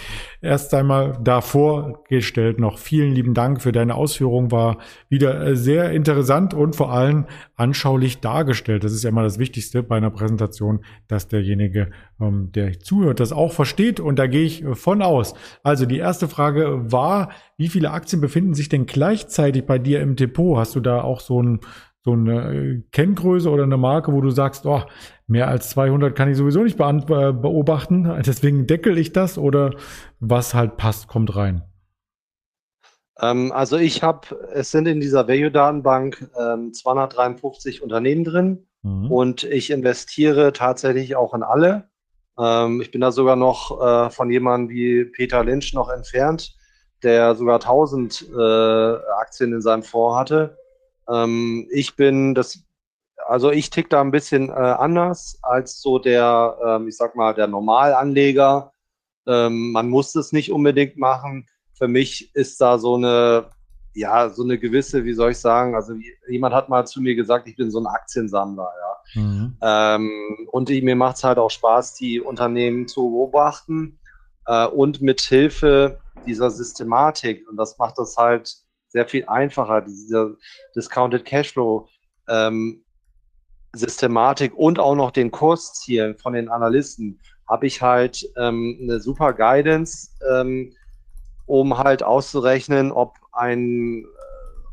Erst 0.41 0.73
einmal 0.73 1.19
davor 1.21 2.05
gestellt 2.09 2.61
noch 2.61 2.79
vielen 2.79 3.13
lieben 3.13 3.35
Dank 3.35 3.61
für 3.61 3.73
deine 3.73 3.97
Ausführung. 3.97 4.53
War 4.53 4.79
wieder 5.09 5.45
äh, 5.45 5.57
sehr 5.57 5.91
interessant 5.91 6.55
und 6.55 6.77
vor 6.77 6.93
allem 6.93 7.27
anschaulich 7.57 8.21
dargestellt. 8.21 8.85
Das 8.85 8.93
ist 8.93 9.03
ja 9.03 9.09
immer 9.09 9.25
das 9.25 9.41
Wichtigste 9.41 9.83
bei 9.83 9.97
einer 9.97 10.11
Präsentation, 10.11 10.85
dass 11.09 11.27
derjenige, 11.27 11.91
ähm, 12.21 12.53
der 12.53 12.79
zuhört, 12.79 13.19
das 13.19 13.33
auch 13.33 13.53
versteht. 13.53 13.99
Und 13.99 14.17
da 14.21 14.29
gehe 14.29 14.45
ich 14.45 14.65
von 14.75 15.03
aus. 15.03 15.35
Also 15.65 15.87
die 15.87 15.99
erste 15.99 16.29
Frage 16.29 16.93
war, 16.93 17.31
wie 17.59 17.69
viele 17.69 17.91
Aktien 17.91 18.23
befinden 18.23 18.55
sich 18.55 18.71
denn 18.71 18.87
gleichzeitig 18.87 19.67
bei 19.67 19.79
dir 19.79 20.01
im 20.01 20.17
Depot? 20.17 20.57
Hast 20.57 20.75
du 20.75 20.81
da 20.81 21.03
auch 21.03 21.21
so 21.21 21.43
ein 21.43 21.61
so 22.05 22.13
eine 22.13 22.55
äh, 22.55 22.83
Kenngröße 22.93 23.51
oder 23.51 23.65
eine 23.65 23.77
Marke, 23.77 24.13
wo 24.13 24.21
du 24.21 24.31
sagst, 24.31 24.65
oh, 24.65 24.83
mehr 25.27 25.49
als 25.49 25.69
200 25.71 26.17
kann 26.17 26.31
ich 26.31 26.39
sowieso 26.39 26.63
nicht 26.63 26.79
beobachten, 26.79 28.23
deswegen 28.27 28.67
deckel 28.67 28.97
ich 28.97 29.13
das 29.13 29.37
oder 29.37 29.75
was 30.21 30.55
halt 30.55 30.77
passt, 30.77 31.09
kommt 31.09 31.37
rein? 31.37 31.63
Ähm, 33.21 33.53
also 33.53 33.77
ich 33.77 34.03
habe, 34.03 34.49
es 34.53 34.71
sind 34.71 34.87
in 34.87 35.01
dieser 35.01 35.29
Value-Datenbank 35.29 36.31
ähm, 36.41 36.73
253 36.73 37.83
Unternehmen 37.83 38.25
drin 38.25 38.67
mhm. 38.83 39.11
und 39.11 39.45
ich 39.45 39.71
investiere 39.71 40.53
tatsächlich 40.53 41.17
auch 41.17 41.35
in 41.35 41.43
alle. 41.43 41.91
Ähm, 42.39 42.81
ich 42.81 42.91
bin 42.91 43.01
da 43.01 43.11
sogar 43.11 43.37
noch 43.37 43.83
äh, 43.83 44.11
von 44.11 44.31
jemandem 44.31 44.71
wie 44.71 45.05
Peter 45.05 45.45
Lynch 45.45 45.75
noch 45.75 45.91
entfernt, 45.91 46.55
der 47.03 47.35
sogar 47.35 47.57
1000 47.57 48.29
äh, 48.37 48.97
Aktien 49.21 49.53
in 49.53 49.61
seinem 49.61 49.83
Fonds 49.83 50.19
hatte. 50.19 50.59
Ähm, 51.09 51.69
ich 51.71 51.97
bin 51.97 52.35
das, 52.35 52.65
also 53.27 53.51
ich 53.51 53.71
tick 53.71 53.91
da 53.91 54.01
ein 54.01 54.11
bisschen 54.11 54.49
äh, 54.49 54.53
anders 54.53 55.39
als 55.43 55.81
so 55.81 55.99
der, 55.99 56.57
ähm, 56.65 56.89
ich 56.89 56.97
sag 56.97 57.15
mal, 57.17 57.35
der 57.35 57.47
Normalanleger. 57.47 58.73
Ähm, 59.27 59.73
man 59.73 59.89
muss 59.89 60.15
es 60.15 60.33
nicht 60.33 60.53
unbedingt 60.53 60.97
machen. 60.97 61.47
Für 61.75 61.89
mich 61.89 62.35
ist 62.35 62.61
da 62.61 62.79
so 62.79 62.97
eine, 62.97 63.47
ja, 63.95 64.29
so 64.31 64.43
eine 64.43 64.59
gewisse, 64.59 65.05
wie 65.05 65.13
soll 65.13 65.33
ich 65.33 65.39
sagen, 65.39 65.75
also 65.75 65.95
jemand 66.29 66.55
hat 66.55 66.69
mal 66.69 66.87
zu 66.87 67.01
mir 67.01 67.15
gesagt, 67.15 67.49
ich 67.49 67.57
bin 67.57 67.71
so 67.71 67.81
ein 67.81 67.87
Aktiensammler, 67.87 68.69
ja. 68.81 68.89
Mhm. 69.15 69.57
Ähm, 69.63 70.49
und 70.51 70.71
ich, 70.71 70.83
mir 70.83 70.97
macht 70.97 71.17
es 71.17 71.25
halt 71.25 71.39
auch 71.39 71.51
Spaß, 71.51 71.95
die 71.95 72.21
Unternehmen 72.21 72.89
zu 72.89 73.11
beobachten 73.11 73.99
äh, 74.47 74.67
und 74.67 75.01
mit 75.01 75.21
Hilfe 75.21 76.01
dieser 76.25 76.51
Systematik, 76.51 77.49
und 77.49 77.57
das 77.57 77.79
macht 77.79 77.99
das 77.99 78.17
halt 78.17 78.55
sehr 78.89 79.07
viel 79.07 79.25
einfacher, 79.27 79.83
dieser 79.83 80.35
Discounted 80.75 81.25
Cashflow, 81.25 81.89
ähm, 82.29 82.85
Systematik 83.75 84.55
und 84.55 84.79
auch 84.79 84.95
noch 84.95 85.11
den 85.11 85.31
Kurszielen 85.31 86.17
von 86.17 86.33
den 86.33 86.49
Analysten 86.49 87.21
habe 87.49 87.67
ich 87.67 87.81
halt 87.83 88.29
ähm, 88.37 88.79
eine 88.83 89.01
super 89.01 89.33
Guidance, 89.33 90.11
ähm, 90.31 90.75
um 91.47 91.79
halt 91.79 92.03
auszurechnen, 92.03 92.93
ob 92.93 93.17
ein, 93.33 94.07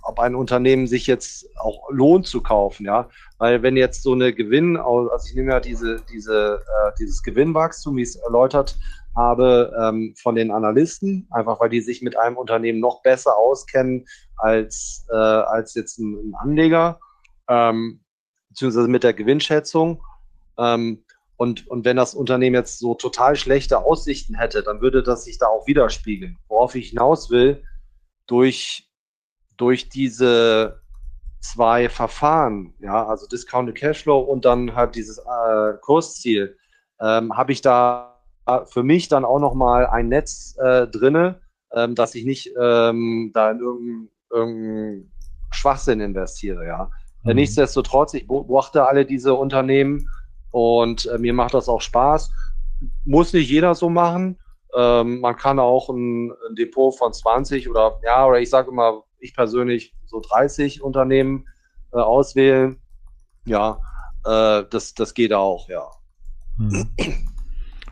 ob 0.05 0.19
ein 0.19 0.35
Unternehmen 0.35 0.87
sich 0.87 1.07
jetzt 1.07 1.47
auch 1.57 1.89
lohnt 1.89 2.27
zu 2.27 2.41
kaufen, 2.41 2.85
ja. 2.85 3.09
Weil 3.39 3.63
wenn 3.63 3.75
jetzt 3.75 4.03
so 4.03 4.13
eine 4.13 4.33
Gewinn, 4.33 4.77
also 4.77 5.09
ich 5.27 5.35
nehme 5.35 5.51
ja 5.51 5.59
diese, 5.59 6.01
diese, 6.11 6.61
äh, 6.61 6.91
dieses 6.99 7.23
Gewinnwachstum, 7.23 7.97
wie 7.97 8.03
ich 8.03 8.09
es 8.09 8.15
erläutert 8.15 8.77
habe, 9.15 9.73
ähm, 9.81 10.13
von 10.21 10.35
den 10.35 10.51
Analysten, 10.51 11.27
einfach 11.31 11.59
weil 11.59 11.69
die 11.69 11.81
sich 11.81 12.01
mit 12.01 12.17
einem 12.17 12.37
Unternehmen 12.37 12.79
noch 12.79 13.01
besser 13.01 13.35
auskennen 13.35 14.05
als, 14.37 15.05
äh, 15.11 15.15
als 15.15 15.73
jetzt 15.73 15.97
ein, 15.97 16.13
ein 16.13 16.35
Anleger, 16.35 16.99
ähm, 17.49 18.01
beziehungsweise 18.49 18.87
mit 18.87 19.03
der 19.03 19.13
Gewinnschätzung. 19.13 20.03
Ähm, 20.57 21.03
und, 21.37 21.67
und 21.67 21.83
wenn 21.83 21.97
das 21.97 22.13
Unternehmen 22.13 22.55
jetzt 22.55 22.79
so 22.79 22.93
total 22.93 23.35
schlechte 23.35 23.79
Aussichten 23.79 24.35
hätte, 24.35 24.63
dann 24.63 24.81
würde 24.81 25.03
das 25.03 25.25
sich 25.25 25.37
da 25.39 25.47
auch 25.47 25.67
widerspiegeln. 25.67 26.37
Worauf 26.47 26.75
ich 26.75 26.89
hinaus 26.89 27.29
will, 27.29 27.63
durch, 28.27 28.84
durch 29.57 29.89
diese 29.89 30.81
zwei 31.39 31.89
Verfahren, 31.89 32.73
ja, 32.79 33.05
also 33.05 33.27
Discounted 33.27 33.75
Cashflow 33.75 34.19
und 34.19 34.45
dann 34.45 34.75
halt 34.75 34.95
dieses 34.95 35.19
äh, 35.19 35.73
Kursziel, 35.81 36.57
ähm, 36.99 37.35
habe 37.37 37.51
ich 37.51 37.61
da 37.61 38.15
für 38.65 38.83
mich 38.83 39.07
dann 39.07 39.25
auch 39.25 39.39
nochmal 39.39 39.87
ein 39.87 40.07
Netz 40.07 40.55
äh, 40.59 40.87
drinne, 40.87 41.41
ähm, 41.73 41.95
dass 41.95 42.15
ich 42.15 42.25
nicht 42.25 42.53
ähm, 42.59 43.31
da 43.33 43.51
in 43.51 43.59
irgendeinen 43.59 44.09
irgendein 44.31 45.11
Schwachsinn 45.51 45.99
investiere, 45.99 46.65
ja. 46.65 46.89
Mhm. 47.23 47.35
Nichtsdestotrotz, 47.35 48.13
ich 48.13 48.27
beobachte 48.27 48.87
alle 48.87 49.05
diese 49.05 49.33
Unternehmen 49.33 50.09
und 50.51 51.05
äh, 51.07 51.17
mir 51.17 51.33
macht 51.33 51.53
das 51.53 51.69
auch 51.69 51.81
Spaß. 51.81 52.31
Muss 53.05 53.33
nicht 53.33 53.49
jeder 53.49 53.75
so 53.75 53.89
machen. 53.89 54.37
Ähm, 54.75 55.21
man 55.21 55.35
kann 55.35 55.59
auch 55.59 55.89
ein, 55.89 56.31
ein, 56.31 56.55
Depot 56.55 56.95
von 56.95 57.13
20 57.13 57.69
oder 57.69 57.99
ja, 58.03 58.27
oder 58.27 58.39
ich 58.39 58.49
sage 58.49 58.69
immer, 58.69 59.03
ich 59.19 59.33
persönlich 59.33 59.95
so 60.05 60.21
30 60.21 60.81
Unternehmen 60.81 61.47
äh, 61.91 61.97
auswählen. 61.97 62.79
Ja, 63.45 63.79
äh, 64.25 64.63
das, 64.69 64.93
das 64.93 65.13
geht 65.13 65.33
auch, 65.33 65.69
ja. 65.69 65.87
Hm. 66.57 66.87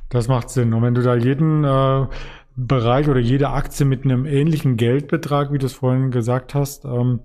Das 0.09 0.27
macht 0.27 0.49
Sinn. 0.49 0.73
Und 0.73 0.83
wenn 0.83 0.93
du 0.93 1.01
da 1.01 1.15
jeden 1.15 1.63
äh, 1.63 2.07
Bereich 2.55 3.09
oder 3.09 3.19
jede 3.19 3.49
Aktie 3.49 3.85
mit 3.85 4.05
einem 4.05 4.25
ähnlichen 4.25 4.77
Geldbetrag, 4.77 5.51
wie 5.51 5.57
du 5.57 5.65
es 5.65 5.73
vorhin 5.73 6.11
gesagt 6.11 6.53
hast, 6.53 6.85
ähm, 6.85 7.21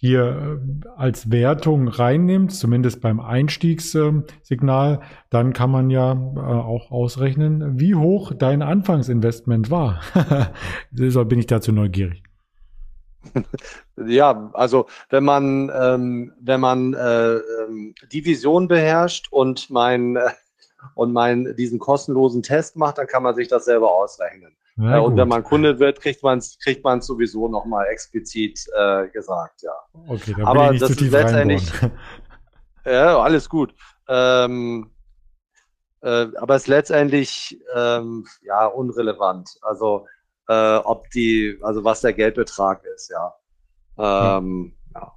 hier 0.00 0.60
äh, 0.84 0.88
als 0.96 1.30
Wertung 1.30 1.88
reinnimmt, 1.88 2.52
zumindest 2.52 3.00
beim 3.00 3.18
Einstiegssignal, 3.18 5.00
dann 5.30 5.52
kann 5.52 5.70
man 5.70 5.90
ja 5.90 6.12
äh, 6.12 6.38
auch 6.38 6.90
ausrechnen, 6.90 7.80
wie 7.80 7.94
hoch 7.94 8.32
dein 8.32 8.62
Anfangsinvestment 8.62 9.70
war. 9.70 10.00
Deshalb 10.90 11.30
bin 11.30 11.40
ich 11.40 11.46
dazu 11.46 11.72
neugierig. 11.72 12.27
Ja, 13.96 14.50
also 14.52 14.86
wenn 15.10 15.24
man 15.24 15.72
ähm, 15.74 16.32
wenn 16.40 16.60
man 16.60 16.94
äh, 16.94 17.34
ähm, 17.34 17.94
die 18.12 18.24
Vision 18.24 18.68
beherrscht 18.68 19.26
und 19.30 19.70
mein 19.70 20.16
äh, 20.16 20.30
und 20.94 21.12
mein 21.12 21.56
diesen 21.56 21.78
kostenlosen 21.78 22.42
Test 22.42 22.76
macht, 22.76 22.98
dann 22.98 23.06
kann 23.06 23.22
man 23.22 23.34
sich 23.34 23.48
das 23.48 23.64
selber 23.64 23.92
ausrechnen. 23.92 24.56
Ja, 24.80 25.00
und 25.00 25.16
wenn 25.16 25.26
man 25.26 25.42
Kunde 25.42 25.80
wird, 25.80 26.00
kriegt 26.00 26.22
man 26.22 26.38
es 26.38 26.56
kriegt 26.60 26.84
man's 26.84 27.06
sowieso 27.06 27.48
nochmal 27.48 27.86
explizit 27.86 28.64
äh, 28.76 29.08
gesagt, 29.08 29.62
ja. 29.62 29.72
Okay, 30.06 30.34
dann 30.36 30.46
Aber 30.46 30.72
das 30.72 30.90
ist 30.90 31.00
letztendlich. 31.00 31.68
ja, 32.84 33.18
alles 33.18 33.48
gut. 33.48 33.74
Ähm, 34.06 34.92
äh, 36.00 36.28
aber 36.36 36.54
es 36.54 36.62
ist 36.62 36.68
letztendlich 36.68 37.58
ähm, 37.74 38.24
ja 38.42 38.66
unrelevant. 38.66 39.58
Also 39.62 40.06
äh, 40.48 40.76
ob 40.76 41.10
die, 41.10 41.58
also 41.62 41.84
was 41.84 42.00
der 42.00 42.12
Geldbetrag 42.12 42.82
ist, 42.94 43.10
ja. 43.10 44.38
Ähm, 44.38 44.72
ja. 44.94 45.12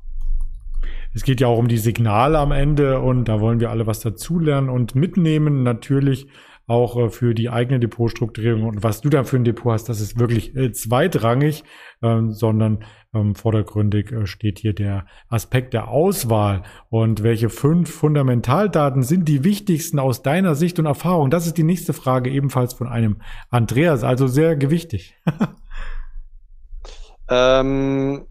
Es 1.14 1.24
geht 1.24 1.42
ja 1.42 1.48
auch 1.48 1.58
um 1.58 1.68
die 1.68 1.78
Signale 1.78 2.38
am 2.38 2.52
Ende 2.52 3.00
und 3.00 3.26
da 3.26 3.40
wollen 3.40 3.60
wir 3.60 3.70
alle 3.70 3.88
was 3.88 4.00
dazulernen 4.02 4.70
und 4.70 4.96
mitnehmen. 4.96 5.64
Natürlich 5.64 6.28
auch 6.72 6.98
äh, 6.98 7.10
für 7.10 7.36
die 7.36 7.50
eigene 7.50 7.80
Depotstrukturierung. 7.80 8.64
Und 8.64 8.84
was 8.84 9.02
du 9.02 9.10
da 9.10 9.24
für 9.24 9.36
ein 9.36 9.44
Depot 9.44 9.74
hast, 9.74 9.90
das 9.90 10.00
ist 10.00 10.18
wirklich 10.18 10.56
äh, 10.56 10.72
zweitrangig, 10.72 11.64
ähm, 12.02 12.32
sondern 12.32 12.86
ähm, 13.14 13.36
vordergründig 13.36 14.12
äh, 14.12 14.26
steht 14.26 14.60
hier 14.60 14.74
der 14.74 15.06
Aspekt 15.28 15.74
der 15.74 15.90
Auswahl. 15.90 16.64
Und 16.90 17.24
welche 17.24 17.50
fünf 17.50 17.94
Fundamentaldaten 17.94 19.04
sind 19.04 19.28
die 19.28 19.44
wichtigsten 19.44 20.00
aus 20.00 20.24
deiner 20.24 20.56
Sicht 20.56 20.80
und 20.80 20.86
Erfahrung? 20.86 21.30
Das 21.30 21.46
ist 21.46 21.58
die 21.58 21.64
nächste 21.64 21.94
Frage, 21.94 22.30
ebenfalls 22.30 22.74
von 22.74 22.88
einem 22.88 23.22
Andreas, 23.50 24.04
also 24.04 24.28
sehr 24.28 24.56
gewichtig. 24.56 25.16
ähm, 27.30 28.26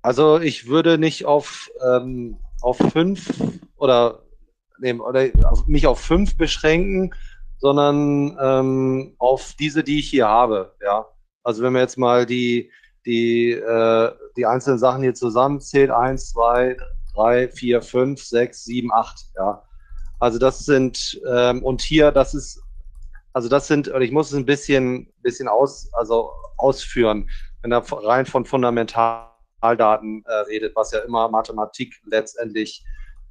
also 0.00 0.38
ich 0.38 0.68
würde 0.68 0.96
nicht 0.96 1.24
auf, 1.24 1.68
ähm, 1.84 2.38
auf 2.62 2.78
fünf 2.78 3.32
oder 3.76 4.25
nehmen 4.78 5.00
oder 5.00 5.26
mich 5.66 5.86
auf 5.86 6.00
fünf 6.00 6.36
beschränken, 6.36 7.14
sondern 7.58 8.36
ähm, 8.40 9.14
auf 9.18 9.54
diese, 9.58 9.82
die 9.82 10.00
ich 10.00 10.10
hier 10.10 10.28
habe. 10.28 10.74
Ja, 10.82 11.06
also 11.42 11.62
wenn 11.62 11.72
wir 11.72 11.80
jetzt 11.80 11.98
mal 11.98 12.26
die 12.26 12.70
die 13.04 13.52
äh, 13.52 14.12
die 14.36 14.46
einzelnen 14.46 14.78
Sachen 14.78 15.02
hier 15.02 15.14
zusammenzählt, 15.14 15.90
eins, 15.90 16.30
zwei, 16.30 16.76
drei, 17.14 17.48
vier, 17.48 17.82
fünf, 17.82 18.22
sechs, 18.22 18.64
sieben, 18.64 18.92
acht. 18.92 19.18
Ja, 19.36 19.62
also 20.18 20.38
das 20.38 20.60
sind 20.60 21.20
ähm, 21.28 21.62
und 21.62 21.82
hier, 21.82 22.10
das 22.10 22.34
ist 22.34 22.60
also 23.36 23.50
das 23.50 23.66
sind, 23.66 23.88
ich 24.00 24.12
muss 24.12 24.30
es 24.30 24.34
ein 24.38 24.46
bisschen, 24.46 25.12
bisschen 25.20 25.46
aus, 25.46 25.90
also 25.92 26.30
ausführen, 26.56 27.28
wenn 27.60 27.70
er 27.70 27.84
rein 27.92 28.24
von 28.24 28.46
Fundamentaldaten 28.46 30.24
äh, 30.24 30.32
redet, 30.48 30.74
was 30.74 30.92
ja 30.92 31.00
immer 31.00 31.28
Mathematik 31.28 32.00
letztendlich 32.06 32.82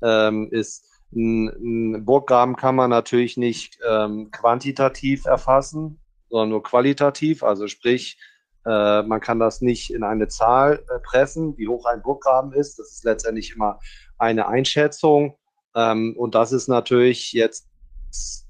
ähm, 0.03 0.47
ist. 0.51 0.85
Ein, 1.15 2.03
Burggraben 2.05 2.55
kann 2.55 2.75
man 2.75 2.89
natürlich 2.89 3.37
nicht 3.37 3.79
ähm, 3.87 4.29
quantitativ 4.31 5.25
erfassen, 5.25 5.99
sondern 6.29 6.49
nur 6.49 6.63
qualitativ. 6.63 7.43
Also 7.43 7.67
sprich, 7.67 8.17
äh, 8.65 9.03
man 9.03 9.21
kann 9.21 9.39
das 9.39 9.61
nicht 9.61 9.93
in 9.93 10.03
eine 10.03 10.27
Zahl 10.27 10.83
äh, 10.89 10.99
pressen, 10.99 11.57
wie 11.57 11.67
hoch 11.67 11.85
ein 11.85 12.01
Burggraben 12.01 12.51
ist. 12.53 12.79
Das 12.79 12.91
ist 12.91 13.03
letztendlich 13.03 13.55
immer 13.55 13.79
eine 14.17 14.47
Einschätzung. 14.47 15.37
Ähm, 15.75 16.15
und 16.17 16.35
das 16.35 16.51
ist 16.51 16.67
natürlich 16.67 17.31
jetzt 17.33 17.67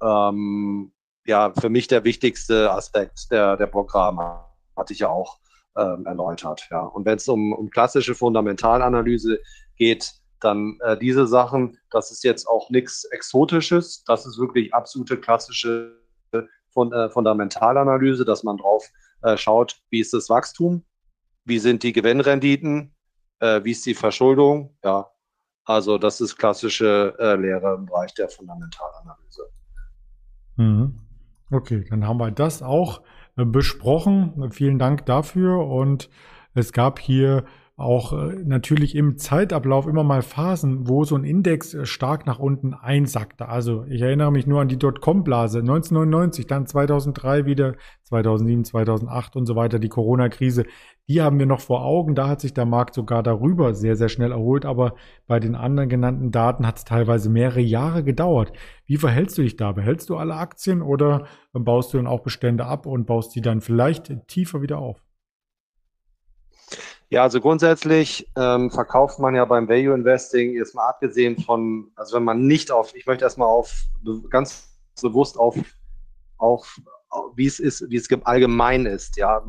ähm, 0.02 0.92
ja 1.26 1.54
für 1.60 1.70
mich 1.70 1.88
der 1.88 2.04
wichtigste 2.04 2.72
Aspekt 2.72 3.32
der, 3.32 3.58
der 3.58 3.68
Burggraben, 3.68 4.20
hatte 4.76 4.94
ich 4.94 5.00
ja 5.00 5.10
auch 5.10 5.40
ähm, 5.78 6.06
erläutert. 6.06 6.68
Ja. 6.72 6.82
Und 6.82 7.06
wenn 7.06 7.18
es 7.18 7.28
um, 7.28 7.54
um 7.54 7.70
klassische 7.70 8.16
Fundamentalanalyse 8.16 9.40
geht, 9.76 10.14
dann 10.46 10.78
äh, 10.82 10.98
diese 10.98 11.28
Sachen, 11.28 11.78
das 11.90 12.12
ist 12.12 12.24
jetzt 12.24 12.48
auch 12.48 12.70
nichts 12.70 13.04
Exotisches, 13.06 14.04
das 14.06 14.26
ist 14.26 14.40
wirklich 14.40 14.74
absolute 14.74 15.18
klassische 15.20 16.00
Fund 16.70 16.94
äh, 16.94 17.10
Fundamentalanalyse, 17.10 18.26
dass 18.26 18.44
man 18.44 18.58
drauf 18.58 18.90
äh, 19.24 19.38
schaut, 19.38 19.82
wie 19.90 20.00
ist 20.00 20.14
das 20.14 20.30
Wachstum, 20.30 20.86
wie 21.46 21.60
sind 21.60 21.84
die 21.84 21.94
Gewinnrenditen, 21.94 22.94
äh, 23.40 23.64
wie 23.64 23.72
ist 23.72 23.86
die 23.86 23.96
Verschuldung, 23.96 24.78
ja. 24.84 25.10
Also 25.68 25.98
das 25.98 26.22
ist 26.22 26.38
klassische 26.38 27.16
äh, 27.18 27.36
Lehre 27.36 27.74
im 27.74 27.88
Bereich 27.88 28.14
der 28.14 28.30
Fundamentalanalyse. 28.30 29.50
Mhm. 30.58 31.00
Okay, 31.52 31.86
dann 31.90 32.08
haben 32.08 32.20
wir 32.20 32.30
das 32.30 32.62
auch 32.62 33.02
äh, 33.36 33.46
besprochen. 33.46 34.52
Vielen 34.52 34.78
Dank 34.78 35.08
dafür. 35.08 35.66
Und 35.66 36.10
es 36.54 36.72
gab 36.72 37.00
hier 37.00 37.46
auch 37.78 38.14
äh, 38.14 38.36
natürlich 38.46 38.96
im 38.96 39.18
Zeitablauf 39.18 39.86
immer 39.86 40.06
mal 40.06 40.22
Phasen, 40.22 40.88
wo 40.88 41.04
so 41.04 41.16
ein 41.16 41.26
Index 41.26 41.74
äh, 41.74 41.86
stark 41.86 42.26
nach 42.26 42.40
unten 42.40 42.74
einsackte. 42.74 43.50
Also 43.50 43.84
ich 43.90 44.02
erinnere 44.02 44.32
mich 44.32 44.48
nur 44.48 44.62
an 44.62 44.70
die 44.70 44.80
Dotcom-Blase 44.80 45.60
1999, 45.60 46.48
dann 46.48 46.68
2003 46.68 47.46
wieder, 47.46 47.76
2007, 48.04 48.64
2008 48.64 49.36
und 49.36 49.46
so 49.46 49.58
weiter, 49.58 49.80
die 49.80 49.90
Corona-Krise. 49.90 50.66
Die 51.10 51.22
haben 51.22 51.38
wir 51.38 51.46
noch 51.46 51.60
vor 51.60 51.84
Augen. 51.84 52.16
Da 52.16 52.30
hat 52.30 52.40
sich 52.40 52.54
der 52.54 52.66
Markt 52.66 52.94
sogar 52.94 53.24
darüber 53.24 53.74
sehr, 53.74 53.98
sehr 53.98 54.10
schnell 54.10 54.32
erholt. 54.32 54.66
Aber 54.66 54.96
bei 55.28 55.42
den 55.42 55.56
anderen 55.56 55.90
genannten 55.90 56.32
Daten 56.32 56.66
hat 56.66 56.78
es 56.78 56.86
teilweise 56.86 57.30
mehrere 57.30 57.60
Jahre 57.60 58.06
gedauert. 58.06 58.54
Wie 58.86 58.98
verhältst 58.98 59.38
du 59.38 59.42
dich 59.42 59.58
da? 59.58 59.74
Behältst 59.74 60.10
du 60.10 60.16
alle 60.16 60.36
Aktien 60.36 60.82
oder 60.82 61.26
baust 61.52 61.94
du 61.94 61.98
dann 61.98 62.08
auch 62.08 62.22
Bestände 62.22 62.66
ab 62.66 62.86
und 62.86 63.06
baust 63.06 63.32
sie 63.32 63.42
dann 63.42 63.60
vielleicht 63.60 64.28
tiefer 64.28 64.62
wieder 64.62 64.80
auf? 64.80 65.05
Ja, 67.10 67.22
also 67.22 67.40
grundsätzlich 67.40 68.28
ähm, 68.36 68.72
verkauft 68.72 69.20
man 69.20 69.36
ja 69.36 69.46
beim 69.46 69.70
Value 69.70 69.94
Investing 69.94 70.54
jetzt 70.54 70.74
mal 70.74 70.88
abgesehen 70.90 71.40
von, 71.40 71.92
also 71.96 72.16
wenn 72.16 72.24
man 72.24 72.48
nicht 72.48 72.72
auf, 72.72 72.96
ich 72.96 73.06
möchte 73.06 73.24
erstmal 73.24 73.48
auf 73.48 73.86
ganz 74.30 74.76
bewusst 75.02 75.38
auf, 75.38 75.56
auf 76.38 76.80
wie 77.36 77.46
es 77.46 77.60
ist, 77.60 77.90
wie 77.90 77.96
es 77.96 78.10
allgemein 78.24 78.86
ist, 78.86 79.18
ja, 79.18 79.42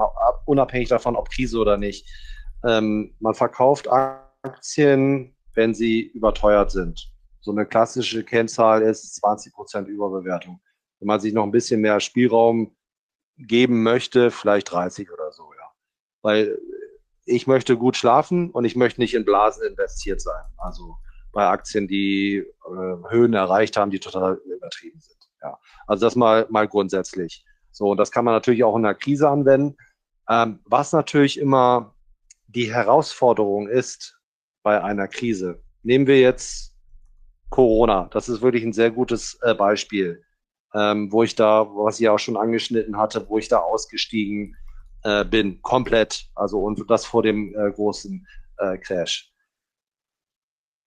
unabhängig 0.45 0.89
davon, 0.89 1.17
ob 1.17 1.31
Krise 1.31 1.59
oder 1.59 1.77
nicht. 1.77 2.07
Ähm, 2.65 3.15
man 3.21 3.35
verkauft 3.35 3.89
Aktien, 3.89 5.35
wenn 5.55 5.75
sie 5.75 6.03
überteuert 6.03 6.71
sind. 6.71 7.11
So 7.41 7.51
eine 7.53 7.67
klassische 7.67 8.23
Kennzahl 8.23 8.83
ist 8.83 9.17
20 9.17 9.53
Prozent 9.55 9.89
Überbewertung. 9.89 10.61
Wenn 11.01 11.07
man 11.07 11.21
sich 11.21 11.33
noch 11.33 11.45
ein 11.45 11.53
bisschen 11.53 11.81
mehr 11.81 12.01
Spielraum 12.01 12.77
geben 13.39 13.83
möchte, 13.83 14.31
vielleicht 14.31 14.71
30 14.71 15.11
oder 15.11 15.33
so, 15.33 15.53
ja. 15.55 15.71
Weil 16.23 16.59
ich 17.27 17.47
möchte 17.47 17.77
gut 17.77 17.97
schlafen 17.97 18.51
und 18.51 18.65
ich 18.65 18.77
möchte 18.77 19.01
nicht 19.01 19.15
in 19.15 19.25
Blasen 19.25 19.67
investiert 19.67 20.21
sein. 20.21 20.45
Also 20.57 20.97
bei 21.33 21.47
Aktien, 21.47 21.87
die 21.89 22.37
äh, 22.37 23.11
Höhen 23.11 23.35
erreicht 23.35 23.77
haben, 23.77 23.91
die 23.91 24.01
total 24.01 24.41
übertrieben 24.47 25.01
sind. 25.01 25.19
Ja. 25.43 25.59
Also 25.87 26.07
das 26.07 26.17
mal, 26.17 26.47
mal 26.49 26.67
grundsätzlich. 26.67 27.45
So, 27.73 27.91
und 27.91 27.99
das 27.99 28.11
kann 28.11 28.25
man 28.25 28.33
natürlich 28.33 28.65
auch 28.65 28.77
in 28.77 28.85
der 28.85 28.95
Krise 28.95 29.29
anwenden. 29.29 29.77
Ähm, 30.31 30.61
was 30.65 30.93
natürlich 30.93 31.39
immer 31.39 31.95
die 32.47 32.73
Herausforderung 32.73 33.69
ist 33.69 34.19
bei 34.63 34.83
einer 34.83 35.09
Krise. 35.09 35.61
Nehmen 35.83 36.07
wir 36.07 36.21
jetzt 36.21 36.75
Corona. 37.51 38.09
Das 38.13 38.29
ist 38.29 38.41
wirklich 38.41 38.65
ein 38.65 38.73
sehr 38.73 38.91
gutes 38.91 39.39
äh, 39.43 39.55
Beispiel, 39.55 40.23
ähm, 40.75 41.13
wo 41.13 41.23
ich 41.23 41.35
da, 41.35 41.67
was 41.67 42.01
ich 42.01 42.09
auch 42.09 42.19
schon 42.19 42.37
angeschnitten 42.37 42.97
hatte, 42.97 43.29
wo 43.29 43.39
ich 43.39 43.49
da 43.49 43.59
ausgestiegen 43.59 44.57
äh, 45.07 45.25
bin, 45.25 45.63
komplett. 45.63 46.29
Also 46.35 46.59
und 46.59 46.91
das 46.91 47.07
vor 47.07 47.23
dem 47.23 47.55
äh, 47.55 47.71
großen 47.71 48.27
äh, 48.59 48.77
Crash. 48.79 49.33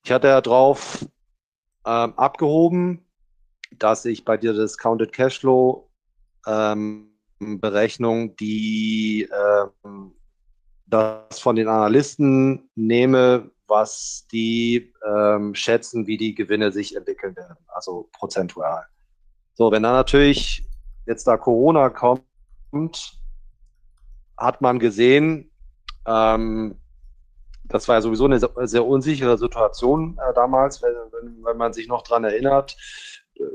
Ich 0.03 0.11
hatte 0.11 0.27
ja 0.27 0.41
drauf 0.41 1.05
ähm, 1.85 2.13
abgehoben, 2.17 3.05
dass 3.77 4.03
ich 4.05 4.25
bei 4.25 4.35
der 4.35 4.53
Discounted 4.53 5.13
Cashflow 5.13 5.89
ähm, 6.45 7.11
Berechnung, 7.39 8.35
die 8.35 9.29
ähm, 9.83 10.13
das 10.87 11.39
von 11.39 11.55
den 11.55 11.69
Analysten 11.69 12.69
nehme, 12.75 13.51
was 13.67 14.27
die 14.31 14.93
ähm, 15.07 15.55
schätzen, 15.55 16.07
wie 16.07 16.17
die 16.17 16.35
Gewinne 16.35 16.73
sich 16.73 16.95
entwickeln 16.95 17.35
werden, 17.37 17.55
also 17.67 18.09
prozentual. 18.11 18.85
So, 19.53 19.71
wenn 19.71 19.83
dann 19.83 19.93
natürlich 19.93 20.65
jetzt 21.05 21.25
da 21.27 21.37
Corona 21.37 21.89
kommt, 21.89 23.18
hat 24.39 24.61
man 24.61 24.79
gesehen, 24.79 25.51
ähm, 26.07 26.75
das 27.65 27.87
war 27.87 27.95
ja 27.95 28.01
sowieso 28.01 28.25
eine 28.25 28.39
sehr 28.67 28.85
unsichere 28.85 29.37
Situation 29.37 30.17
äh, 30.17 30.33
damals, 30.33 30.81
wenn, 30.81 30.93
wenn, 31.11 31.45
wenn, 31.45 31.57
man 31.57 31.73
sich 31.73 31.87
noch 31.87 32.01
dran 32.01 32.23
erinnert. 32.23 32.75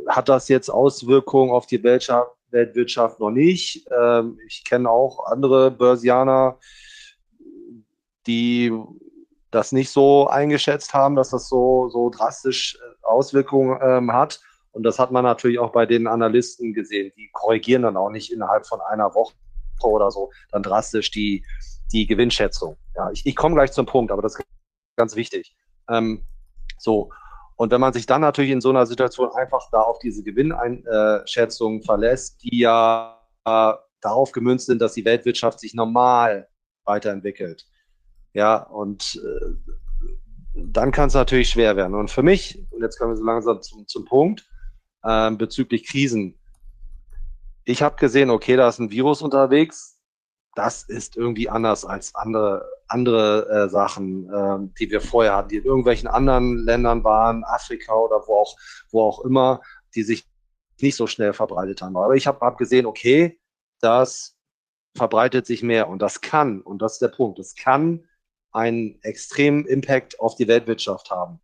Hat 0.09 0.29
das 0.29 0.49
jetzt 0.49 0.71
Auswirkungen 0.71 1.51
auf 1.51 1.67
die 1.67 1.83
Weltwirtschaft, 1.83 2.31
Weltwirtschaft 2.51 3.21
noch 3.21 3.31
nicht? 3.31 3.87
Ähm, 3.91 4.39
ich 4.47 4.65
kenne 4.65 4.89
auch 4.89 5.27
andere 5.27 5.71
Börsianer, 5.71 6.59
die 8.27 8.73
das 9.51 9.73
nicht 9.73 9.91
so 9.91 10.29
eingeschätzt 10.29 10.95
haben, 10.95 11.17
dass 11.17 11.31
das 11.31 11.49
so, 11.49 11.89
so 11.89 12.11
drastisch 12.11 12.77
äh, 12.77 13.07
Auswirkungen 13.07 13.79
ähm, 13.83 14.13
hat. 14.13 14.41
Und 14.73 14.83
das 14.85 14.99
hat 14.99 15.11
man 15.11 15.25
natürlich 15.25 15.59
auch 15.59 15.71
bei 15.73 15.87
den 15.87 16.07
Analysten 16.07 16.73
gesehen. 16.73 17.13
Die 17.17 17.31
korrigieren 17.33 17.83
dann 17.83 17.97
auch 17.97 18.11
nicht 18.11 18.33
innerhalb 18.33 18.67
von 18.67 18.81
einer 18.81 19.15
Woche 19.15 19.35
oder 19.89 20.11
so 20.11 20.31
dann 20.51 20.63
drastisch 20.63 21.11
die, 21.11 21.45
die 21.93 22.07
Gewinnschätzung. 22.07 22.77
Ja, 22.95 23.11
ich, 23.11 23.25
ich 23.27 23.37
komme 23.37 23.55
gleich 23.55 23.73
zum 23.73 23.87
Punkt, 23.87 24.13
aber 24.13 24.23
das 24.23 24.37
ist 24.37 24.45
ganz 24.97 25.17
wichtig. 25.17 25.55
Ähm, 25.89 26.25
so. 26.79 27.11
Und 27.57 27.71
wenn 27.71 27.81
man 27.81 27.93
sich 27.93 28.07
dann 28.07 28.21
natürlich 28.21 28.51
in 28.51 28.61
so 28.61 28.71
einer 28.71 28.87
Situation 28.87 29.31
einfach 29.33 29.71
da 29.71 29.81
auf 29.81 29.99
diese 30.01 30.25
Gewinneinschätzungen 30.25 31.83
verlässt, 31.83 32.43
die 32.43 32.59
ja 32.59 33.21
äh, 33.45 33.73
darauf 34.01 34.33
gemünzt 34.33 34.67
sind, 34.67 34.83
dass 34.83 34.95
die 34.95 35.05
Weltwirtschaft 35.05 35.61
sich 35.61 35.73
normal 35.75 36.49
weiterentwickelt, 36.85 37.65
ja, 38.33 38.57
und 38.57 39.21
äh, 39.25 39.75
dann 40.55 40.91
kann 40.91 41.07
es 41.09 41.15
natürlich 41.15 41.51
schwer 41.51 41.77
werden. 41.77 41.95
Und 41.95 42.11
für 42.11 42.23
mich, 42.23 42.59
und 42.71 42.83
jetzt 42.83 42.99
kommen 42.99 43.13
wir 43.13 43.17
so 43.17 43.25
langsam 43.25 43.63
zum, 43.63 43.87
zum 43.87 44.05
Punkt, 44.05 44.45
äh, 45.05 45.31
bezüglich 45.33 45.87
Krisen. 45.87 46.39
Ich 47.65 47.83
habe 47.83 47.97
gesehen, 47.97 48.31
okay, 48.31 48.57
da 48.57 48.69
ist 48.69 48.79
ein 48.79 48.91
Virus 48.91 49.23
unterwegs. 49.23 49.99
Das 50.55 50.83
ist 50.85 51.17
irgendwie 51.17 51.49
anders 51.49 51.85
als 51.85 52.15
andere, 52.15 52.69
andere 52.87 53.49
äh, 53.49 53.69
Sachen, 53.69 54.29
äh, 54.29 54.59
die 54.79 54.91
wir 54.91 55.01
vorher 55.01 55.35
hatten, 55.37 55.49
die 55.49 55.57
in 55.57 55.65
irgendwelchen 55.65 56.09
anderen 56.09 56.59
Ländern 56.59 57.03
waren, 57.03 57.43
Afrika 57.45 57.95
oder 57.95 58.23
wo 58.27 58.37
auch, 58.37 58.57
wo 58.91 59.03
auch 59.03 59.25
immer, 59.25 59.63
die 59.95 60.03
sich 60.03 60.29
nicht 60.81 60.97
so 60.97 61.07
schnell 61.07 61.33
verbreitet 61.33 61.83
haben. 61.83 61.97
Aber 61.97 62.15
ich 62.15 62.27
habe 62.27 62.41
hab 62.41 62.59
gesehen, 62.59 62.87
okay, 62.87 63.41
das 63.81 64.37
verbreitet 64.97 65.47
sich 65.47 65.63
mehr 65.63 65.89
und 65.89 66.01
das 66.01 66.21
kann, 66.21 66.61
und 66.61 66.83
das 66.83 66.95
ist 66.95 67.03
der 67.03 67.09
Punkt, 67.09 67.39
das 67.39 67.57
kann 67.57 68.07
einen 68.53 69.01
extremen 69.03 69.67
Impact 69.67 70.21
auf 70.21 70.37
die 70.37 70.47
Weltwirtschaft 70.47 71.11
haben. 71.11 71.41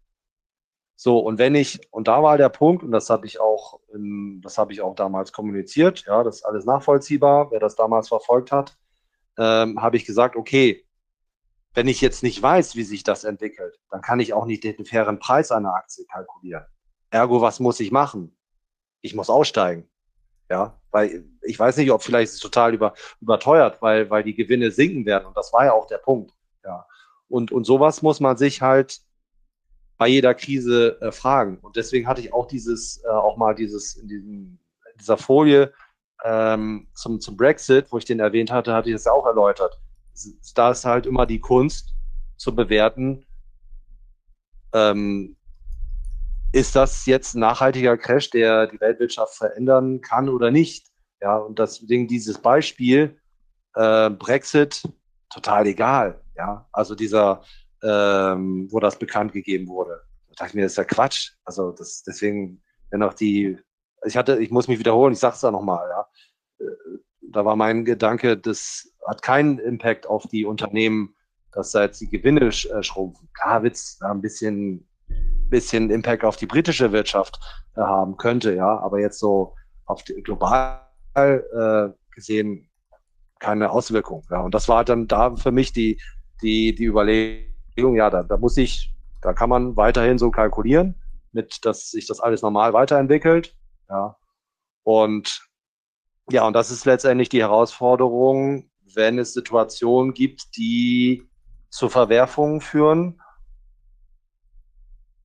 So, 1.03 1.19
und 1.19 1.39
wenn 1.39 1.55
ich, 1.55 1.81
und 1.91 2.09
da 2.09 2.23
war 2.23 2.37
der 2.37 2.51
Punkt, 2.51 2.83
und 2.83 2.91
das 2.91 3.09
habe 3.09 3.25
ich 3.25 3.41
auch, 3.41 3.81
das 4.43 4.59
habe 4.59 4.75
ich 4.75 4.83
auch 4.83 4.95
damals 4.95 5.33
kommuniziert, 5.33 6.05
ja, 6.07 6.23
das 6.23 6.37
ist 6.37 6.45
alles 6.45 6.67
nachvollziehbar, 6.67 7.51
wer 7.51 7.59
das 7.59 7.75
damals 7.75 8.09
verfolgt 8.09 8.53
hat, 8.53 8.77
ähm, 9.39 9.81
habe 9.81 9.97
ich 9.97 10.05
gesagt, 10.05 10.37
okay, 10.37 10.85
wenn 11.73 11.89
ich 11.89 12.03
jetzt 12.03 12.23
nicht 12.23 12.43
weiß, 12.43 12.77
wie 12.77 12.83
sich 12.83 13.03
das 13.03 13.25
entwickelt, 13.25 13.81
dann 13.91 14.03
kann 14.03 14.21
ich 14.21 14.35
auch 14.35 14.45
nicht 14.45 14.63
den 14.63 14.85
fairen 14.85 15.19
Preis 15.19 15.51
einer 15.51 15.73
Aktie 15.73 16.05
kalkulieren. 16.05 16.67
Ergo, 17.09 17.41
was 17.41 17.61
muss 17.61 17.81
ich 17.81 17.91
machen? 17.91 18.37
Ich 19.01 19.15
muss 19.15 19.31
aussteigen. 19.31 19.89
Ja, 20.51 20.79
weil 20.91 21.25
ich 21.41 21.59
weiß 21.59 21.79
nicht, 21.79 21.93
ob 21.93 22.03
vielleicht 22.03 22.35
es 22.35 22.41
total 22.41 22.75
über, 22.75 22.93
überteuert, 23.23 23.81
weil, 23.81 24.11
weil 24.11 24.23
die 24.23 24.35
Gewinne 24.35 24.71
sinken 24.71 25.07
werden. 25.07 25.25
Und 25.25 25.37
das 25.39 25.51
war 25.55 25.65
ja 25.65 25.73
auch 25.73 25.87
der 25.87 25.97
Punkt. 25.97 26.35
Ja. 26.63 26.87
Und, 27.27 27.53
und 27.53 27.65
sowas 27.65 28.03
muss 28.03 28.21
man 28.21 28.37
sich 28.37 28.61
halt 28.61 29.01
bei 30.01 30.09
jeder 30.09 30.33
Krise 30.33 30.99
äh, 31.03 31.13
fragen. 31.13 31.59
Und 31.59 31.77
deswegen 31.77 32.07
hatte 32.07 32.23
ich 32.23 32.33
auch 32.33 32.47
dieses, 32.47 33.05
äh, 33.05 33.09
auch 33.09 33.37
mal 33.37 33.55
dieses, 33.55 33.97
in 33.97 34.09
diesem, 34.09 34.59
in 34.93 34.99
dieser 34.99 35.19
Folie 35.19 35.75
ähm, 36.25 36.89
zum, 36.95 37.21
zum 37.21 37.37
Brexit, 37.37 37.93
wo 37.93 37.99
ich 37.99 38.07
den 38.07 38.19
erwähnt 38.19 38.51
hatte, 38.51 38.73
hatte 38.73 38.89
ich 38.89 38.95
das 38.95 39.07
auch 39.07 39.27
erläutert. 39.27 39.79
Da 40.55 40.71
ist 40.71 40.87
halt 40.87 41.05
immer 41.05 41.27
die 41.27 41.39
Kunst 41.39 41.95
zu 42.39 42.55
bewerten, 42.55 43.27
ähm, 44.73 45.37
ist 46.55 46.75
das 46.75 47.05
jetzt 47.05 47.35
ein 47.35 47.41
nachhaltiger 47.41 47.99
Crash, 47.99 48.31
der 48.31 48.69
die 48.69 48.81
Weltwirtschaft 48.81 49.35
verändern 49.35 50.01
kann 50.01 50.31
oder 50.31 50.51
nicht? 50.51 50.87
Ja, 51.21 51.37
und 51.37 51.59
deswegen 51.59 52.09
dieses 52.09 52.39
Beispiel 52.39 53.21
äh, 53.75 54.09
Brexit 54.09 54.83
total 55.29 55.67
egal. 55.67 56.23
Ja, 56.39 56.67
also 56.73 56.95
dieser, 56.95 57.43
ähm, 57.83 58.69
wo 58.71 58.81
das 58.81 58.99
bekannt 58.99 59.33
gegeben 59.33 59.69
wurde. 59.69 60.03
Da 60.29 60.35
dachte 60.37 60.51
ich 60.51 60.55
mir, 60.55 60.63
das 60.63 60.73
ist 60.73 60.79
ja 60.79 60.85
Quatsch. 60.85 61.33
Also 61.45 61.73
das, 61.73 62.03
deswegen, 62.03 62.63
wenn 62.91 63.03
auch 63.03 63.15
die, 63.15 63.59
ich 64.05 64.17
hatte, 64.17 64.39
ich 64.39 64.51
muss 64.51 64.69
mich 64.69 64.79
wiederholen, 64.79 65.13
ich 65.13 65.19
sag's 65.19 65.41
da 65.41 65.51
nochmal, 65.51 65.89
ja. 65.89 66.07
Äh, 66.67 66.99
da 67.33 67.45
war 67.45 67.57
mein 67.57 67.85
Gedanke, 67.85 68.37
das 68.37 68.93
hat 69.07 69.23
keinen 69.23 69.59
Impact 69.59 70.07
auf 70.07 70.27
die 70.27 70.45
Unternehmen, 70.45 71.15
dass 71.53 71.71
da 71.73 71.83
jetzt 71.83 72.01
die 72.01 72.09
Gewinne 72.09 72.47
äh, 72.47 72.83
schrumpfen. 72.83 73.29
Klar 73.35 73.63
wird's 73.63 73.99
da 73.99 74.11
ein 74.11 74.21
bisschen, 74.21 74.89
bisschen 75.49 75.91
Impact 75.91 76.25
auf 76.25 76.37
die 76.37 76.47
britische 76.47 76.93
Wirtschaft 76.93 77.39
äh, 77.77 77.81
haben 77.81 78.17
könnte, 78.17 78.55
ja, 78.55 78.79
aber 78.79 79.01
jetzt 79.01 79.19
so 79.19 79.55
auf 79.87 80.03
die, 80.05 80.15
global 80.23 80.81
äh, 81.15 81.89
gesehen 82.15 82.69
keine 83.39 83.71
Auswirkung. 83.71 84.25
Ja. 84.31 84.41
Und 84.41 84.55
das 84.55 84.69
war 84.69 84.85
dann 84.85 85.09
da 85.09 85.35
für 85.35 85.51
mich 85.51 85.73
die, 85.73 86.01
die, 86.43 86.75
die 86.75 86.85
Überlegung, 86.85 87.50
ja, 87.89 88.11
da, 88.11 88.23
da 88.23 88.37
muss 88.37 88.57
ich, 88.57 88.95
da 89.21 89.33
kann 89.33 89.51
man 89.51 89.77
weiterhin 89.77 90.19
so 90.19 90.31
kalkulieren, 90.31 90.95
mit, 91.33 91.65
dass 91.65 91.91
sich 91.91 92.07
das 92.07 92.21
alles 92.21 92.43
normal 92.43 92.73
weiterentwickelt. 92.73 93.57
Ja. 93.89 94.17
Und 94.83 95.43
ja, 96.31 96.47
und 96.47 96.53
das 96.53 96.71
ist 96.71 96.85
letztendlich 96.85 97.29
die 97.29 97.41
Herausforderung, 97.41 98.71
wenn 98.95 99.19
es 99.19 99.33
Situationen 99.33 100.15
gibt, 100.15 100.57
die 100.57 101.29
zu 101.71 101.89
Verwerfungen 101.89 102.61
führen, 102.61 103.21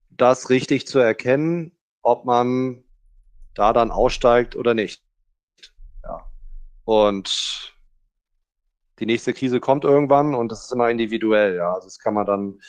das 0.09 0.49
richtig 0.49 0.87
zu 0.87 0.99
erkennen, 0.99 1.77
ob 2.01 2.25
man 2.25 2.83
da 3.53 3.73
dann 3.73 3.91
aussteigt 3.91 4.55
oder 4.55 4.73
nicht. 4.73 5.03
Ja. 6.03 6.25
Und 6.85 7.74
die 8.99 9.05
nächste 9.05 9.33
Krise 9.33 9.59
kommt 9.59 9.83
irgendwann 9.83 10.35
und 10.35 10.51
das 10.51 10.65
ist 10.65 10.71
immer 10.71 10.89
individuell, 10.89 11.55
ja. 11.55 11.73
Also 11.73 11.87
das 11.87 11.99
kann 11.99 12.13
man 12.13 12.25
dann, 12.25 12.59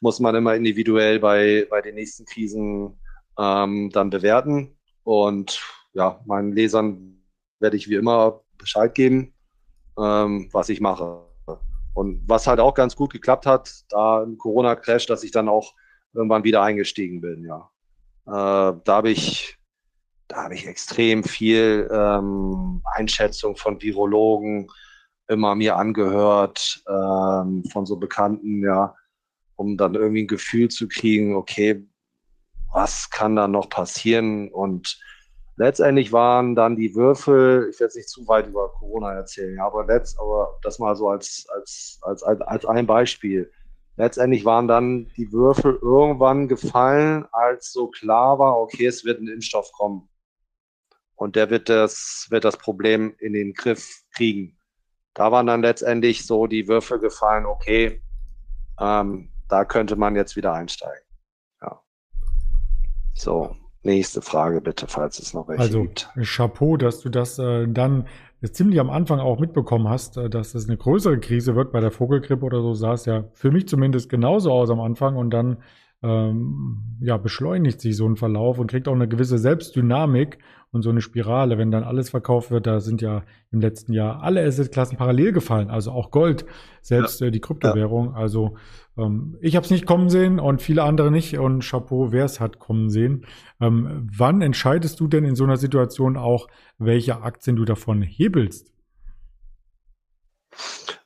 muss 0.00 0.20
man 0.20 0.34
immer 0.34 0.54
individuell 0.54 1.18
bei, 1.18 1.66
bei 1.70 1.80
den 1.80 1.94
nächsten 1.94 2.24
Krisen 2.24 2.98
ähm, 3.38 3.90
dann 3.90 4.10
bewerten. 4.10 4.76
Und 5.04 5.60
ja, 5.94 6.20
meinen 6.26 6.52
Lesern 6.52 7.22
werde 7.60 7.76
ich 7.76 7.88
wie 7.88 7.94
immer 7.94 8.42
Bescheid 8.58 8.94
geben, 8.94 9.34
ähm, 9.98 10.48
was 10.52 10.68
ich 10.68 10.80
mache. 10.80 11.24
Und 11.94 12.22
was 12.26 12.46
halt 12.46 12.60
auch 12.60 12.74
ganz 12.74 12.96
gut 12.96 13.12
geklappt 13.12 13.44
hat, 13.44 13.84
da 13.90 14.22
im 14.22 14.38
Corona-Crash, 14.38 15.06
dass 15.06 15.24
ich 15.24 15.30
dann 15.30 15.48
auch 15.48 15.74
irgendwann 16.14 16.44
wieder 16.44 16.62
eingestiegen 16.62 17.20
bin, 17.20 17.44
ja. 17.44 17.70
Äh, 18.26 18.80
da 18.84 18.96
habe 18.96 19.10
ich, 19.10 19.58
da 20.28 20.44
habe 20.44 20.54
ich 20.54 20.66
extrem 20.66 21.24
viel 21.24 21.88
ähm, 21.92 22.82
Einschätzung 22.84 23.56
von 23.56 23.80
Virologen, 23.80 24.68
immer 25.32 25.54
mir 25.54 25.76
angehört 25.76 26.82
ähm, 26.88 27.64
von 27.72 27.86
so 27.86 27.96
Bekannten, 27.96 28.62
ja, 28.62 28.94
um 29.56 29.76
dann 29.76 29.94
irgendwie 29.94 30.24
ein 30.24 30.28
Gefühl 30.28 30.68
zu 30.68 30.88
kriegen, 30.88 31.34
okay, 31.34 31.86
was 32.72 33.10
kann 33.10 33.36
da 33.36 33.48
noch 33.48 33.68
passieren? 33.68 34.50
Und 34.50 34.98
letztendlich 35.56 36.12
waren 36.12 36.54
dann 36.54 36.76
die 36.76 36.94
Würfel, 36.94 37.68
ich 37.70 37.80
werde 37.80 37.84
jetzt 37.84 37.96
nicht 37.96 38.08
zu 38.08 38.26
weit 38.28 38.46
über 38.46 38.70
Corona 38.72 39.12
erzählen, 39.12 39.56
ja, 39.56 39.66
aber, 39.66 39.86
letzt, 39.86 40.18
aber 40.18 40.58
das 40.62 40.78
mal 40.78 40.96
so 40.96 41.08
als, 41.08 41.46
als, 41.54 41.98
als, 42.02 42.22
als 42.22 42.66
ein 42.66 42.86
Beispiel. 42.86 43.50
Letztendlich 43.96 44.44
waren 44.44 44.68
dann 44.68 45.10
die 45.16 45.30
Würfel 45.32 45.78
irgendwann 45.82 46.48
gefallen, 46.48 47.26
als 47.30 47.72
so 47.72 47.88
klar 47.88 48.38
war, 48.38 48.58
okay, 48.58 48.86
es 48.86 49.04
wird 49.04 49.20
ein 49.20 49.28
Impfstoff 49.28 49.70
kommen. 49.72 50.08
Und 51.14 51.36
der 51.36 51.50
wird 51.50 51.68
das, 51.68 52.26
wird 52.30 52.44
das 52.44 52.56
Problem 52.56 53.14
in 53.18 53.34
den 53.34 53.52
Griff 53.52 54.02
kriegen. 54.14 54.56
Da 55.14 55.30
waren 55.30 55.46
dann 55.46 55.62
letztendlich 55.62 56.26
so 56.26 56.46
die 56.46 56.68
Würfel 56.68 56.98
gefallen, 56.98 57.46
okay, 57.46 58.02
ähm, 58.80 59.30
da 59.48 59.64
könnte 59.64 59.96
man 59.96 60.16
jetzt 60.16 60.36
wieder 60.36 60.54
einsteigen. 60.54 61.04
Ja. 61.60 61.82
So, 63.14 63.54
nächste 63.82 64.22
Frage 64.22 64.60
bitte, 64.60 64.86
falls 64.88 65.18
es 65.18 65.34
noch 65.34 65.48
welche 65.48 65.62
also, 65.62 65.82
gibt. 65.82 66.10
Also 66.14 66.30
Chapeau, 66.36 66.76
dass 66.76 67.00
du 67.00 67.10
das 67.10 67.38
äh, 67.38 67.66
dann 67.68 68.06
ziemlich 68.50 68.80
am 68.80 68.90
Anfang 68.90 69.20
auch 69.20 69.38
mitbekommen 69.38 69.88
hast, 69.88 70.16
äh, 70.16 70.30
dass 70.30 70.54
es 70.54 70.68
eine 70.68 70.78
größere 70.78 71.20
Krise 71.20 71.54
wird 71.54 71.72
bei 71.72 71.80
der 71.80 71.90
Vogelgrippe 71.90 72.44
oder 72.44 72.62
so, 72.62 72.74
sah 72.74 72.94
es 72.94 73.04
ja 73.04 73.24
für 73.34 73.50
mich 73.50 73.68
zumindest 73.68 74.08
genauso 74.08 74.50
aus 74.50 74.70
am 74.70 74.80
Anfang 74.80 75.16
und 75.16 75.30
dann 75.30 75.58
ähm, 76.02 76.98
ja, 77.00 77.16
beschleunigt 77.16 77.80
sich 77.80 77.96
so 77.96 78.06
ein 78.08 78.16
Verlauf 78.16 78.58
und 78.58 78.70
kriegt 78.70 78.88
auch 78.88 78.94
eine 78.94 79.08
gewisse 79.08 79.38
Selbstdynamik 79.38 80.38
und 80.72 80.82
so 80.82 80.90
eine 80.90 81.00
Spirale. 81.00 81.58
Wenn 81.58 81.70
dann 81.70 81.84
alles 81.84 82.10
verkauft 82.10 82.50
wird, 82.50 82.66
da 82.66 82.80
sind 82.80 83.00
ja 83.02 83.22
im 83.52 83.60
letzten 83.60 83.92
Jahr 83.92 84.22
alle 84.22 84.44
Assetklassen 84.44 84.96
parallel 84.96 85.32
gefallen, 85.32 85.70
also 85.70 85.92
auch 85.92 86.10
Gold, 86.10 86.44
selbst 86.80 87.20
ja. 87.20 87.28
äh, 87.28 87.30
die 87.30 87.40
Kryptowährung. 87.40 88.12
Ja. 88.12 88.14
Also 88.14 88.56
ähm, 88.96 89.36
ich 89.40 89.54
habe 89.54 89.64
es 89.64 89.70
nicht 89.70 89.86
kommen 89.86 90.08
sehen 90.08 90.40
und 90.40 90.60
viele 90.60 90.82
andere 90.82 91.10
nicht 91.10 91.38
und 91.38 91.62
Chapeau, 91.64 92.10
wer 92.10 92.24
es 92.24 92.40
hat 92.40 92.58
kommen 92.58 92.90
sehen. 92.90 93.26
Ähm, 93.60 94.08
wann 94.16 94.42
entscheidest 94.42 94.98
du 94.98 95.06
denn 95.06 95.24
in 95.24 95.36
so 95.36 95.44
einer 95.44 95.56
Situation 95.56 96.16
auch, 96.16 96.48
welche 96.78 97.22
Aktien 97.22 97.54
du 97.56 97.64
davon 97.64 98.02
hebelst? 98.02 98.71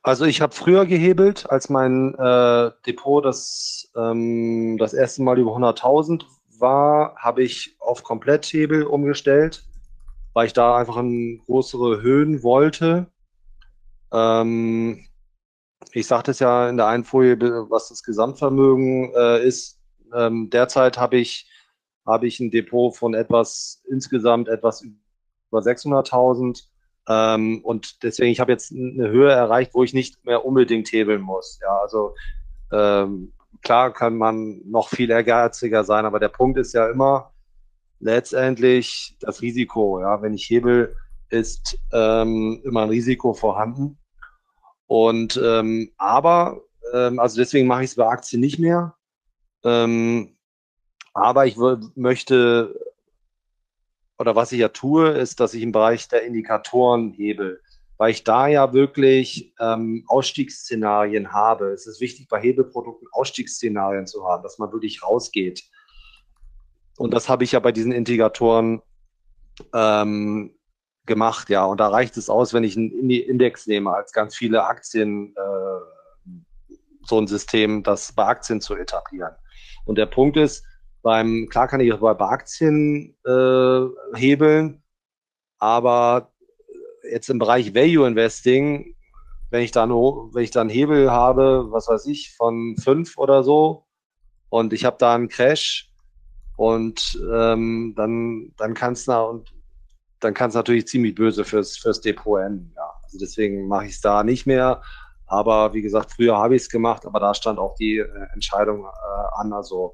Also 0.03 0.25
ich 0.25 0.41
habe 0.41 0.55
früher 0.55 0.85
gehebelt, 0.85 1.49
als 1.49 1.69
mein 1.69 2.15
äh, 2.15 2.71
Depot 2.85 3.23
das, 3.23 3.91
ähm, 3.95 4.77
das 4.77 4.93
erste 4.93 5.21
Mal 5.21 5.37
über 5.37 5.51
100.000 5.51 6.23
war, 6.59 7.15
habe 7.17 7.43
ich 7.43 7.75
auf 7.79 8.03
Kompletthebel 8.03 8.83
umgestellt, 8.83 9.65
weil 10.33 10.47
ich 10.47 10.53
da 10.53 10.77
einfach 10.77 10.97
in 10.97 11.41
größere 11.45 12.01
Höhen 12.01 12.41
wollte. 12.43 13.07
Ähm, 14.11 15.05
ich 15.91 16.07
sagte 16.07 16.31
es 16.31 16.39
ja 16.39 16.69
in 16.69 16.77
der 16.77 16.87
einen 16.87 17.03
Folie, 17.03 17.37
was 17.69 17.89
das 17.89 18.03
Gesamtvermögen 18.03 19.13
äh, 19.15 19.45
ist. 19.45 19.79
Ähm, 20.13 20.49
derzeit 20.49 20.97
habe 20.97 21.17
ich, 21.17 21.49
hab 22.05 22.23
ich 22.23 22.39
ein 22.39 22.51
Depot 22.51 22.95
von 22.95 23.13
etwas, 23.13 23.83
insgesamt 23.89 24.47
etwas 24.47 24.81
über 24.81 25.59
600.000 25.59 26.63
ähm, 27.07 27.61
und 27.63 28.03
deswegen, 28.03 28.31
ich 28.31 28.39
habe 28.39 28.51
jetzt 28.51 28.71
eine 28.71 29.09
Höhe 29.09 29.31
erreicht, 29.31 29.73
wo 29.73 29.83
ich 29.83 29.93
nicht 29.93 30.25
mehr 30.25 30.45
unbedingt 30.45 30.91
hebeln 30.91 31.21
muss. 31.21 31.59
Ja, 31.61 31.79
also 31.79 32.15
ähm, 32.71 33.33
klar 33.61 33.93
kann 33.93 34.17
man 34.17 34.61
noch 34.65 34.89
viel 34.89 35.09
ehrgeiziger 35.09 35.83
sein, 35.83 36.05
aber 36.05 36.19
der 36.19 36.29
Punkt 36.29 36.57
ist 36.59 36.73
ja 36.73 36.89
immer 36.89 37.33
letztendlich 37.99 39.15
das 39.21 39.41
Risiko. 39.41 40.01
Ja, 40.01 40.21
wenn 40.21 40.33
ich 40.33 40.49
hebel, 40.49 40.95
ist 41.29 41.77
ähm, 41.91 42.61
immer 42.63 42.83
ein 42.83 42.89
Risiko 42.89 43.33
vorhanden. 43.33 43.97
Und 44.85 45.39
ähm, 45.43 45.91
aber, 45.97 46.61
ähm, 46.93 47.19
also 47.19 47.37
deswegen 47.37 47.67
mache 47.67 47.83
ich 47.83 47.91
es 47.91 47.95
bei 47.95 48.07
Aktien 48.07 48.41
nicht 48.41 48.59
mehr. 48.59 48.95
Ähm, 49.63 50.37
aber 51.13 51.45
ich 51.45 51.57
möchte 51.95 52.79
oder 54.19 54.35
was 54.35 54.51
ich 54.51 54.59
ja 54.59 54.69
tue, 54.69 55.09
ist, 55.09 55.39
dass 55.39 55.53
ich 55.53 55.61
im 55.61 55.71
Bereich 55.71 56.07
der 56.07 56.23
Indikatoren 56.23 57.11
hebe, 57.11 57.59
weil 57.97 58.11
ich 58.11 58.23
da 58.23 58.47
ja 58.47 58.73
wirklich 58.73 59.53
ähm, 59.59 60.03
Ausstiegsszenarien 60.07 61.31
habe. 61.33 61.71
Es 61.71 61.87
ist 61.87 62.01
wichtig, 62.01 62.27
bei 62.27 62.39
Hebelprodukten 62.39 63.07
Ausstiegsszenarien 63.11 64.07
zu 64.07 64.27
haben, 64.27 64.43
dass 64.43 64.57
man 64.57 64.71
wirklich 64.71 65.03
rausgeht. 65.03 65.63
Und 66.97 67.13
das 67.13 67.29
habe 67.29 67.43
ich 67.43 67.51
ja 67.51 67.59
bei 67.59 67.71
diesen 67.71 67.91
Indikatoren 67.91 68.81
ähm, 69.73 70.55
gemacht, 71.05 71.49
ja. 71.49 71.65
Und 71.65 71.79
da 71.79 71.87
reicht 71.87 72.17
es 72.17 72.29
aus, 72.29 72.53
wenn 72.53 72.63
ich 72.63 72.75
einen 72.75 73.09
Index 73.09 73.67
nehme, 73.67 73.93
als 73.93 74.11
ganz 74.11 74.35
viele 74.35 74.65
Aktien, 74.65 75.35
äh, 75.35 76.33
so 77.03 77.19
ein 77.19 77.27
System, 77.27 77.83
das 77.83 78.11
bei 78.13 78.25
Aktien 78.25 78.61
zu 78.61 78.75
etablieren. 78.75 79.35
Und 79.85 79.97
der 79.97 80.07
Punkt 80.07 80.37
ist, 80.37 80.63
beim, 81.07 81.47
klar 81.47 81.69
kann 81.69 81.79
ich 81.79 81.93
auch 81.93 81.99
bei 81.99 82.19
Aktien 82.19 83.15
äh, 83.25 83.81
hebeln, 84.13 84.83
aber 85.57 86.33
jetzt 87.09 87.29
im 87.29 87.39
Bereich 87.39 87.73
Value 87.73 88.05
Investing, 88.05 88.93
wenn 89.49 89.61
ich 89.61 89.71
dann, 89.71 89.89
wenn 89.89 90.43
ich 90.43 90.51
dann 90.51 90.67
Hebel 90.67 91.09
habe, 91.09 91.67
was 91.69 91.87
weiß 91.87 92.07
ich, 92.07 92.35
von 92.35 92.75
fünf 92.83 93.17
oder 93.17 93.41
so, 93.45 93.85
und 94.49 94.73
ich 94.73 94.83
habe 94.83 94.97
da 94.99 95.15
einen 95.15 95.29
Crash 95.29 95.89
und 96.57 97.17
ähm, 97.33 97.93
dann, 97.95 98.51
dann 98.57 98.73
kann 98.73 98.91
es 98.91 99.07
und 99.07 99.53
dann 100.19 100.33
kann 100.33 100.49
es 100.49 100.55
natürlich 100.55 100.87
ziemlich 100.87 101.15
böse 101.15 101.45
fürs, 101.45 101.77
fürs 101.77 102.01
Depot 102.01 102.41
enden. 102.41 102.73
Ja. 102.75 102.91
Also 103.03 103.17
deswegen 103.17 103.69
mache 103.69 103.85
ich 103.85 103.93
es 103.93 104.01
da 104.01 104.25
nicht 104.25 104.45
mehr. 104.45 104.81
Aber 105.25 105.73
wie 105.73 105.81
gesagt, 105.81 106.11
früher 106.11 106.35
habe 106.37 106.57
ich 106.57 106.63
es 106.63 106.69
gemacht, 106.69 107.05
aber 107.05 107.21
da 107.21 107.33
stand 107.33 107.59
auch 107.59 107.75
die 107.75 107.99
äh, 107.99 108.33
Entscheidung 108.33 108.83
äh, 108.83 109.39
an. 109.39 109.53
Also 109.53 109.93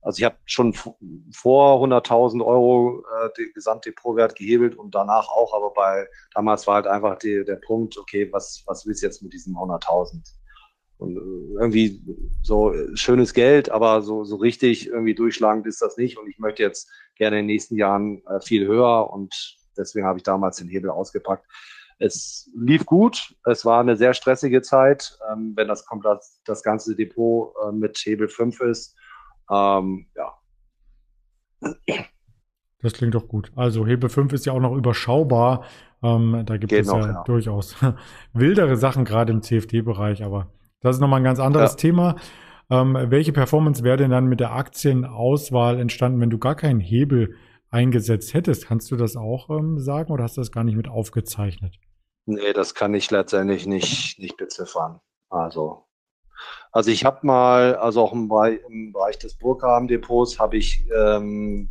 also 0.00 0.18
ich 0.18 0.24
habe 0.24 0.36
schon 0.44 0.74
vor 0.74 1.84
100.000 1.84 2.44
Euro 2.44 3.04
äh, 3.20 3.30
den 3.36 3.52
Gesamtdepotwert 3.52 4.36
gehebelt 4.36 4.76
und 4.76 4.94
danach 4.94 5.28
auch, 5.28 5.54
aber 5.54 5.72
bei 5.72 6.06
damals 6.34 6.66
war 6.66 6.76
halt 6.76 6.86
einfach 6.86 7.18
die, 7.18 7.44
der 7.44 7.56
Punkt, 7.56 7.98
okay, 7.98 8.28
was, 8.32 8.62
was 8.66 8.86
willst 8.86 9.02
du 9.02 9.06
jetzt 9.06 9.22
mit 9.22 9.32
diesen 9.32 9.54
100.000? 9.54 10.22
Und 10.98 11.16
äh, 11.16 11.60
irgendwie 11.60 12.02
so 12.42 12.72
äh, 12.72 12.96
schönes 12.96 13.34
Geld, 13.34 13.70
aber 13.70 14.02
so, 14.02 14.24
so 14.24 14.36
richtig 14.36 14.88
irgendwie 14.88 15.14
durchschlagend 15.14 15.66
ist 15.66 15.82
das 15.82 15.96
nicht. 15.96 16.18
Und 16.18 16.28
ich 16.28 16.38
möchte 16.38 16.62
jetzt 16.62 16.90
gerne 17.16 17.38
in 17.38 17.46
den 17.46 17.54
nächsten 17.54 17.76
Jahren 17.76 18.22
äh, 18.26 18.40
viel 18.40 18.66
höher 18.66 19.10
und 19.10 19.58
deswegen 19.76 20.06
habe 20.06 20.18
ich 20.18 20.24
damals 20.24 20.56
den 20.56 20.68
Hebel 20.68 20.90
ausgepackt. 20.90 21.46
Es 22.00 22.48
lief 22.56 22.86
gut. 22.86 23.34
Es 23.44 23.64
war 23.64 23.80
eine 23.80 23.96
sehr 23.96 24.14
stressige 24.14 24.62
Zeit. 24.62 25.18
Ähm, 25.30 25.52
wenn 25.56 25.66
das 25.66 25.84
komplett 25.84 26.20
das 26.44 26.62
ganze 26.62 26.94
Depot 26.94 27.52
äh, 27.64 27.72
mit 27.72 27.98
Hebel 27.98 28.28
5 28.28 28.60
ist, 28.60 28.96
ähm, 29.50 30.06
ja. 30.16 30.34
Das 32.80 32.92
klingt 32.92 33.14
doch 33.14 33.26
gut. 33.26 33.50
Also 33.56 33.86
Hebel 33.86 34.08
5 34.08 34.32
ist 34.32 34.46
ja 34.46 34.52
auch 34.52 34.60
noch 34.60 34.74
überschaubar. 34.74 35.64
Ähm, 36.02 36.44
da 36.46 36.56
gibt 36.56 36.70
Geht 36.70 36.82
es 36.82 36.86
noch, 36.86 37.00
ja, 37.00 37.12
ja, 37.12 37.22
durchaus 37.24 37.74
wildere 38.32 38.76
Sachen, 38.76 39.04
gerade 39.04 39.32
im 39.32 39.42
CFD-Bereich, 39.42 40.22
aber 40.22 40.52
das 40.80 40.96
ist 40.96 41.00
nochmal 41.00 41.20
ein 41.20 41.24
ganz 41.24 41.40
anderes 41.40 41.72
ja. 41.72 41.76
Thema. 41.76 42.16
Ähm, 42.70 42.96
welche 43.08 43.32
Performance 43.32 43.82
wäre 43.82 43.96
denn 43.96 44.10
dann 44.10 44.26
mit 44.26 44.40
der 44.40 44.52
Aktienauswahl 44.52 45.80
entstanden, 45.80 46.20
wenn 46.20 46.30
du 46.30 46.38
gar 46.38 46.54
keinen 46.54 46.80
Hebel 46.80 47.34
eingesetzt 47.70 48.34
hättest? 48.34 48.66
Kannst 48.66 48.90
du 48.90 48.96
das 48.96 49.16
auch 49.16 49.50
ähm, 49.50 49.78
sagen 49.78 50.12
oder 50.12 50.24
hast 50.24 50.36
du 50.36 50.40
das 50.40 50.52
gar 50.52 50.64
nicht 50.64 50.76
mit 50.76 50.88
aufgezeichnet? 50.88 51.78
Nee, 52.26 52.52
das 52.52 52.74
kann 52.74 52.94
ich 52.94 53.10
letztendlich 53.10 53.66
nicht, 53.66 54.18
nicht 54.18 54.36
beziffern. 54.36 55.00
Also 55.30 55.87
also 56.72 56.90
ich 56.90 57.04
habe 57.04 57.26
mal, 57.26 57.76
also 57.76 58.02
auch 58.02 58.12
im 58.12 58.28
Bereich, 58.28 58.60
im 58.68 58.92
Bereich 58.92 59.18
des 59.18 59.34
Burggraben-Depots 59.34 60.38
habe 60.38 60.56
ich, 60.56 60.86
ähm, 60.96 61.70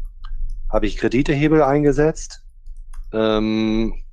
hab 0.69 0.83
ich 0.83 0.97
Kreditehebel 0.97 1.61
eingesetzt. 1.61 2.43
Ähm, 3.13 4.03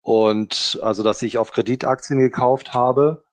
und 0.00 0.80
also, 0.82 1.02
dass 1.02 1.22
ich 1.22 1.38
auf 1.38 1.52
Kreditaktien 1.52 2.18
gekauft 2.18 2.74
habe. 2.74 3.24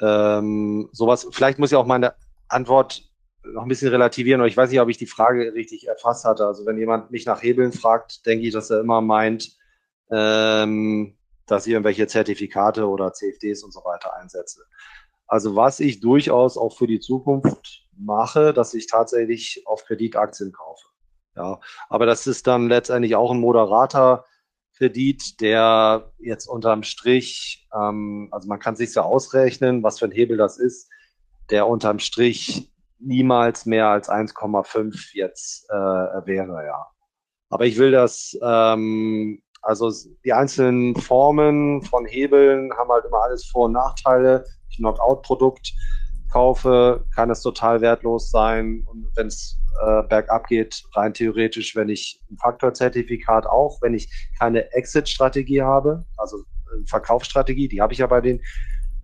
Ähm, 0.00 0.88
sowas, 0.92 1.26
vielleicht 1.32 1.58
muss 1.58 1.72
ich 1.72 1.76
auch 1.76 1.86
meine 1.86 2.14
Antwort 2.48 3.10
noch 3.42 3.62
ein 3.62 3.68
bisschen 3.68 3.88
relativieren, 3.88 4.40
aber 4.40 4.48
ich 4.48 4.56
weiß 4.56 4.70
nicht, 4.70 4.80
ob 4.80 4.88
ich 4.88 4.98
die 4.98 5.06
Frage 5.06 5.52
richtig 5.54 5.88
erfasst 5.88 6.24
hatte. 6.24 6.46
Also 6.46 6.66
wenn 6.66 6.78
jemand 6.78 7.10
mich 7.10 7.26
nach 7.26 7.42
Hebeln 7.42 7.72
fragt, 7.72 8.26
denke 8.26 8.46
ich, 8.46 8.52
dass 8.52 8.70
er 8.70 8.80
immer 8.80 9.00
meint, 9.00 9.56
ähm, 10.10 11.16
dass 11.46 11.66
ich 11.66 11.72
irgendwelche 11.72 12.06
Zertifikate 12.06 12.86
oder 12.88 13.12
CFDs 13.12 13.62
und 13.64 13.72
so 13.72 13.80
weiter 13.84 14.14
einsetze. 14.14 14.62
Also 15.30 15.54
was 15.54 15.78
ich 15.78 16.00
durchaus 16.00 16.58
auch 16.58 16.76
für 16.76 16.88
die 16.88 16.98
Zukunft 16.98 17.84
mache, 17.96 18.52
dass 18.52 18.74
ich 18.74 18.88
tatsächlich 18.88 19.62
auf 19.64 19.84
Kreditaktien 19.84 20.50
kaufe. 20.50 20.88
Ja, 21.36 21.60
aber 21.88 22.04
das 22.04 22.26
ist 22.26 22.48
dann 22.48 22.68
letztendlich 22.68 23.14
auch 23.14 23.30
ein 23.30 23.38
moderater 23.38 24.24
Kredit, 24.76 25.40
der 25.40 26.10
jetzt 26.18 26.48
unterm 26.48 26.82
Strich, 26.82 27.68
ähm, 27.72 28.28
also 28.32 28.48
man 28.48 28.58
kann 28.58 28.74
sich 28.74 28.92
ja 28.92 29.02
ausrechnen, 29.02 29.84
was 29.84 30.00
für 30.00 30.06
ein 30.06 30.10
Hebel 30.10 30.36
das 30.36 30.58
ist, 30.58 30.90
der 31.50 31.68
unterm 31.68 32.00
Strich 32.00 32.68
niemals 32.98 33.66
mehr 33.66 33.86
als 33.86 34.10
1,5 34.10 35.10
jetzt 35.12 35.70
äh, 35.70 35.74
wäre, 35.74 36.66
ja. 36.66 36.88
Aber 37.50 37.66
ich 37.66 37.78
will 37.78 37.92
das, 37.92 38.36
ähm, 38.42 39.40
also 39.62 39.92
die 40.24 40.32
einzelnen 40.32 40.96
Formen 40.96 41.82
von 41.82 42.04
Hebeln 42.04 42.72
haben 42.76 42.90
halt 42.90 43.04
immer 43.04 43.22
alles 43.22 43.44
Vor- 43.44 43.66
und 43.66 43.72
Nachteile. 43.72 44.44
Knockout-Produkt 44.76 45.72
kaufe, 46.30 47.04
kann 47.14 47.30
es 47.30 47.42
total 47.42 47.80
wertlos 47.80 48.30
sein. 48.30 48.84
Und 48.86 49.10
wenn 49.16 49.26
es 49.26 49.58
äh, 49.82 50.02
bergab 50.04 50.46
geht, 50.46 50.84
rein 50.94 51.12
theoretisch, 51.12 51.74
wenn 51.76 51.88
ich 51.88 52.22
ein 52.30 52.38
Faktorzertifikat 52.38 53.46
auch, 53.46 53.80
wenn 53.82 53.94
ich 53.94 54.30
keine 54.38 54.72
Exit-Strategie 54.72 55.62
habe, 55.62 56.04
also 56.16 56.44
Verkaufsstrategie, 56.86 57.68
die 57.68 57.80
habe 57.80 57.92
ich 57.92 57.98
ja 57.98 58.06
bei 58.06 58.20
den, 58.20 58.40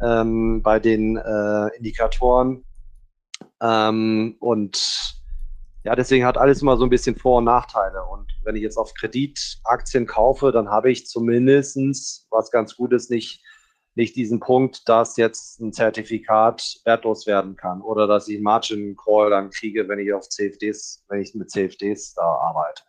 ähm, 0.00 0.62
bei 0.62 0.78
den 0.78 1.16
äh, 1.16 1.76
Indikatoren. 1.76 2.64
Ähm, 3.60 4.36
und 4.38 5.16
ja, 5.84 5.94
deswegen 5.94 6.24
hat 6.24 6.36
alles 6.36 6.62
immer 6.62 6.76
so 6.76 6.84
ein 6.84 6.90
bisschen 6.90 7.16
Vor- 7.16 7.38
und 7.38 7.44
Nachteile. 7.44 8.02
Und 8.04 8.26
wenn 8.44 8.56
ich 8.56 8.62
jetzt 8.62 8.76
auf 8.76 8.92
Kredit 8.94 9.58
Aktien 9.64 10.06
kaufe, 10.06 10.52
dann 10.52 10.68
habe 10.68 10.90
ich 10.90 11.06
zumindestens 11.06 12.26
was 12.30 12.50
ganz 12.50 12.76
Gutes 12.76 13.08
nicht 13.08 13.42
nicht 13.96 14.14
diesen 14.14 14.40
Punkt, 14.40 14.88
dass 14.88 15.16
jetzt 15.16 15.60
ein 15.60 15.72
Zertifikat 15.72 16.80
wertlos 16.84 17.26
werden 17.26 17.56
kann 17.56 17.80
oder 17.80 18.06
dass 18.06 18.28
ich 18.28 18.40
Margin 18.40 18.94
Call 18.96 19.30
dann 19.30 19.50
kriege, 19.50 19.88
wenn 19.88 19.98
ich 19.98 20.12
auf 20.12 20.28
CFDs, 20.28 21.04
wenn 21.08 21.22
ich 21.22 21.34
mit 21.34 21.50
CFDs 21.50 22.14
da 22.14 22.22
arbeite. 22.22 22.82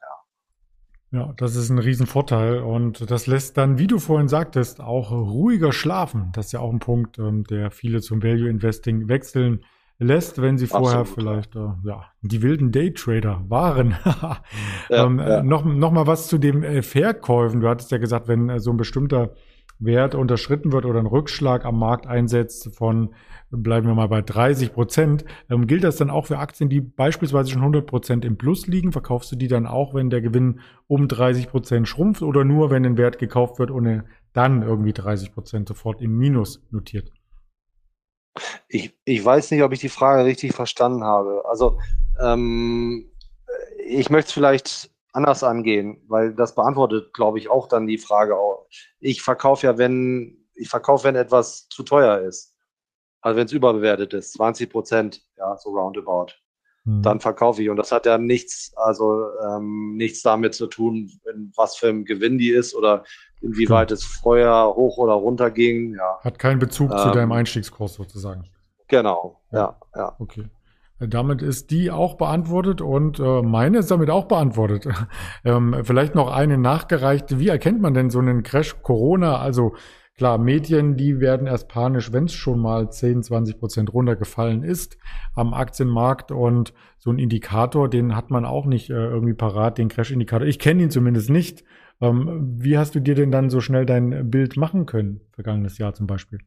Ja. 1.12 1.20
ja, 1.20 1.34
das 1.38 1.55
ist 1.55 1.70
ein 1.70 1.80
Riesenvorteil 1.80 2.60
und 2.60 3.10
das 3.10 3.26
lässt 3.26 3.58
dann, 3.58 3.80
wie 3.80 3.88
du 3.88 3.99
vorhin 3.99 4.28
sagtest, 4.28 4.82
auch 4.82 5.12
ruhiger 5.12 5.72
schlafen. 5.72 6.32
Das 6.36 6.47
ist 6.47 6.51
ja 6.51 6.60
auch 6.60 6.72
ein 6.72 6.80
Punkt, 6.80 7.18
ähm, 7.20 7.45
der 7.45 7.72
viele 7.72 8.01
zum 8.01 8.22
Value 8.22 8.49
Investing 8.49 9.08
wechseln 9.08 9.64
lässt, 9.99 10.41
wenn 10.41 10.58
sie 10.58 10.68
vorher 10.68 10.99
Absolut, 10.99 11.47
vielleicht 11.47 11.55
äh, 11.55 11.88
ja 11.88 12.05
die 12.22 12.41
wilden 12.41 12.72
Daytrader 12.74 13.45
waren. 13.47 13.95
ja, 14.05 14.41
ähm, 14.89 15.20
ja. 15.20 15.41
Noch, 15.41 15.64
noch 15.64 15.91
mal 15.91 16.05
was 16.05 16.28
zu 16.28 16.38
dem 16.38 16.64
äh, 16.64 16.82
Verkäufen. 16.82 17.62
Du 17.62 17.70
hattest 17.70 17.91
ja 17.91 17.97
gesagt, 17.97 18.28
wenn 18.28 18.49
äh, 18.49 18.60
so 18.60 18.72
ein 18.72 18.78
bestimmter 18.78 19.34
Wert 19.80 20.16
unterschritten 20.16 20.72
wird 20.72 20.86
oder 20.86 21.00
ein 21.00 21.06
Rückschlag 21.06 21.66
am 21.66 21.78
Markt 21.78 22.08
einsetzt 22.08 22.76
von, 22.76 23.14
bleiben 23.52 23.88
wir 23.88 23.94
mal 23.94 24.08
bei 24.08 24.22
30 24.22 24.74
Prozent, 24.74 25.26
ähm, 25.50 25.68
gilt 25.68 25.84
das 25.84 25.98
dann 25.98 26.10
auch 26.10 26.26
für 26.28 26.40
Aktien, 26.40 26.70
die 26.70 26.82
beispielsweise 26.82 27.52
schon 27.52 27.62
100 27.62 27.86
Prozent 27.86 28.26
im 28.26 28.38
Plus 28.38 28.68
liegen? 28.68 28.92
Verkaufst 28.92 29.32
du 29.32 29.36
die 29.36 29.48
dann 29.48 29.66
auch, 29.66 29.94
wenn 29.94 30.10
der 30.10 30.22
Gewinn 30.22 30.62
um 30.88 31.08
30 31.08 31.50
Prozent 31.50 31.88
schrumpft 31.88 32.22
oder 32.22 32.44
nur, 32.44 32.72
wenn 32.72 32.86
ein 32.86 32.98
Wert 32.98 33.20
gekauft 33.20 33.60
wird 33.60 33.72
und 33.72 34.04
dann 34.34 34.64
irgendwie 34.64 34.94
30 34.94 35.34
Prozent 35.34 35.68
sofort 35.68 36.02
im 36.02 36.18
Minus 36.18 36.62
notiert? 36.72 37.12
Ich, 38.68 38.96
ich 39.04 39.24
weiß 39.24 39.52
nicht, 39.52 39.64
ob 39.64 39.74
ich 39.74 39.80
die 39.80 39.90
Frage 39.90 40.26
richtig 40.26 40.54
verstanden 40.54 41.04
habe. 41.04 41.44
Also 41.48 41.80
ähm, 42.22 43.10
ich 43.88 44.10
möchte 44.10 44.28
es 44.28 44.34
vielleicht 44.34 44.92
anders 45.18 45.43
angehen, 45.43 46.03
weil 46.07 46.34
das 46.34 46.53
beantwortet, 46.53 47.11
glaube 47.11 47.39
ich, 47.39 47.49
auch 47.49 47.68
dann 47.68 47.88
die 47.88 47.97
Frage 47.97 48.38
auch. 48.38 48.68
Ich 48.99 49.24
verkaufe 49.24 49.65
ja, 49.65 49.78
wenn, 49.78 50.47
ich 50.53 50.70
verkaufe, 50.70 51.05
wenn 51.05 51.15
etwas 51.15 51.68
zu 51.70 51.82
teuer 51.82 52.20
ist. 52.20 52.55
Also 53.22 53.38
wenn 53.38 53.47
es 53.47 53.51
überbewertet 53.51 54.13
ist, 54.13 54.34
20 54.34 54.70
Prozent, 54.70 55.24
ja, 55.38 55.57
so 55.57 55.72
roundabout. 55.72 56.34
Mhm. 56.86 57.01
Dann 57.01 57.20
verkaufe 57.20 57.63
ich. 57.63 57.70
Und 57.70 57.78
das 57.78 57.91
hat 57.91 58.05
ja 58.05 58.20
nichts, 58.20 58.72
also 58.76 59.26
ähm, 59.43 59.95
nichts 59.97 60.22
damit 60.22 60.53
zu 60.53 60.68
tun, 60.68 61.11
in 61.34 61.51
was 61.55 61.76
für 61.76 61.89
ein 61.89 62.05
Gewinn 62.05 62.38
die 62.38 62.51
ist 62.51 62.76
oder 62.76 63.03
inwieweit 63.41 63.89
mhm. 63.89 63.95
es 63.95 64.03
vorher 64.03 64.72
hoch 64.76 64.97
oder 64.97 65.13
runter 65.13 65.49
ging. 65.49 65.95
Ja. 65.95 66.20
Hat 66.22 66.38
keinen 66.38 66.59
Bezug 66.59 66.91
ähm, 66.91 66.97
zu 66.99 67.09
deinem 67.09 67.32
Einstiegskurs 67.32 67.95
sozusagen. 67.95 68.43
Genau, 68.88 69.41
ja, 69.51 69.78
ja. 69.95 69.99
ja. 69.99 70.15
Okay. 70.20 70.45
Damit 71.00 71.43
ist 71.43 71.70
die 71.70 71.91
auch 71.91 72.16
beantwortet 72.16 72.82
und 72.82 73.20
äh, 73.20 73.41
meine 73.43 73.80
ist 73.80 73.91
damit 73.91 74.10
auch 74.10 74.26
beantwortet. 74.26 74.88
ähm, 75.45 75.76
vielleicht 75.84 76.16
noch 76.16 76.32
eine 76.32 76.58
nachgereicht. 76.58 77.39
Wie 77.39 77.50
erkennt 77.50 77.82
man 77.82 77.93
denn 77.93 78.10
so 78.10 78.20
einen 78.20 78.41
Crash 78.41 78.82
Corona? 78.82 79.38
Also 79.38 79.76
klar, 80.16 80.39
Medien, 80.39 80.98
die 80.98 81.20
werden 81.20 81.45
erst 81.45 81.68
panisch, 81.68 82.12
wenn 82.12 82.26
es 82.26 82.34
schon 82.34 82.60
mal 82.60 82.89
10, 82.89 83.22
20 83.22 83.60
Prozent 83.60 83.93
runtergefallen 83.93 84.64
ist 84.64 84.98
am 85.36 85.54
Aktienmarkt 85.54 86.32
und 86.32 86.74
so 86.98 87.12
ein 87.12 87.20
Indikator, 87.20 87.89
den 87.89 88.16
hat 88.16 88.32
man 88.32 88.43
auch 88.43 88.66
nicht 88.66 88.89
äh, 88.89 88.93
irgendwie 88.93 89.36
parat, 89.36 89.78
den 89.78 89.89
Crash-Indikator. 89.89 90.48
Ich 90.48 90.58
kenne 90.58 90.82
ihn 90.82 90.89
zumindest 90.89 91.30
nicht. 91.30 91.64
Ähm, 92.02 92.56
wie 92.60 92.78
hast 92.78 92.95
du 92.95 93.02
dir 93.02 93.14
denn 93.14 93.32
dann 93.32 93.52
so 93.52 93.62
schnell 93.62 93.86
dein 93.86 94.32
Bild 94.32 94.58
machen 94.58 94.88
können, 94.88 95.22
vergangenes 95.32 95.78
Jahr 95.78 95.93
zum 95.93 96.08
Beispiel? 96.08 96.39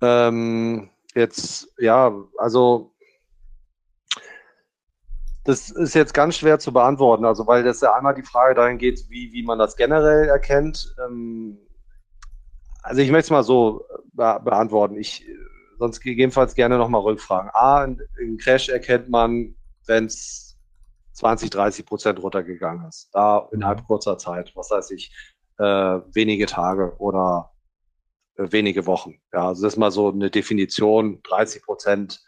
Ähm 0.00 0.88
Jetzt, 1.18 1.68
ja, 1.78 2.14
also 2.36 2.92
das 5.44 5.68
ist 5.70 5.94
jetzt 5.94 6.14
ganz 6.14 6.36
schwer 6.36 6.60
zu 6.60 6.72
beantworten, 6.72 7.24
also 7.24 7.44
weil 7.48 7.64
das 7.64 7.80
ja 7.80 7.92
einmal 7.94 8.14
die 8.14 8.22
Frage 8.22 8.54
dahin 8.54 8.78
geht, 8.78 9.06
wie, 9.08 9.32
wie 9.32 9.42
man 9.42 9.58
das 9.58 9.74
generell 9.74 10.28
erkennt. 10.28 10.94
Ähm, 11.04 11.58
also 12.82 13.00
ich 13.00 13.10
möchte 13.10 13.24
es 13.26 13.30
mal 13.30 13.42
so 13.42 13.84
be 14.12 14.40
beantworten. 14.44 14.96
Ich 14.96 15.26
sonst 15.78 16.00
gegebenenfalls 16.00 16.54
gerne 16.54 16.78
nochmal 16.78 17.00
rückfragen. 17.00 17.50
A, 17.52 17.82
im 17.84 18.36
Crash 18.36 18.68
erkennt 18.68 19.08
man, 19.08 19.56
wenn 19.86 20.04
es 20.04 20.56
20, 21.14 21.50
30 21.50 21.84
Prozent 21.84 22.22
runtergegangen 22.22 22.86
ist. 22.86 23.10
Da 23.12 23.48
innerhalb 23.50 23.84
kurzer 23.88 24.18
Zeit, 24.18 24.52
was 24.54 24.70
weiß 24.70 24.92
ich, 24.92 25.12
äh, 25.58 25.64
wenige 25.64 26.46
Tage 26.46 26.94
oder 26.98 27.50
wenige 28.38 28.86
Wochen. 28.86 29.20
Ja, 29.32 29.48
also 29.48 29.62
das 29.62 29.74
ist 29.74 29.78
mal 29.78 29.90
so 29.90 30.10
eine 30.10 30.30
Definition. 30.30 31.20
30 31.24 31.62
Prozent 31.62 32.20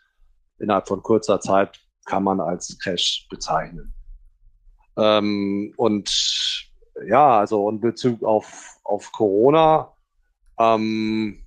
innerhalb 0.59 0.89
von 0.89 1.03
kurzer 1.03 1.41
Zeit 1.41 1.81
kann 2.05 2.25
man 2.25 2.41
als 2.41 2.79
Crash 2.83 3.27
bezeichnen. 3.31 3.95
Ähm, 4.97 5.73
und 5.77 6.71
ja, 7.07 7.39
also 7.39 7.69
in 7.71 7.81
Bezug 7.81 8.23
auf, 8.25 8.77
auf 8.85 9.13
Corona, 9.13 9.93
ähm, 10.59 11.45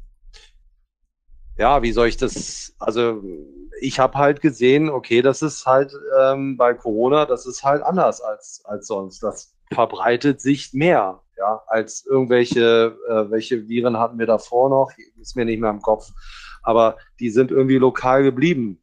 ja, 1.58 1.84
wie 1.84 1.92
soll 1.92 2.08
ich 2.08 2.18
das, 2.18 2.74
also 2.80 3.22
ich 3.80 4.00
habe 4.00 4.18
halt 4.18 4.42
gesehen, 4.42 4.90
okay, 4.90 5.22
das 5.22 5.42
ist 5.42 5.66
halt 5.66 5.94
ähm, 6.20 6.58
bei 6.58 6.74
Corona, 6.74 7.26
das 7.26 7.46
ist 7.46 7.64
halt 7.64 7.84
anders 7.84 8.22
als, 8.22 8.62
als 8.66 8.88
sonst. 8.88 9.22
Das 9.22 9.56
verbreitet 9.72 10.42
sich 10.42 10.74
mehr 10.74 11.23
ja, 11.38 11.62
als 11.68 12.06
irgendwelche, 12.06 12.98
äh, 13.08 13.32
welche 13.32 13.68
Viren 13.68 13.98
hatten 13.98 14.20
wir 14.20 14.26
davor 14.26 14.70
noch, 14.70 14.92
ist 15.20 15.36
mir 15.36 15.46
nicht 15.46 15.60
mehr 15.60 15.70
im 15.70 15.82
Kopf, 15.82 16.10
aber 16.62 16.98
die 17.20 17.30
sind 17.30 17.52
irgendwie 17.52 17.78
lokal 17.78 18.24
geblieben. 18.24 18.82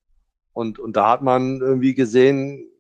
Und, 0.53 0.79
und 0.79 0.97
da 0.97 1.09
hat 1.09 1.23
man 1.23 1.61
irgendwie 1.61 1.95
gesehen, 1.95 2.71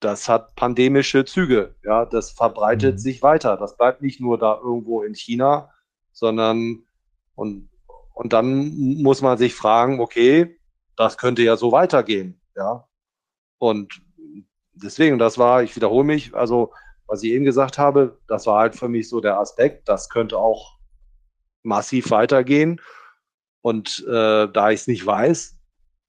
das 0.00 0.28
hat 0.28 0.54
pandemische 0.56 1.24
Züge, 1.24 1.76
ja, 1.84 2.04
das 2.04 2.32
verbreitet 2.32 2.94
mhm. 2.94 2.98
sich 2.98 3.22
weiter. 3.22 3.56
Das 3.56 3.76
bleibt 3.76 4.02
nicht 4.02 4.20
nur 4.20 4.38
da 4.38 4.58
irgendwo 4.62 5.02
in 5.02 5.14
China, 5.14 5.70
sondern 6.12 6.84
und, 7.34 7.70
und 8.14 8.32
dann 8.32 8.76
muss 9.02 9.22
man 9.22 9.38
sich 9.38 9.54
fragen, 9.54 10.00
okay, 10.00 10.58
das 10.96 11.16
könnte 11.16 11.42
ja 11.42 11.56
so 11.56 11.72
weitergehen, 11.72 12.40
ja. 12.54 12.86
Und 13.58 14.02
deswegen, 14.74 15.18
das 15.18 15.38
war, 15.38 15.62
ich 15.62 15.74
wiederhole 15.76 16.04
mich, 16.04 16.34
also 16.34 16.72
was 17.06 17.22
ich 17.22 17.32
eben 17.32 17.44
gesagt 17.44 17.78
habe, 17.78 18.18
das 18.26 18.46
war 18.46 18.60
halt 18.60 18.74
für 18.74 18.88
mich 18.88 19.08
so 19.08 19.20
der 19.20 19.38
Aspekt, 19.38 19.88
das 19.88 20.08
könnte 20.08 20.38
auch 20.38 20.78
massiv 21.62 22.10
weitergehen. 22.10 22.80
Und 23.60 24.04
äh, 24.08 24.48
da 24.48 24.70
ich 24.70 24.80
es 24.80 24.86
nicht 24.86 25.06
weiß, 25.06 25.56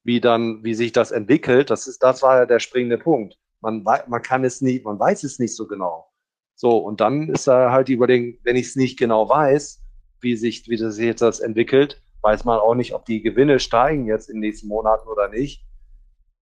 wie 0.04 0.20
dann, 0.20 0.64
wie 0.64 0.74
sich 0.74 0.92
das 0.92 1.12
entwickelt, 1.12 1.70
das 1.70 1.88
ist, 1.88 2.02
das 2.02 2.22
war 2.22 2.40
ja 2.40 2.46
der 2.46 2.60
springende 2.60 2.98
Punkt. 2.98 3.38
Man, 3.62 3.84
man 3.84 4.22
kann 4.22 4.44
es 4.44 4.62
nicht, 4.62 4.84
man 4.84 5.00
weiß 5.00 5.24
es 5.24 5.40
nicht 5.40 5.56
so 5.56 5.68
genau. 5.68 6.12
So, 6.56 6.78
und 6.78 7.02
dann 7.02 7.30
ist 7.30 7.48
da 7.48 7.72
halt 7.72 7.88
die 7.88 7.94
Überlegung, 7.94 8.40
wenn 8.44 8.56
ich 8.56 8.68
es 8.68 8.76
nicht 8.76 8.98
genau 8.98 9.30
weiß, 9.30 9.82
wie 10.22 10.36
sich, 10.36 10.68
wie 10.68 10.78
das 10.78 10.98
jetzt 10.98 11.22
das 11.22 11.40
entwickelt, 11.40 12.02
weiß 12.22 12.46
man 12.46 12.60
auch 12.60 12.76
nicht, 12.76 12.94
ob 12.94 13.06
die 13.06 13.22
Gewinne 13.22 13.60
steigen 13.60 14.06
jetzt 14.06 14.30
in 14.30 14.36
den 14.36 14.42
nächsten 14.42 14.68
Monaten 14.68 15.08
oder 15.08 15.30
nicht. 15.30 15.66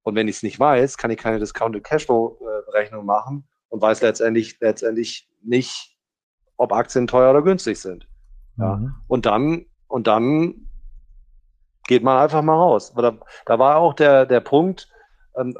Und 0.03 0.15
wenn 0.15 0.27
ich 0.27 0.37
es 0.37 0.43
nicht 0.43 0.59
weiß, 0.59 0.97
kann 0.97 1.11
ich 1.11 1.17
keine 1.17 1.39
Discounted 1.39 1.83
Cashflow 1.83 2.39
äh, 2.73 3.01
machen 3.03 3.47
und 3.71 3.81
weiß 3.81 4.01
letztendlich, 4.01 4.59
letztendlich 4.59 5.29
nicht, 5.41 5.97
ob 6.57 6.73
Aktien 6.73 7.07
teuer 7.07 7.31
oder 7.31 7.41
günstig 7.41 7.79
sind. 7.79 8.07
Ja. 8.57 8.75
Mhm. 8.75 8.95
Und 9.07 9.25
dann, 9.25 9.65
und 9.87 10.07
dann 10.07 10.69
geht 11.87 12.03
man 12.03 12.21
einfach 12.21 12.41
mal 12.41 12.55
raus. 12.55 12.93
Da, 12.93 13.17
da 13.45 13.59
war 13.59 13.77
auch 13.77 13.93
der, 13.93 14.25
der 14.25 14.41
Punkt, 14.41 14.89
ähm, 15.35 15.57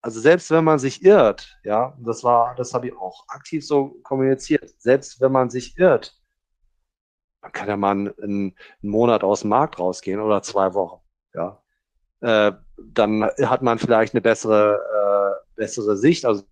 also 0.00 0.18
selbst 0.18 0.50
wenn 0.50 0.64
man 0.64 0.78
sich 0.78 1.04
irrt, 1.04 1.58
ja, 1.62 1.96
das 2.00 2.24
war, 2.24 2.56
das 2.56 2.74
habe 2.74 2.88
ich 2.88 2.96
auch 2.96 3.24
aktiv 3.28 3.64
so 3.64 3.96
kommuniziert, 4.02 4.68
selbst 4.78 5.20
wenn 5.20 5.30
man 5.30 5.48
sich 5.48 5.78
irrt, 5.78 6.18
dann 7.42 7.52
kann 7.52 7.68
ja 7.68 7.76
mal 7.76 7.92
einen, 7.92 8.14
einen 8.20 8.54
Monat 8.80 9.22
aus 9.22 9.42
dem 9.42 9.50
Markt 9.50 9.78
rausgehen 9.78 10.20
oder 10.20 10.42
zwei 10.42 10.74
Wochen, 10.74 11.00
ja. 11.34 11.62
Äh, 12.20 12.52
dann 12.78 13.24
hat 13.24 13.62
man 13.62 13.78
vielleicht 13.78 14.14
eine 14.14 14.20
bessere, 14.20 14.78
äh, 14.78 15.46
bessere 15.56 15.96
Sicht. 15.96 16.24
Also 16.24 16.44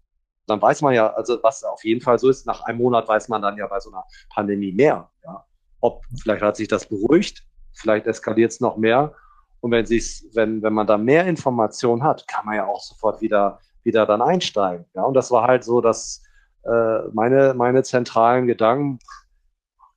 dann 0.50 0.60
weiß 0.60 0.82
man 0.82 0.94
ja, 0.94 1.12
also 1.12 1.38
was 1.42 1.64
auf 1.64 1.84
jeden 1.84 2.00
Fall 2.00 2.18
so 2.18 2.28
ist, 2.28 2.46
nach 2.46 2.62
einem 2.62 2.78
Monat 2.78 3.08
weiß 3.08 3.28
man 3.28 3.42
dann 3.42 3.56
ja 3.56 3.66
bei 3.66 3.80
so 3.80 3.90
einer 3.90 4.04
Pandemie 4.28 4.72
mehr. 4.72 5.08
Ja. 5.24 5.44
Ob 5.80 6.04
vielleicht 6.22 6.42
hat 6.42 6.56
sich 6.56 6.68
das 6.68 6.86
beruhigt, 6.86 7.44
vielleicht 7.72 8.06
eskaliert 8.06 8.52
es 8.52 8.60
noch 8.60 8.76
mehr. 8.76 9.14
Und 9.60 9.70
wenn 9.72 9.86
sich, 9.86 10.24
wenn, 10.34 10.62
wenn 10.62 10.72
man 10.72 10.86
da 10.86 10.98
mehr 10.98 11.26
Informationen 11.26 12.02
hat, 12.02 12.26
kann 12.26 12.46
man 12.46 12.56
ja 12.56 12.66
auch 12.66 12.80
sofort 12.80 13.20
wieder, 13.20 13.60
wieder 13.82 14.06
dann 14.06 14.22
einsteigen. 14.22 14.86
Ja, 14.94 15.02
und 15.02 15.14
das 15.14 15.30
war 15.30 15.46
halt 15.46 15.64
so, 15.64 15.80
dass 15.80 16.22
äh, 16.64 17.02
meine, 17.12 17.54
meine 17.54 17.82
zentralen 17.82 18.46
Gedanken, 18.46 18.98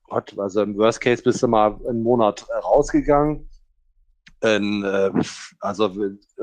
Gott, 0.08 0.38
also 0.38 0.62
im 0.62 0.78
Worst 0.78 1.02
Case 1.02 1.24
bist 1.24 1.42
du 1.42 1.48
mal 1.48 1.80
einen 1.88 2.04
Monat 2.04 2.46
rausgegangen, 2.64 3.50
in, 4.42 4.84
äh, 4.84 5.12
also 5.62 5.90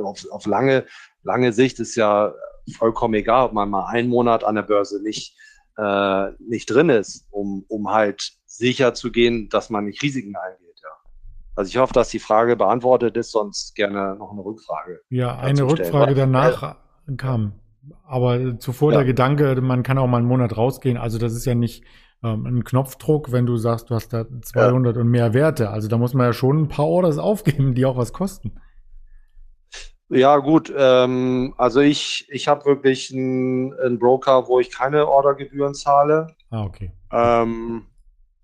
auf, 0.02 0.26
auf 0.30 0.46
lange, 0.46 0.86
lange 1.22 1.52
Sicht 1.52 1.78
ist 1.80 1.94
ja 1.96 2.32
vollkommen 2.76 3.14
egal, 3.14 3.46
ob 3.46 3.52
man 3.52 3.70
mal 3.70 3.86
einen 3.86 4.08
Monat 4.08 4.44
an 4.44 4.54
der 4.54 4.62
Börse 4.62 5.02
nicht, 5.02 5.36
äh, 5.76 6.30
nicht 6.38 6.66
drin 6.66 6.88
ist, 6.88 7.26
um, 7.30 7.64
um 7.68 7.90
halt 7.90 8.32
sicher 8.46 8.94
zu 8.94 9.10
gehen, 9.10 9.48
dass 9.48 9.70
man 9.70 9.84
nicht 9.84 10.02
Risiken 10.02 10.34
eingeht. 10.36 10.80
Ja. 10.82 10.88
Also 11.56 11.68
ich 11.68 11.76
hoffe, 11.78 11.92
dass 11.92 12.10
die 12.10 12.18
Frage 12.18 12.56
beantwortet 12.56 13.16
ist, 13.16 13.32
sonst 13.32 13.74
gerne 13.74 14.16
noch 14.16 14.32
eine 14.32 14.44
Rückfrage. 14.44 15.00
Ja, 15.08 15.38
eine 15.38 15.62
Rückfrage 15.62 16.12
stellen. 16.12 16.32
danach 16.32 16.76
äh, 17.08 17.14
kam. 17.16 17.54
Aber 18.04 18.58
zuvor 18.58 18.92
ja. 18.92 18.98
der 18.98 19.06
Gedanke, 19.06 19.60
man 19.60 19.82
kann 19.82 19.98
auch 19.98 20.06
mal 20.06 20.18
einen 20.18 20.26
Monat 20.26 20.56
rausgehen. 20.56 20.96
Also 20.96 21.18
das 21.18 21.32
ist 21.32 21.46
ja 21.46 21.54
nicht 21.54 21.84
ähm, 22.22 22.46
ein 22.46 22.64
Knopfdruck, 22.64 23.32
wenn 23.32 23.46
du 23.46 23.56
sagst, 23.56 23.90
du 23.90 23.94
hast 23.94 24.12
da 24.12 24.26
200 24.42 24.96
ja. 24.96 25.02
und 25.02 25.08
mehr 25.08 25.32
Werte. 25.32 25.70
Also 25.70 25.88
da 25.88 25.96
muss 25.96 26.14
man 26.14 26.26
ja 26.26 26.32
schon 26.32 26.62
ein 26.62 26.68
paar 26.68 26.86
Orders 26.86 27.18
aufgeben, 27.18 27.74
die 27.74 27.86
auch 27.86 27.96
was 27.96 28.12
kosten. 28.12 28.60
Ja, 30.10 30.38
gut. 30.38 30.72
Ähm, 30.76 31.54
also 31.56 31.80
ich, 31.80 32.26
ich 32.30 32.48
habe 32.48 32.64
wirklich 32.64 33.12
einen, 33.12 33.72
einen 33.78 33.98
Broker, 33.98 34.48
wo 34.48 34.58
ich 34.58 34.70
keine 34.70 35.08
Ordergebühren 35.08 35.74
zahle. 35.74 36.34
Ah, 36.50 36.64
okay. 36.64 36.92
Ähm, 37.12 37.86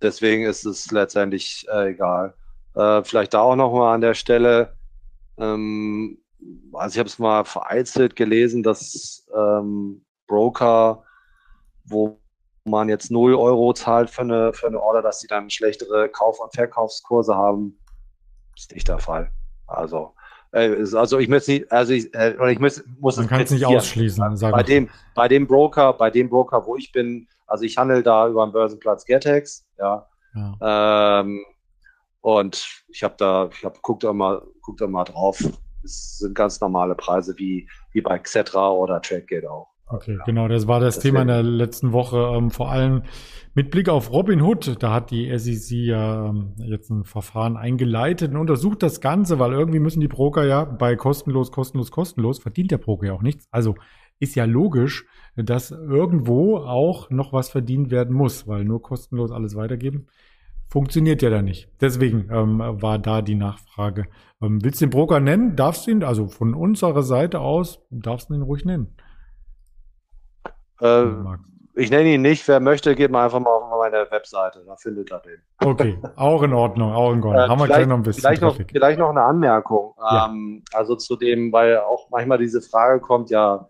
deswegen 0.01 0.45
ist 0.45 0.65
es 0.65 0.91
letztendlich 0.93 1.67
äh, 1.69 1.91
egal. 1.91 2.35
Äh, 2.75 3.03
vielleicht 3.03 3.35
da 3.35 3.41
auch 3.41 3.57
nochmal 3.57 3.95
an 3.95 4.01
der 4.01 4.15
Stelle. 4.15 4.77
Ähm, 5.39 6.19
also 6.73 6.95
ich 6.95 6.99
habe 7.01 7.09
es 7.09 7.19
mal 7.19 7.45
vereinzelt 7.45 8.15
gelesen, 8.15 8.63
dass 8.63 9.27
ähm, 9.37 10.05
Broker, 10.29 11.03
wo 11.85 12.21
man 12.65 12.89
jetzt 12.89 13.11
0 13.11 13.35
Euro 13.35 13.73
zahlt 13.73 14.11
für 14.11 14.23
eine, 14.23 14.53
für 14.53 14.69
eine 14.69 14.81
Order, 14.81 15.03
dass 15.03 15.21
sie 15.21 15.27
dann 15.27 15.51
schlechtere 15.51 16.09
Kauf- 16.09 16.41
und 16.41 16.55
Verkaufskurse 16.55 17.35
haben, 17.35 17.81
ist 18.57 18.73
nicht 18.73 18.89
der 18.89 18.99
Fall. 18.99 19.31
Also, 19.67 20.15
also 20.57 21.19
ich 21.19 21.29
muss 21.29 21.47
nicht, 21.47 21.71
also 21.71 21.93
ich, 21.93 22.15
äh, 22.15 22.53
ich 22.53 22.59
muss, 22.59 22.83
muss 22.99 23.17
man 23.17 23.27
kann 23.27 23.43
es 23.43 23.51
nicht 23.51 23.67
ausschließen. 23.67 24.37
Sagen 24.37 24.53
bei 24.53 24.63
dem, 24.63 24.89
bei 25.15 25.29
dem 25.29 25.47
Broker, 25.47 25.93
bei 25.93 26.11
dem 26.11 26.31
Broker, 26.31 26.67
wo 26.67 26.77
ich 26.77 26.93
bin, 26.93 27.29
also 27.47 27.65
ich 27.65 27.77
handle 27.77 28.03
da 28.03 28.29
über 28.29 28.47
den 28.47 28.53
Börsenplatz 28.53 29.05
Getex, 29.05 29.67
ja. 29.79 30.07
ja. 30.35 31.21
Ähm, 31.21 31.45
und 32.21 32.67
ich 32.89 33.03
habe 33.03 33.15
da, 33.19 33.51
ich 33.53 33.65
habe 33.65 33.79
guckt 33.83 34.03
da 34.03 34.13
mal, 34.13 34.43
guckt 34.63 34.81
da 34.81 34.87
mal 34.87 35.05
drauf. 35.05 35.39
Es 35.85 36.19
sind 36.19 36.35
ganz 36.35 36.61
normale 36.61 36.95
Preise 36.95 37.35
wie 37.37 37.69
wie 37.93 38.01
bei 38.01 38.19
Xetra 38.19 38.71
oder 38.71 39.01
TradeGate 39.01 39.51
auch. 39.51 39.69
Okay, 39.89 40.17
ja. 40.19 40.25
genau, 40.25 40.49
das 40.49 40.67
war 40.67 40.81
das 40.81 40.97
Deswegen. 40.97 41.15
Thema 41.15 41.23
in 41.23 41.29
der 41.29 41.43
letzten 41.43 41.93
Woche. 41.93 42.19
Ähm, 42.37 42.51
vor 42.51 42.71
allem 42.71 43.03
mit 43.55 43.71
Blick 43.71 43.89
auf 43.89 44.11
Robinhood, 44.11 44.83
da 44.83 44.93
hat 44.93 45.11
die 45.11 45.37
SEC 45.39 45.79
ja 45.79 46.27
ähm, 46.27 46.55
jetzt 46.59 46.91
ein 46.91 47.05
Verfahren 47.05 47.57
eingeleitet 47.57 48.33
und 48.33 48.37
untersucht 48.39 48.83
das 48.83 49.01
Ganze, 49.01 49.39
weil 49.39 49.53
irgendwie 49.53 49.79
müssen 49.79 50.01
die 50.01 50.09
Broker 50.09 50.45
ja 50.45 50.65
bei 50.65 50.97
kostenlos, 50.97 51.53
kostenlos, 51.53 51.91
kostenlos, 51.91 52.41
verdient 52.41 52.73
der 52.73 52.79
Broker 52.79 53.07
ja 53.07 53.13
auch 53.13 53.23
nichts. 53.23 53.47
Also 53.51 53.77
ist 54.19 54.35
ja 54.35 54.45
logisch, 54.45 55.07
dass 55.37 55.71
irgendwo 55.71 56.57
auch 56.57 57.11
noch 57.11 57.33
was 57.33 57.51
verdient 57.51 57.91
werden 57.91 58.15
muss, 58.15 58.49
weil 58.49 58.65
nur 58.65 58.83
kostenlos 58.83 59.31
alles 59.31 59.55
weitergeben 59.55 60.09
funktioniert 60.69 61.23
ja 61.23 61.31
da 61.31 61.43
nicht. 61.43 61.69
Deswegen 61.81 62.29
ähm, 62.31 62.59
war 62.59 62.99
da 62.99 63.23
die 63.23 63.35
Nachfrage. 63.35 64.07
Ähm, 64.43 64.63
willst 64.63 64.81
du 64.81 64.87
den 64.87 64.91
Broker 64.91 65.21
nennen? 65.21 65.57
Darfst 65.57 65.87
du 65.87 65.91
ihn, 65.91 66.03
also 66.03 66.27
von 66.27 66.55
unserer 66.55 67.03
Seite 67.03 67.41
aus, 67.41 67.81
darfst 67.91 68.31
du 68.31 68.35
ihn 68.35 68.43
ruhig 68.43 68.65
nennen. 68.65 68.97
Äh, 70.81 71.07
ich 71.79 71.91
nenne 71.91 72.15
ihn 72.15 72.23
nicht. 72.23 72.49
Wer 72.49 72.59
möchte, 72.61 72.95
geht 72.95 73.11
mal 73.11 73.25
einfach 73.25 73.41
mal 73.41 73.51
auf 73.51 73.79
meine 73.79 74.11
Webseite. 74.11 74.65
Da 74.67 74.77
findet 74.77 75.11
er 75.11 75.21
den. 75.21 75.43
Okay, 75.63 75.99
auch 76.17 76.43
in 76.43 76.55
Ordnung, 76.55 76.93
auch 76.93 77.13
in 77.13 77.23
Ordnung. 77.23 77.35
Äh, 77.35 77.49
Haben 77.49 77.61
wir 77.61 77.67
gleich 77.67 77.87
noch 77.87 77.97
ein 77.97 78.03
bisschen 78.03 78.23
vielleicht 78.23 78.43
noch, 78.43 78.57
vielleicht 78.57 78.99
noch 78.99 79.11
eine 79.11 79.23
Anmerkung. 79.23 79.95
Ja. 79.99 80.27
Ähm, 80.27 80.65
also 80.73 80.97
zu 80.97 81.17
dem, 81.17 81.53
weil 81.53 81.79
auch 81.79 82.09
manchmal 82.11 82.39
diese 82.39 82.63
Frage 82.63 83.01
kommt, 83.01 83.31
ja, 83.31 83.69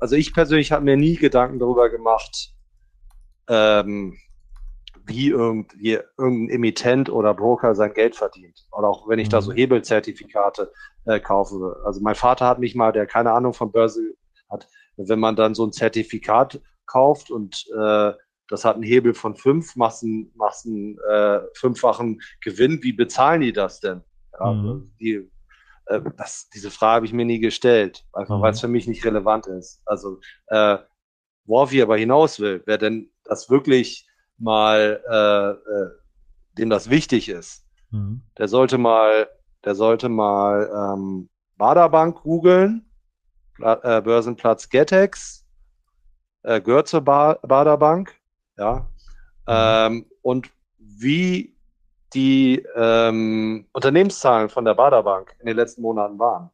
also 0.00 0.14
ich 0.14 0.32
persönlich 0.32 0.70
habe 0.70 0.84
mir 0.84 0.96
nie 0.96 1.16
Gedanken 1.16 1.58
darüber 1.58 1.88
gemacht, 1.90 2.54
ähm, 3.48 4.16
wie, 5.04 5.30
irgend, 5.30 5.72
wie 5.78 5.98
irgendein 6.16 6.54
Emittent 6.54 7.10
oder 7.10 7.34
Broker 7.34 7.74
sein 7.74 7.92
Geld 7.92 8.14
verdient. 8.14 8.66
Oder 8.70 8.88
auch 8.88 9.08
wenn 9.08 9.18
ich 9.18 9.28
mhm. 9.28 9.32
da 9.32 9.42
so 9.42 9.52
Hebelzertifikate 9.52 10.70
äh, 11.06 11.18
kaufe. 11.18 11.80
Also 11.84 12.00
mein 12.02 12.14
Vater 12.14 12.46
hat 12.46 12.58
mich 12.58 12.74
mal, 12.74 12.92
der 12.92 13.06
keine 13.06 13.32
Ahnung 13.32 13.54
von 13.54 13.72
Börse 13.72 14.00
hat, 14.50 14.68
wenn 14.98 15.20
man 15.20 15.36
dann 15.36 15.54
so 15.54 15.64
ein 15.64 15.72
Zertifikat 15.72 16.60
kauft 16.86 17.30
und 17.30 17.66
äh, 17.76 18.12
das 18.48 18.64
hat 18.64 18.74
einen 18.74 18.84
Hebel 18.84 19.14
von 19.14 19.36
fünf, 19.36 19.76
machst 19.76 20.02
einen, 20.02 20.32
machst 20.34 20.66
einen 20.66 20.98
äh, 21.08 21.40
fünffachen 21.54 22.20
Gewinn, 22.40 22.82
wie 22.82 22.92
bezahlen 22.92 23.42
die 23.42 23.52
das 23.52 23.80
denn? 23.80 24.02
Ja, 24.38 24.52
mhm. 24.52 24.90
die, 24.98 25.30
äh, 25.86 26.00
das, 26.16 26.48
diese 26.54 26.70
Frage 26.70 26.96
habe 26.96 27.06
ich 27.06 27.12
mir 27.12 27.26
nie 27.26 27.40
gestellt, 27.40 28.06
einfach 28.12 28.38
mhm. 28.38 28.42
weil 28.42 28.52
es 28.52 28.60
für 28.60 28.68
mich 28.68 28.86
nicht 28.86 29.04
relevant 29.04 29.46
ist. 29.46 29.82
Also 29.84 30.20
äh, 30.46 30.78
worauf 31.44 31.72
ich 31.72 31.82
aber 31.82 31.96
hinaus 31.96 32.40
will, 32.40 32.62
wer 32.66 32.78
denn 32.78 33.10
das 33.24 33.50
wirklich 33.50 34.08
mal, 34.38 35.02
äh, 35.08 35.50
äh, 35.50 35.90
dem 36.56 36.70
das 36.70 36.90
wichtig 36.90 37.28
ist, 37.28 37.66
mhm. 37.90 38.22
der 38.38 38.48
sollte 38.48 38.78
mal, 38.78 39.28
der 39.64 39.74
sollte 39.74 40.08
mal 40.08 40.70
ähm, 40.72 41.28
Baderbank 41.56 42.22
googeln, 42.22 42.87
äh, 43.60 44.00
Börsenplatz 44.02 44.68
Getex, 44.68 45.46
äh, 46.42 46.60
gehört 46.60 46.88
zur 46.88 47.00
ba 47.00 47.34
Baderbank, 47.42 48.14
ja, 48.56 48.74
mhm. 48.74 48.86
ähm, 49.46 50.06
und 50.22 50.50
wie 50.78 51.56
die 52.14 52.64
ähm, 52.74 53.66
Unternehmenszahlen 53.72 54.48
von 54.48 54.64
der 54.64 54.74
Baderbank 54.74 55.36
in 55.40 55.46
den 55.46 55.56
letzten 55.56 55.82
Monaten 55.82 56.18
waren. 56.18 56.50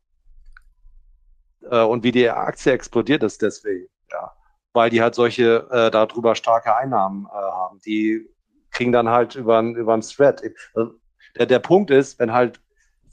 Äh, 1.70 1.82
und 1.82 2.02
wie 2.02 2.12
die 2.12 2.28
Aktie 2.28 2.72
explodiert 2.72 3.22
ist 3.22 3.40
deswegen, 3.40 3.88
ja 4.10 4.32
weil 4.74 4.90
die 4.90 5.00
halt 5.00 5.14
solche 5.14 5.66
äh, 5.70 5.90
darüber 5.90 6.34
starke 6.34 6.76
Einnahmen 6.76 7.26
äh, 7.26 7.36
haben. 7.36 7.80
Die 7.86 8.28
kriegen 8.70 8.92
dann 8.92 9.08
halt 9.08 9.36
über 9.36 9.62
über 9.62 9.98
Thread. 10.00 10.42
Also 10.74 10.92
der, 11.38 11.46
der 11.46 11.60
Punkt 11.60 11.90
ist, 11.90 12.18
wenn 12.18 12.32
halt 12.32 12.60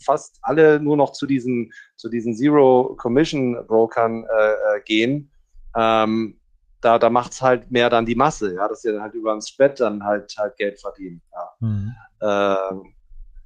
fast 0.04 0.39
alle 0.41 0.80
nur 0.80 0.97
noch 0.97 1.12
zu 1.12 1.26
diesen 1.26 1.72
zu 1.95 2.10
diesen 2.10 2.36
Zero 2.36 2.95
Commission 2.97 3.66
Brokern 3.68 4.24
äh, 4.24 4.52
äh, 4.52 4.82
gehen, 4.86 5.32
ähm, 5.76 6.39
da 6.82 6.99
da 6.99 7.10
macht's 7.10 7.41
halt 7.41 7.72
mehr 7.72 7.89
dann 7.89 8.06
die 8.06 8.16
Masse, 8.16 8.56
ja, 8.56 8.68
dass 8.68 8.82
sie 8.82 8.91
dann 8.91 9.02
halt 9.02 9.14
über 9.14 9.34
ein 9.34 9.41
Spread 9.41 9.80
dann 9.80 10.04
halt 10.04 10.34
halt 10.38 10.58
Geld 10.58 10.80
verdienen. 10.80 11.21
Ja. 11.32 11.50
Mhm. 11.59 11.96
Ähm, 12.21 12.93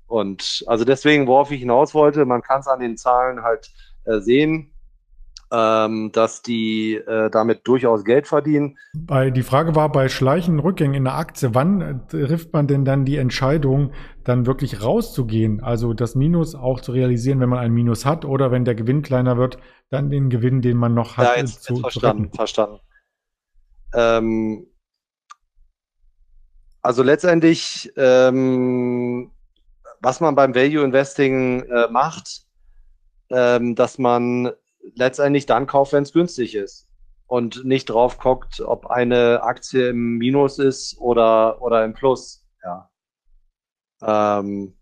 und 0.08 0.64
also 0.68 0.86
deswegen, 0.86 1.28
worauf 1.28 1.52
ich 1.52 1.60
hinaus 1.60 1.94
wollte, 1.94 2.26
man 2.26 2.42
kann 2.42 2.60
es 2.60 2.68
an 2.68 2.80
den 2.80 2.98
Zahlen 2.98 3.42
halt 3.42 3.72
äh, 4.06 4.20
sehen 4.20 4.75
ähm, 5.56 6.12
dass 6.12 6.42
die 6.42 6.96
äh, 6.96 7.30
damit 7.30 7.66
durchaus 7.66 8.04
Geld 8.04 8.28
verdienen. 8.28 8.78
Bei, 8.94 9.30
die 9.30 9.44
Frage 9.44 9.76
war 9.76 9.90
bei 9.90 10.10
schleichenden 10.10 10.60
Rückgängen 10.60 10.96
in 10.96 11.06
der 11.06 11.16
Aktie, 11.16 11.54
wann 11.54 11.82
äh, 11.82 11.96
trifft 12.10 12.52
man 12.52 12.68
denn 12.68 12.84
dann 12.84 13.06
die 13.06 13.16
Entscheidung, 13.16 13.94
dann 14.26 14.46
wirklich 14.46 14.84
rauszugehen, 14.84 15.64
also 15.64 15.94
das 15.94 16.16
Minus 16.16 16.56
auch 16.56 16.82
zu 16.82 16.92
realisieren, 16.92 17.40
wenn 17.40 17.50
man 17.50 17.60
ein 17.60 17.72
Minus 17.72 18.06
hat 18.06 18.26
oder 18.26 18.52
wenn 18.52 18.66
der 18.66 18.76
Gewinn 18.76 19.02
kleiner 19.02 19.38
wird, 19.38 19.58
dann 19.90 20.10
den 20.10 20.30
Gewinn, 20.30 20.62
den 20.62 20.78
man 20.78 20.94
noch 20.94 21.16
hat. 21.16 21.26
Ja, 21.26 21.42
jetzt, 21.42 21.64
zu, 21.64 21.76
jetzt 21.76 21.82
verstanden, 21.82 22.32
zu 22.32 22.36
verstanden. 22.36 22.80
Ähm, 23.94 24.68
also 26.82 27.02
letztendlich, 27.02 27.94
ähm, 27.96 29.32
was 30.02 30.20
man 30.20 30.36
beim 30.36 30.54
Value 30.54 30.84
Investing 30.84 31.62
äh, 31.62 31.88
macht, 31.90 32.42
ähm, 33.30 33.76
dass 33.76 33.98
man 33.98 34.52
letztendlich 34.94 35.46
dann 35.46 35.68
kauft, 35.68 35.94
wenn 35.94 36.04
es 36.04 36.14
günstig 36.14 36.56
ist 36.56 36.88
und 37.28 37.66
nicht 37.66 37.86
drauf 37.90 38.20
guckt, 38.20 38.62
ob 38.62 38.88
eine 38.88 39.42
Aktie 39.44 39.90
im 39.90 40.18
Minus 40.18 40.60
ist 40.60 40.98
oder, 41.00 41.62
oder 41.62 41.84
im 41.84 41.94
Plus. 41.94 42.46
Ja. 42.64 42.90
Ähm, 44.02 44.78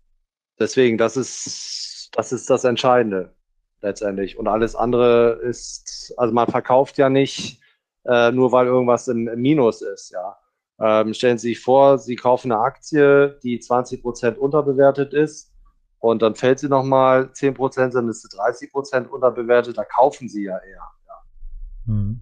deswegen, 0.58 0.98
das 0.98 1.16
ist, 1.16 2.10
das 2.12 2.32
ist 2.32 2.50
das 2.50 2.64
Entscheidende 2.64 3.34
letztendlich. 3.80 4.38
Und 4.38 4.48
alles 4.48 4.74
andere 4.74 5.40
ist, 5.42 6.12
also 6.16 6.34
man 6.34 6.48
verkauft 6.48 6.98
ja 6.98 7.08
nicht 7.08 7.60
äh, 8.04 8.30
nur, 8.32 8.52
weil 8.52 8.66
irgendwas 8.66 9.08
im, 9.08 9.28
im 9.28 9.40
Minus 9.40 9.82
ist, 9.82 10.10
ja. 10.10 10.36
Ähm, 10.80 11.14
stellen 11.14 11.38
Sie 11.38 11.50
sich 11.50 11.60
vor, 11.60 11.98
Sie 11.98 12.16
kaufen 12.16 12.50
eine 12.50 12.60
Aktie, 12.60 13.38
die 13.44 13.60
20 13.60 14.02
Prozent 14.02 14.38
unterbewertet 14.38 15.14
ist 15.14 15.53
und 15.98 16.22
dann 16.22 16.34
fällt 16.34 16.58
sie 16.58 16.68
nochmal 16.68 17.32
10 17.32 17.54
Prozent, 17.54 17.94
dann 17.94 18.08
ist 18.08 18.22
sie 18.22 18.36
30 18.36 18.70
Prozent 18.70 19.10
unterbewertet, 19.10 19.78
da 19.78 19.84
kaufen 19.84 20.28
sie 20.28 20.44
ja 20.44 20.58
eher. 20.58 20.90
Ja. 21.06 21.14
Hm. 21.86 22.20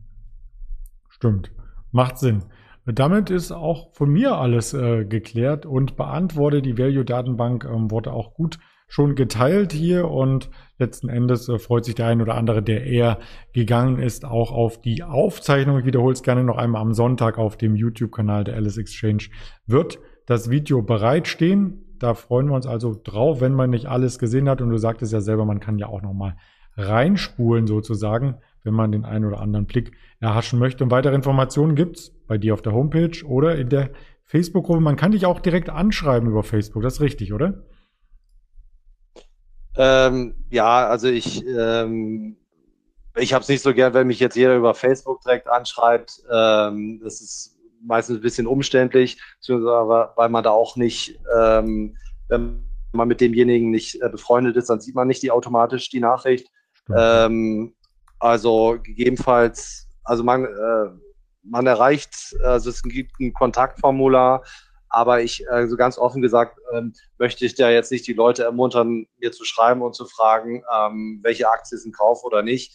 Stimmt. 1.09 1.53
Macht 1.91 2.19
Sinn. 2.19 2.45
Damit 2.85 3.31
ist 3.31 3.53
auch 3.53 3.95
von 3.95 4.11
mir 4.11 4.37
alles 4.37 4.75
äh, 4.75 5.05
geklärt 5.05 5.67
und 5.67 5.97
beantwortet. 5.97 6.67
Die 6.67 6.79
Value-Datenbank 6.79 7.65
ähm, 7.65 7.93
wurde 7.93 8.13
auch 8.13 8.35
gut 8.35 8.59
schon 8.89 9.15
geteilt 9.15 9.73
hier 9.73 10.11
und 10.11 10.51
letzten 10.79 11.09
Endes 11.09 11.49
äh, 11.49 11.59
freut 11.59 11.85
sich 11.85 11.95
der 11.95 12.09
ein 12.09 12.21
oder 12.21 12.35
andere, 12.35 12.63
der 12.63 12.85
eher 12.85 13.21
gegangen 13.53 13.99
ist, 13.99 14.25
auch 14.25 14.53
auf 14.53 14.81
die 14.81 15.03
Aufzeichnung. 15.03 15.79
Ich 15.79 15.87
wiederhole 15.87 16.13
es 16.13 16.23
gerne 16.23 16.45
noch 16.45 16.59
einmal 16.59 16.83
am 16.83 16.93
Sonntag 16.93 17.39
auf 17.39 17.57
dem 17.57 17.75
YouTube-Kanal 17.75 18.45
der 18.45 18.57
Alice 18.57 18.79
Exchange 18.79 19.29
wird 19.67 19.99
das 20.27 20.51
Video 20.51 20.83
bereitstehen 20.83 21.92
Da 22.03 22.15
freuen 22.15 22.49
wir 22.49 22.55
uns 22.57 22.67
also 22.67 22.99
drauf, 23.01 23.41
wenn 23.41 23.53
man 23.53 23.71
nicht 23.71 23.87
alles 23.87 24.19
gesehen 24.19 24.49
hat. 24.49 24.61
Und 24.61 24.71
du 24.71 24.77
sagtest 24.77 25.13
ja 25.13 25.21
selber, 25.21 25.45
man 25.45 25.61
kann 25.61 25.79
ja 25.79 25.87
auch 25.87 26.03
nochmal 26.03 26.37
reinspulen 26.77 27.67
sozusagen, 27.69 28.39
wenn 28.65 28.75
man 28.75 28.91
den 28.91 29.05
einen 29.05 29.25
oder 29.25 29.41
anderen 29.41 29.67
Blick 29.67 29.93
erhaschen 30.19 30.59
möchte. 30.59 30.83
Und 30.83 30.91
weitere 30.91 31.15
Informationen 31.15 31.77
gibt's 31.77 32.11
bei 32.27 32.39
dir 32.39 32.55
auf 32.55 32.63
der 32.63 32.73
Homepage 32.73 33.25
oder 33.25 33.57
in 33.57 33.69
der 33.69 33.91
Facebook-Gruppe. 34.25 34.81
Man 34.81 34.97
kann 34.97 35.13
dich 35.13 35.27
auch 35.27 35.39
direkt 35.39 35.71
anschreiben 35.71 36.29
über 36.29 36.43
Facebook. 36.43 36.83
Das 36.83 36.95
ist 36.95 37.01
richtig, 37.01 37.33
oder? 37.33 37.63
Ähm, 39.77 40.35
ja, 40.51 40.89
also 40.89 41.07
ich, 41.09 41.47
ähm, 41.47 42.37
ich 43.17 43.33
habe 43.33 43.43
es 43.43 43.49
nicht 43.49 43.63
so 43.63 43.75
gern, 43.75 43.95
wenn 43.95 44.09
mich 44.09 44.19
jetzt 44.19 44.37
jeder 44.37 44.57
über 44.57 44.75
Facebook 44.75 45.21
direkt 45.21 45.49
anschreibt. 45.49 46.23
Ähm, 46.33 47.01
das 47.03 47.21
ist 47.21 47.52
meistens 47.85 48.19
ein 48.19 48.23
bisschen 48.23 48.47
umständlich, 48.47 49.21
weil 49.49 50.29
man 50.29 50.45
da 50.45 50.51
auch 50.51 50.77
nicht, 50.77 51.19
ähm, 51.39 51.97
wenn 52.29 52.65
man 52.93 53.09
mit 53.09 53.21
demjenigen 53.21 53.71
nicht 53.71 54.01
äh, 54.03 54.09
befreundet 54.09 54.57
ist, 54.57 54.71
dann 54.71 54.81
sieht 54.81 54.95
man 54.95 55.09
nicht 55.09 55.23
die 55.23 55.31
automatisch 55.31 55.89
die 55.91 56.01
Nachricht. 56.01 56.49
Ähm, 56.95 57.75
also 58.19 58.79
gegebenenfalls, 58.83 59.89
also 60.05 60.23
man, 60.23 60.45
äh, 60.45 60.91
man 61.43 61.67
erreicht, 61.67 62.37
also 62.45 62.71
es 62.71 62.83
gibt 62.83 63.19
ein 63.21 63.33
Kontaktformular, 63.33 64.45
aber 64.89 65.23
ich, 65.23 65.51
also 65.51 65.77
ganz 65.77 65.97
offen 65.97 66.21
gesagt, 66.21 66.59
ähm, 66.73 66.93
möchte 67.19 67.47
ich 67.47 67.55
da 67.55 67.71
jetzt 67.71 67.91
nicht 67.91 68.07
die 68.07 68.13
Leute 68.13 68.45
ermuntern, 68.45 69.07
mir 69.19 69.33
zu 69.33 69.45
schreiben 69.45 69.81
und 69.81 69.95
zu 69.95 70.05
fragen, 70.05 70.63
ähm, 70.73 71.21
welche 71.23 71.49
Aktie 71.49 71.79
sind 71.79 71.97
Kauf 71.97 72.25
oder 72.25 72.43
nicht. 72.43 72.75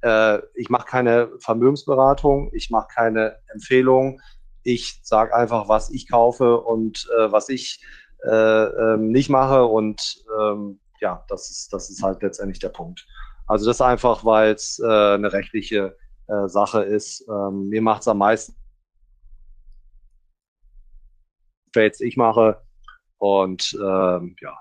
Äh, 0.00 0.38
ich 0.54 0.70
mache 0.70 0.86
keine 0.86 1.30
Vermögensberatung, 1.40 2.50
ich 2.54 2.70
mache 2.70 2.88
keine 2.94 3.38
Empfehlung. 3.52 4.20
Ich 4.66 5.00
sage 5.04 5.34
einfach, 5.34 5.68
was 5.68 5.90
ich 5.90 6.08
kaufe 6.10 6.60
und 6.60 7.08
äh, 7.16 7.30
was 7.30 7.48
ich 7.48 7.80
äh, 8.24 8.64
ähm, 8.64 9.12
nicht 9.12 9.30
mache. 9.30 9.64
Und 9.64 10.24
ähm, 10.40 10.80
ja, 11.00 11.24
das 11.28 11.50
ist, 11.50 11.72
das 11.72 11.88
ist 11.88 12.02
halt 12.02 12.22
letztendlich 12.22 12.58
der 12.58 12.70
Punkt. 12.70 13.06
Also 13.46 13.66
das 13.66 13.80
einfach, 13.80 14.24
weil 14.24 14.54
es 14.54 14.80
äh, 14.80 14.86
eine 14.86 15.32
rechtliche 15.32 15.96
äh, 16.26 16.48
Sache 16.48 16.82
ist. 16.82 17.24
Ähm, 17.28 17.68
mir 17.68 17.80
macht 17.80 18.02
es 18.02 18.08
am 18.08 18.18
meisten 18.18 18.56
Trades 21.72 22.00
ich 22.00 22.16
mache. 22.16 22.60
Und 23.18 23.78
ähm, 23.80 24.34
ja. 24.40 24.58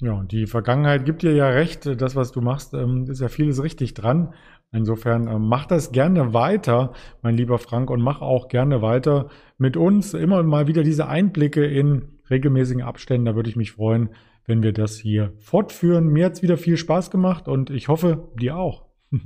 Ja, 0.00 0.12
und 0.12 0.32
die 0.32 0.46
Vergangenheit 0.46 1.04
gibt 1.04 1.22
dir 1.22 1.34
ja 1.34 1.48
recht. 1.48 1.86
Das, 2.00 2.16
was 2.16 2.32
du 2.32 2.40
machst, 2.40 2.74
ähm, 2.74 3.06
ist 3.08 3.20
ja 3.20 3.28
vieles 3.28 3.62
richtig 3.62 3.94
dran. 3.94 4.34
Insofern 4.74 5.28
ähm, 5.28 5.48
mach 5.48 5.66
das 5.66 5.92
gerne 5.92 6.34
weiter, 6.34 6.92
mein 7.22 7.36
lieber 7.36 7.58
Frank, 7.58 7.90
und 7.90 8.02
mach 8.02 8.20
auch 8.20 8.48
gerne 8.48 8.82
weiter 8.82 9.28
mit 9.56 9.76
uns 9.76 10.14
immer 10.14 10.42
mal 10.42 10.66
wieder 10.66 10.82
diese 10.82 11.06
Einblicke 11.06 11.64
in 11.64 12.20
regelmäßigen 12.28 12.82
Abständen. 12.82 13.26
Da 13.26 13.36
würde 13.36 13.48
ich 13.48 13.56
mich 13.56 13.72
freuen, 13.72 14.10
wenn 14.46 14.62
wir 14.62 14.72
das 14.72 14.96
hier 14.96 15.32
fortführen. 15.38 16.08
Mir 16.08 16.26
hat 16.26 16.34
es 16.34 16.42
wieder 16.42 16.56
viel 16.56 16.76
Spaß 16.76 17.10
gemacht 17.10 17.46
und 17.46 17.70
ich 17.70 17.88
hoffe, 17.88 18.32
dir 18.34 18.56
auch. 18.56 18.86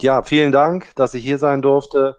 ja, 0.00 0.22
vielen 0.22 0.50
Dank, 0.50 0.94
dass 0.96 1.12
ich 1.14 1.22
hier 1.22 1.38
sein 1.38 1.60
durfte 1.60 2.16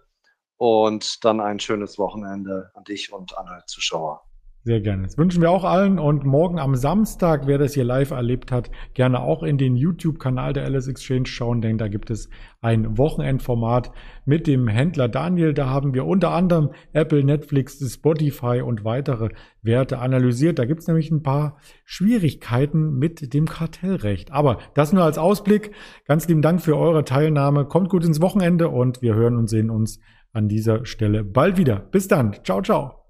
und 0.56 1.24
dann 1.24 1.40
ein 1.40 1.58
schönes 1.58 1.98
Wochenende 1.98 2.70
an 2.74 2.84
dich 2.84 3.12
und 3.12 3.36
an 3.36 3.48
alle 3.48 3.64
Zuschauer. 3.66 4.22
Sehr 4.66 4.80
gerne. 4.80 5.02
Das 5.02 5.18
wünschen 5.18 5.42
wir 5.42 5.50
auch 5.50 5.64
allen 5.64 5.98
und 5.98 6.24
morgen 6.24 6.58
am 6.58 6.74
Samstag, 6.74 7.46
wer 7.46 7.58
das 7.58 7.74
hier 7.74 7.84
live 7.84 8.12
erlebt 8.12 8.50
hat, 8.50 8.70
gerne 8.94 9.20
auch 9.20 9.42
in 9.42 9.58
den 9.58 9.76
YouTube-Kanal 9.76 10.54
der 10.54 10.64
Alice 10.64 10.88
Exchange 10.88 11.26
schauen, 11.26 11.60
denn 11.60 11.76
da 11.76 11.88
gibt 11.88 12.08
es 12.08 12.30
ein 12.62 12.96
Wochenendformat 12.96 13.92
mit 14.24 14.46
dem 14.46 14.66
Händler 14.66 15.08
Daniel. 15.08 15.52
Da 15.52 15.68
haben 15.68 15.92
wir 15.92 16.06
unter 16.06 16.30
anderem 16.30 16.70
Apple, 16.94 17.24
Netflix, 17.24 17.78
Spotify 17.92 18.62
und 18.62 18.86
weitere 18.86 19.28
Werte 19.60 19.98
analysiert. 19.98 20.58
Da 20.58 20.64
gibt 20.64 20.80
es 20.80 20.86
nämlich 20.86 21.10
ein 21.10 21.22
paar 21.22 21.58
Schwierigkeiten 21.84 22.94
mit 22.94 23.34
dem 23.34 23.44
Kartellrecht. 23.44 24.32
Aber 24.32 24.60
das 24.72 24.94
nur 24.94 25.04
als 25.04 25.18
Ausblick. 25.18 25.72
Ganz 26.06 26.26
lieben 26.26 26.40
Dank 26.40 26.62
für 26.62 26.78
eure 26.78 27.04
Teilnahme. 27.04 27.66
Kommt 27.66 27.90
gut 27.90 28.06
ins 28.06 28.22
Wochenende 28.22 28.70
und 28.70 29.02
wir 29.02 29.14
hören 29.14 29.36
und 29.36 29.50
sehen 29.50 29.68
uns 29.68 30.00
an 30.32 30.48
dieser 30.48 30.86
Stelle 30.86 31.22
bald 31.22 31.58
wieder. 31.58 31.80
Bis 31.80 32.08
dann. 32.08 32.34
Ciao, 32.44 32.62
ciao. 32.62 33.03